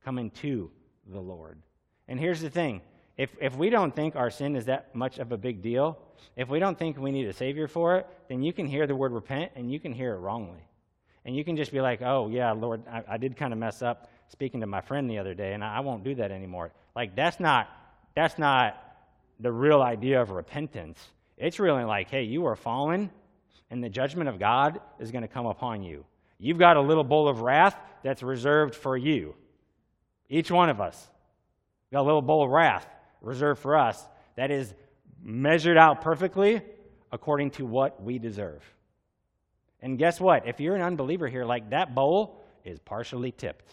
Coming 0.06 0.30
to 0.40 0.70
the 1.06 1.20
Lord. 1.20 1.60
And 2.08 2.18
here's 2.18 2.40
the 2.40 2.48
thing 2.48 2.80
if, 3.18 3.36
if 3.42 3.54
we 3.54 3.68
don't 3.68 3.94
think 3.94 4.16
our 4.16 4.30
sin 4.30 4.56
is 4.56 4.64
that 4.64 4.94
much 4.94 5.18
of 5.18 5.32
a 5.32 5.36
big 5.36 5.60
deal, 5.60 5.98
if 6.34 6.48
we 6.48 6.60
don't 6.60 6.78
think 6.78 6.96
we 6.96 7.10
need 7.10 7.26
a 7.26 7.34
Savior 7.34 7.68
for 7.68 7.98
it, 7.98 8.06
then 8.30 8.42
you 8.42 8.54
can 8.54 8.66
hear 8.66 8.86
the 8.86 8.96
word 8.96 9.12
repent 9.12 9.52
and 9.54 9.70
you 9.70 9.78
can 9.78 9.92
hear 9.92 10.14
it 10.14 10.20
wrongly. 10.20 10.66
And 11.26 11.34
you 11.34 11.44
can 11.44 11.56
just 11.56 11.72
be 11.72 11.80
like, 11.80 12.02
oh, 12.02 12.28
yeah, 12.28 12.52
Lord, 12.52 12.82
I, 12.88 13.02
I 13.08 13.16
did 13.16 13.36
kind 13.36 13.52
of 13.52 13.58
mess 13.58 13.82
up 13.82 14.08
speaking 14.28 14.60
to 14.60 14.66
my 14.66 14.80
friend 14.80 15.10
the 15.10 15.18
other 15.18 15.34
day, 15.34 15.54
and 15.54 15.64
I, 15.64 15.78
I 15.78 15.80
won't 15.80 16.04
do 16.04 16.14
that 16.14 16.30
anymore. 16.30 16.70
Like, 16.94 17.16
that's 17.16 17.40
not, 17.40 17.68
that's 18.14 18.38
not 18.38 18.80
the 19.40 19.50
real 19.50 19.82
idea 19.82 20.22
of 20.22 20.30
repentance. 20.30 21.04
It's 21.36 21.58
really 21.58 21.82
like, 21.82 22.10
hey, 22.10 22.22
you 22.22 22.46
are 22.46 22.54
fallen, 22.54 23.10
and 23.70 23.82
the 23.82 23.88
judgment 23.88 24.28
of 24.28 24.38
God 24.38 24.80
is 25.00 25.10
going 25.10 25.22
to 25.22 25.28
come 25.28 25.46
upon 25.46 25.82
you. 25.82 26.04
You've 26.38 26.58
got 26.58 26.76
a 26.76 26.80
little 26.80 27.02
bowl 27.02 27.28
of 27.28 27.40
wrath 27.40 27.76
that's 28.04 28.22
reserved 28.22 28.76
for 28.76 28.96
you. 28.96 29.34
Each 30.28 30.50
one 30.50 30.68
of 30.68 30.80
us. 30.80 31.08
Got 31.92 32.02
a 32.02 32.02
little 32.02 32.22
bowl 32.22 32.44
of 32.44 32.50
wrath 32.50 32.86
reserved 33.20 33.60
for 33.60 33.76
us 33.76 34.00
that 34.36 34.52
is 34.52 34.72
measured 35.20 35.76
out 35.76 36.02
perfectly 36.02 36.62
according 37.10 37.50
to 37.52 37.66
what 37.66 38.00
we 38.00 38.20
deserve. 38.20 38.62
And 39.86 39.96
guess 39.96 40.20
what? 40.20 40.48
If 40.48 40.58
you're 40.58 40.74
an 40.74 40.82
unbeliever 40.82 41.28
here, 41.28 41.44
like 41.44 41.70
that 41.70 41.94
bowl 41.94 42.42
is 42.64 42.80
partially 42.80 43.30
tipped, 43.30 43.70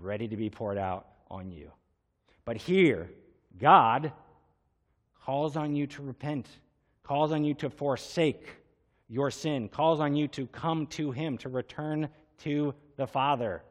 ready 0.00 0.26
to 0.26 0.36
be 0.36 0.50
poured 0.50 0.78
out 0.78 1.06
on 1.30 1.52
you. 1.52 1.70
But 2.44 2.56
here, 2.56 3.08
God 3.56 4.10
calls 5.24 5.56
on 5.56 5.76
you 5.76 5.86
to 5.86 6.02
repent, 6.02 6.48
calls 7.04 7.30
on 7.30 7.44
you 7.44 7.54
to 7.54 7.70
forsake 7.70 8.48
your 9.08 9.30
sin, 9.30 9.68
calls 9.68 10.00
on 10.00 10.16
you 10.16 10.26
to 10.26 10.48
come 10.48 10.88
to 10.88 11.12
Him, 11.12 11.38
to 11.38 11.48
return 11.48 12.08
to 12.38 12.74
the 12.96 13.06
Father. 13.06 13.62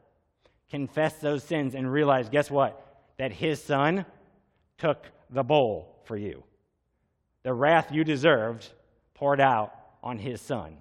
Confess 0.69 1.15
those 1.15 1.43
sins 1.43 1.75
and 1.75 1.91
realize, 1.91 2.29
guess 2.29 2.49
what? 2.49 3.11
That 3.17 3.33
His 3.33 3.61
Son 3.61 4.05
took 4.77 5.05
the 5.29 5.43
bowl 5.43 6.01
for 6.05 6.15
you. 6.15 6.45
The 7.43 7.53
wrath 7.53 7.91
you 7.91 8.05
deserved 8.05 8.69
poured 9.15 9.41
out 9.41 9.75
on 10.01 10.17
His 10.17 10.39
Son. 10.39 10.77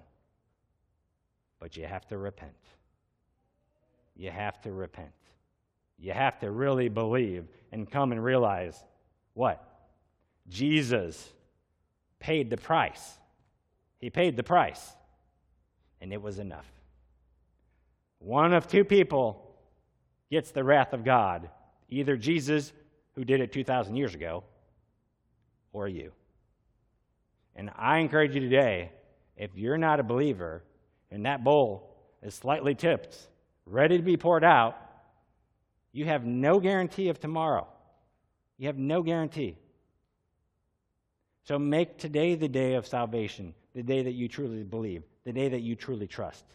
But 1.61 1.77
you 1.77 1.85
have 1.85 2.05
to 2.07 2.17
repent. 2.17 2.51
You 4.17 4.31
have 4.31 4.59
to 4.63 4.73
repent. 4.73 5.11
You 5.97 6.11
have 6.11 6.39
to 6.39 6.51
really 6.51 6.89
believe 6.89 7.45
and 7.71 7.89
come 7.89 8.11
and 8.11 8.21
realize 8.21 8.83
what? 9.35 9.63
Jesus 10.49 11.31
paid 12.19 12.49
the 12.49 12.57
price. 12.57 13.17
He 13.99 14.09
paid 14.09 14.35
the 14.35 14.43
price, 14.43 14.91
and 16.01 16.11
it 16.11 16.21
was 16.21 16.39
enough. 16.39 16.65
One 18.17 18.53
of 18.53 18.67
two 18.67 18.83
people 18.83 19.55
gets 20.31 20.51
the 20.51 20.63
wrath 20.63 20.93
of 20.93 21.05
God 21.05 21.49
either 21.89 22.15
Jesus, 22.15 22.71
who 23.15 23.25
did 23.25 23.41
it 23.41 23.51
2,000 23.51 23.95
years 23.97 24.15
ago, 24.15 24.43
or 25.73 25.89
you. 25.89 26.13
And 27.55 27.69
I 27.77 27.97
encourage 27.97 28.33
you 28.33 28.39
today 28.39 28.91
if 29.35 29.51
you're 29.55 29.77
not 29.77 29.99
a 29.99 30.03
believer, 30.03 30.63
and 31.11 31.25
that 31.25 31.43
bowl 31.43 31.89
is 32.23 32.33
slightly 32.33 32.73
tipped, 32.73 33.17
ready 33.65 33.97
to 33.97 34.03
be 34.03 34.17
poured 34.17 34.43
out, 34.43 34.77
you 35.91 36.05
have 36.05 36.25
no 36.25 36.59
guarantee 36.59 37.09
of 37.09 37.19
tomorrow. 37.19 37.67
You 38.57 38.67
have 38.67 38.77
no 38.77 39.03
guarantee. 39.03 39.57
So 41.43 41.59
make 41.59 41.97
today 41.97 42.35
the 42.35 42.47
day 42.47 42.75
of 42.75 42.87
salvation, 42.87 43.53
the 43.75 43.83
day 43.83 44.03
that 44.03 44.13
you 44.13 44.27
truly 44.27 44.63
believe, 44.63 45.03
the 45.25 45.33
day 45.33 45.49
that 45.49 45.61
you 45.61 45.75
truly 45.75 46.07
trust. 46.07 46.45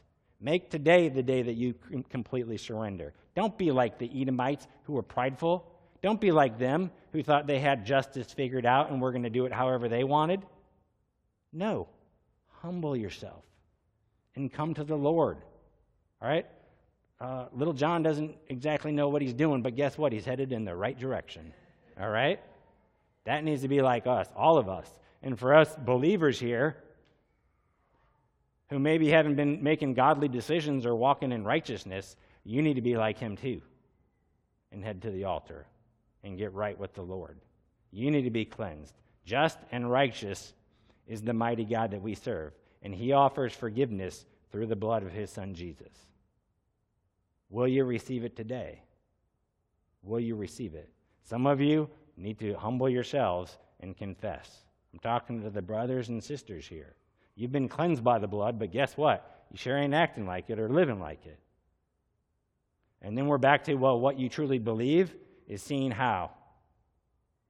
Make 0.41 0.71
today 0.71 1.09
the 1.09 1.23
day 1.23 1.43
that 1.43 1.55
you 1.55 1.75
completely 2.09 2.57
surrender. 2.57 3.13
Don't 3.35 3.57
be 3.59 3.73
like 3.73 3.99
the 3.99 4.11
Edomites 4.15 4.67
who 4.85 4.95
were 4.95 5.03
prideful. 5.03 5.67
Don't 6.03 6.21
be 6.21 6.31
like 6.31 6.59
them 6.59 6.91
who 7.13 7.23
thought 7.23 7.47
they 7.47 7.59
had 7.59 7.85
justice 7.85 8.33
figured 8.33 8.65
out 8.65 8.91
and 8.91 9.01
were 9.01 9.13
going 9.13 9.25
to 9.25 9.31
do 9.31 9.47
it 9.47 9.53
however 9.53 9.89
they 9.89 10.05
wanted. 10.05 10.43
No. 11.53 11.89
Humble 12.63 12.97
yourself 12.97 13.43
and 14.37 14.53
come 14.53 14.75
to 14.75 14.85
the 14.85 14.97
Lord. 14.97 15.39
All 16.23 16.29
right? 16.29 16.47
uh, 17.21 17.47
little 17.53 17.73
John 17.73 18.03
doesn't 18.03 18.37
exactly 18.49 18.93
know 18.93 19.09
what 19.09 19.23
he's 19.23 19.35
doing, 19.35 19.63
but 19.63 19.75
guess 19.75 19.97
what? 19.97 20.13
He's 20.13 20.25
headed 20.25 20.53
in 20.53 20.65
the 20.65 20.77
right 20.77 20.99
direction. 20.99 21.53
All 22.01 22.09
right? 22.09 22.41
That 23.25 23.43
needs 23.43 23.63
to 23.63 23.69
be 23.69 23.81
like 23.81 24.07
us, 24.07 24.29
all 24.37 24.59
of 24.59 24.69
us. 24.69 24.89
And 25.23 25.39
for 25.39 25.55
us 25.55 25.75
believers 25.77 26.39
here, 26.39 26.77
who 28.69 28.79
maybe 28.79 29.09
haven't 29.09 29.37
been 29.37 29.63
making 29.63 29.95
godly 29.95 30.29
decisions 30.29 30.85
or 30.85 30.95
walking 30.95 31.33
in 31.33 31.45
righteousness, 31.45 32.17
you 32.45 32.63
need 32.63 32.75
to 32.75 32.83
be 32.83 32.97
like 32.97 33.19
him 33.19 33.37
too 33.37 33.63
and 34.73 34.85
head 34.85 35.03
to 35.03 35.11
the 35.11 35.25
altar 35.25 35.67
and 36.23 36.37
get 36.37 36.53
right 36.53 36.79
with 36.79 36.93
the 36.95 37.03
Lord. 37.03 37.39
You 37.93 38.11
need 38.11 38.23
to 38.23 38.31
be 38.31 38.45
cleansed. 38.45 38.93
Just 39.25 39.59
and 39.73 39.91
righteous 39.91 40.53
is 41.07 41.23
the 41.23 41.33
mighty 41.33 41.65
God 41.65 41.93
that 41.93 42.03
we 42.03 42.15
serve, 42.15 42.53
and 42.83 42.95
he 42.95 43.13
offers 43.13 43.53
forgiveness 43.53 44.27
through 44.51 44.67
the 44.67 44.77
blood 44.77 45.03
of 45.03 45.13
his 45.13 45.31
son 45.31 45.55
Jesus. 45.55 46.07
Will 47.51 47.69
you 47.69 47.85
receive 47.85 48.25
it 48.25 48.37
today? 48.37 48.83
Will 50.03 50.21
you 50.21 50.37
receive 50.37 50.75
it? 50.75 50.89
Some 51.25 51.47
of 51.47 51.61
you 51.61 51.89
need 52.17 52.39
to 52.39 52.55
humble 52.55 52.89
yourselves 52.89 53.59
and 53.81 53.97
confess. 53.97 54.65
I'm 54.93 54.99
talking 55.01 55.43
to 55.43 55.51
the 55.51 55.63
brothers 55.63 56.09
and 56.09 56.23
sisters 56.23 56.67
here. 56.67 56.95
You've 57.35 57.53
been 57.53 57.69
cleansed 57.69 58.03
by 58.03 58.19
the 58.19 58.27
blood, 58.27 58.59
but 58.59 58.73
guess 58.73 58.97
what? 58.97 59.45
You 59.51 59.59
sure 59.59 59.77
ain't 59.77 59.95
acting 59.95 60.27
like 60.27 60.49
it 60.49 60.59
or 60.59 60.69
living 60.69 61.01
like 61.01 61.27
it. 61.27 61.39
And 63.03 63.17
then 63.17 63.27
we're 63.27 63.39
back 63.39 63.65
to, 63.65 63.75
well, 63.75 64.01
what 64.01 64.19
you 64.19 64.29
truly 64.29 64.59
believe 64.59 65.15
is 65.47 65.63
seen 65.63 65.91
how? 65.91 66.31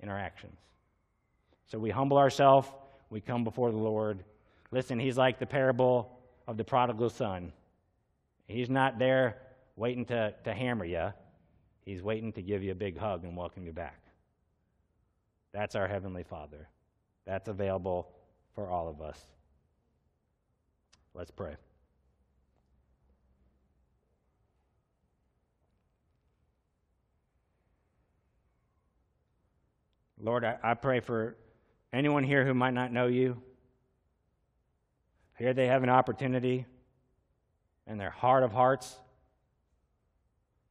In 0.00 0.08
our 0.08 0.18
actions. 0.18 0.58
So 1.66 1.78
we 1.78 1.90
humble 1.90 2.18
ourselves, 2.18 2.68
we 3.10 3.20
come 3.20 3.44
before 3.44 3.70
the 3.70 3.78
Lord. 3.78 4.24
Listen, 4.76 4.98
he's 4.98 5.16
like 5.16 5.38
the 5.38 5.46
parable 5.46 6.20
of 6.46 6.58
the 6.58 6.62
prodigal 6.62 7.08
son. 7.08 7.50
He's 8.46 8.68
not 8.68 8.98
there 8.98 9.38
waiting 9.74 10.04
to, 10.04 10.34
to 10.44 10.52
hammer 10.52 10.84
you, 10.84 11.14
he's 11.86 12.02
waiting 12.02 12.30
to 12.34 12.42
give 12.42 12.62
you 12.62 12.72
a 12.72 12.74
big 12.74 12.98
hug 12.98 13.24
and 13.24 13.34
welcome 13.34 13.64
you 13.64 13.72
back. 13.72 13.98
That's 15.54 15.76
our 15.76 15.88
Heavenly 15.88 16.24
Father. 16.24 16.68
That's 17.24 17.48
available 17.48 18.10
for 18.54 18.68
all 18.68 18.86
of 18.86 19.00
us. 19.00 19.18
Let's 21.14 21.30
pray. 21.30 21.56
Lord, 30.20 30.44
I, 30.44 30.58
I, 30.62 30.74
pray 30.74 31.00
for 31.00 31.34
anyone 31.94 32.24
here 32.24 32.44
who 32.44 32.52
might 32.52 32.74
not 32.74 32.92
know 32.92 33.06
you. 33.06 33.40
Here 35.38 35.52
they 35.52 35.66
have 35.66 35.82
an 35.82 35.90
opportunity 35.90 36.66
in 37.86 37.98
their 37.98 38.10
heart 38.10 38.42
of 38.42 38.52
hearts 38.52 38.96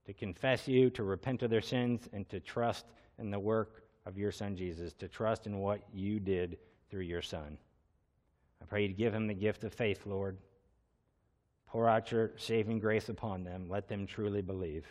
to 0.05 0.13
confess 0.13 0.68
you, 0.68 0.89
to 0.91 1.03
repent 1.03 1.43
of 1.43 1.49
their 1.49 1.61
sins, 1.61 2.07
and 2.13 2.28
to 2.30 2.39
trust 2.39 2.86
in 3.18 3.32
the 3.32 3.39
work 3.39 3.84
of 4.05 4.18
your 4.18 4.32
Son 4.32 4.55
Jesus, 4.55 4.93
to 4.93 5.07
trust 5.07 5.47
in 5.47 5.59
what 5.59 5.82
you 5.93 6.20
did 6.20 6.57
through 6.89 7.01
your 7.01 7.22
Son. 7.22 7.57
I 8.61 8.66
pray 8.66 8.84
you 8.84 8.88
to 8.88 8.93
give 8.93 9.13
him 9.13 9.28
the 9.28 9.34
gift 9.34 9.63
of 9.63 9.74
faith, 9.74 10.05
Lord. 10.05 10.38
Pour 11.68 11.88
out 11.88 12.11
your 12.11 12.32
saving 12.38 12.80
grace 12.80 13.09
upon 13.09 13.43
them. 13.43 13.68
Let 13.70 13.88
them 13.88 14.07
truly 14.07 14.41
believe. 14.41 14.86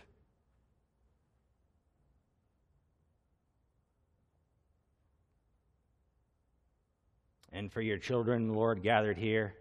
And 7.53 7.72
for 7.72 7.81
your 7.81 7.99
children, 7.99 8.53
Lord, 8.53 8.83
gathered 8.83 9.16
here, 9.16 9.55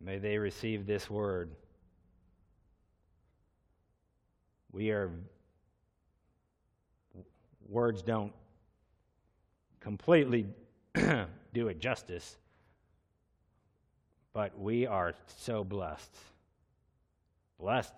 may 0.00 0.18
they 0.18 0.38
receive 0.38 0.86
this 0.86 1.08
word. 1.08 1.50
We 4.72 4.90
are, 4.90 5.10
words 7.68 8.02
don't 8.02 8.32
completely 9.80 10.46
do 10.94 11.68
it 11.68 11.80
justice, 11.80 12.36
but 14.32 14.58
we 14.58 14.86
are 14.86 15.14
so 15.38 15.64
blessed. 15.64 16.14
Blessed 17.58 17.94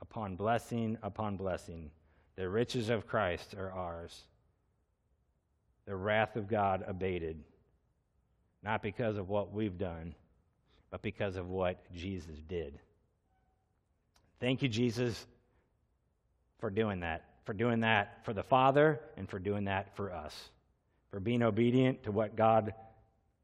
upon 0.00 0.36
blessing 0.36 0.96
upon 1.02 1.36
blessing. 1.36 1.90
The 2.36 2.48
riches 2.48 2.88
of 2.88 3.06
Christ 3.06 3.54
are 3.54 3.70
ours 3.70 4.22
the 5.86 5.96
wrath 5.96 6.36
of 6.36 6.48
God 6.48 6.84
abated, 6.86 7.42
not 8.62 8.82
because 8.82 9.16
of 9.16 9.28
what 9.28 9.52
we've 9.52 9.78
done, 9.78 10.14
but 10.92 11.02
because 11.02 11.34
of 11.36 11.48
what 11.48 11.82
Jesus 11.92 12.36
did. 12.48 12.78
Thank 14.38 14.62
you, 14.62 14.68
Jesus, 14.68 15.26
for 16.60 16.70
doing 16.70 17.00
that, 17.00 17.24
for 17.44 17.54
doing 17.54 17.80
that 17.80 18.24
for 18.24 18.32
the 18.32 18.42
Father 18.42 19.00
and 19.16 19.28
for 19.28 19.40
doing 19.40 19.64
that 19.64 19.96
for 19.96 20.12
us, 20.12 20.50
for 21.10 21.18
being 21.18 21.42
obedient 21.42 22.04
to 22.04 22.12
what 22.12 22.36
God, 22.36 22.74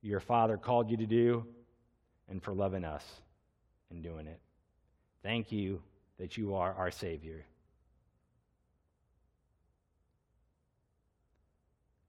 your 0.02 0.20
Father, 0.20 0.58
called 0.58 0.90
you 0.90 0.98
to 0.98 1.06
do, 1.06 1.46
and 2.28 2.42
for 2.42 2.52
loving 2.52 2.84
us 2.84 3.04
and 3.90 4.02
doing 4.02 4.26
it. 4.26 4.38
Thank 5.22 5.50
you 5.50 5.80
that 6.18 6.36
you 6.36 6.54
are 6.54 6.74
our 6.74 6.90
Savior. 6.90 7.46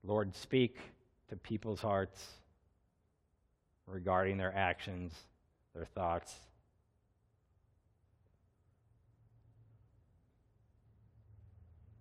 Lord, 0.03 0.35
speak 0.35 0.77
to 1.29 1.37
people's 1.37 1.81
hearts 1.81 2.25
regarding 3.87 4.37
their 4.37 4.55
actions, 4.55 5.13
their 5.73 5.85
thoughts. 5.85 6.33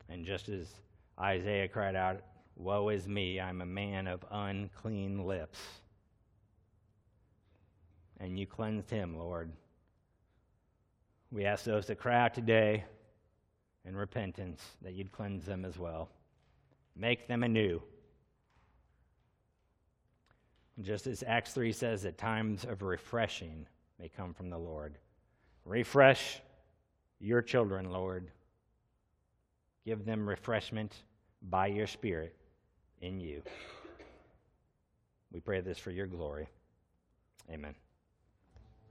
And 0.08 0.24
just 0.24 0.48
as 0.48 0.68
Isaiah 1.20 1.68
cried 1.68 1.96
out, 1.96 2.22
Woe 2.56 2.88
is 2.88 3.06
me, 3.06 3.40
I'm 3.40 3.60
a 3.60 3.66
man 3.66 4.06
of 4.06 4.24
unclean 4.30 5.24
lips. 5.26 5.58
And 8.18 8.38
you 8.38 8.46
cleansed 8.46 8.90
him, 8.90 9.16
Lord. 9.16 9.52
We 11.30 11.44
ask 11.44 11.64
those 11.64 11.86
that 11.86 11.98
cry 11.98 12.24
out 12.24 12.34
today 12.34 12.84
in 13.84 13.94
repentance 13.94 14.62
that 14.82 14.94
you'd 14.94 15.12
cleanse 15.12 15.44
them 15.44 15.64
as 15.64 15.78
well 15.78 16.08
make 16.98 17.28
them 17.28 17.42
anew. 17.42 17.80
Just 20.80 21.06
as 21.06 21.24
Acts 21.26 21.52
3 21.52 21.72
says 21.72 22.02
that 22.02 22.18
times 22.18 22.64
of 22.64 22.82
refreshing 22.82 23.66
may 23.98 24.08
come 24.08 24.32
from 24.32 24.48
the 24.48 24.58
Lord. 24.58 24.96
Refresh 25.64 26.40
your 27.18 27.42
children, 27.42 27.90
Lord. 27.90 28.30
Give 29.84 30.04
them 30.04 30.28
refreshment 30.28 30.94
by 31.42 31.66
your 31.66 31.86
Spirit 31.86 32.36
in 33.00 33.18
you. 33.20 33.42
We 35.32 35.40
pray 35.40 35.60
this 35.60 35.78
for 35.78 35.90
your 35.90 36.06
glory. 36.06 36.48
Amen. 37.50 37.74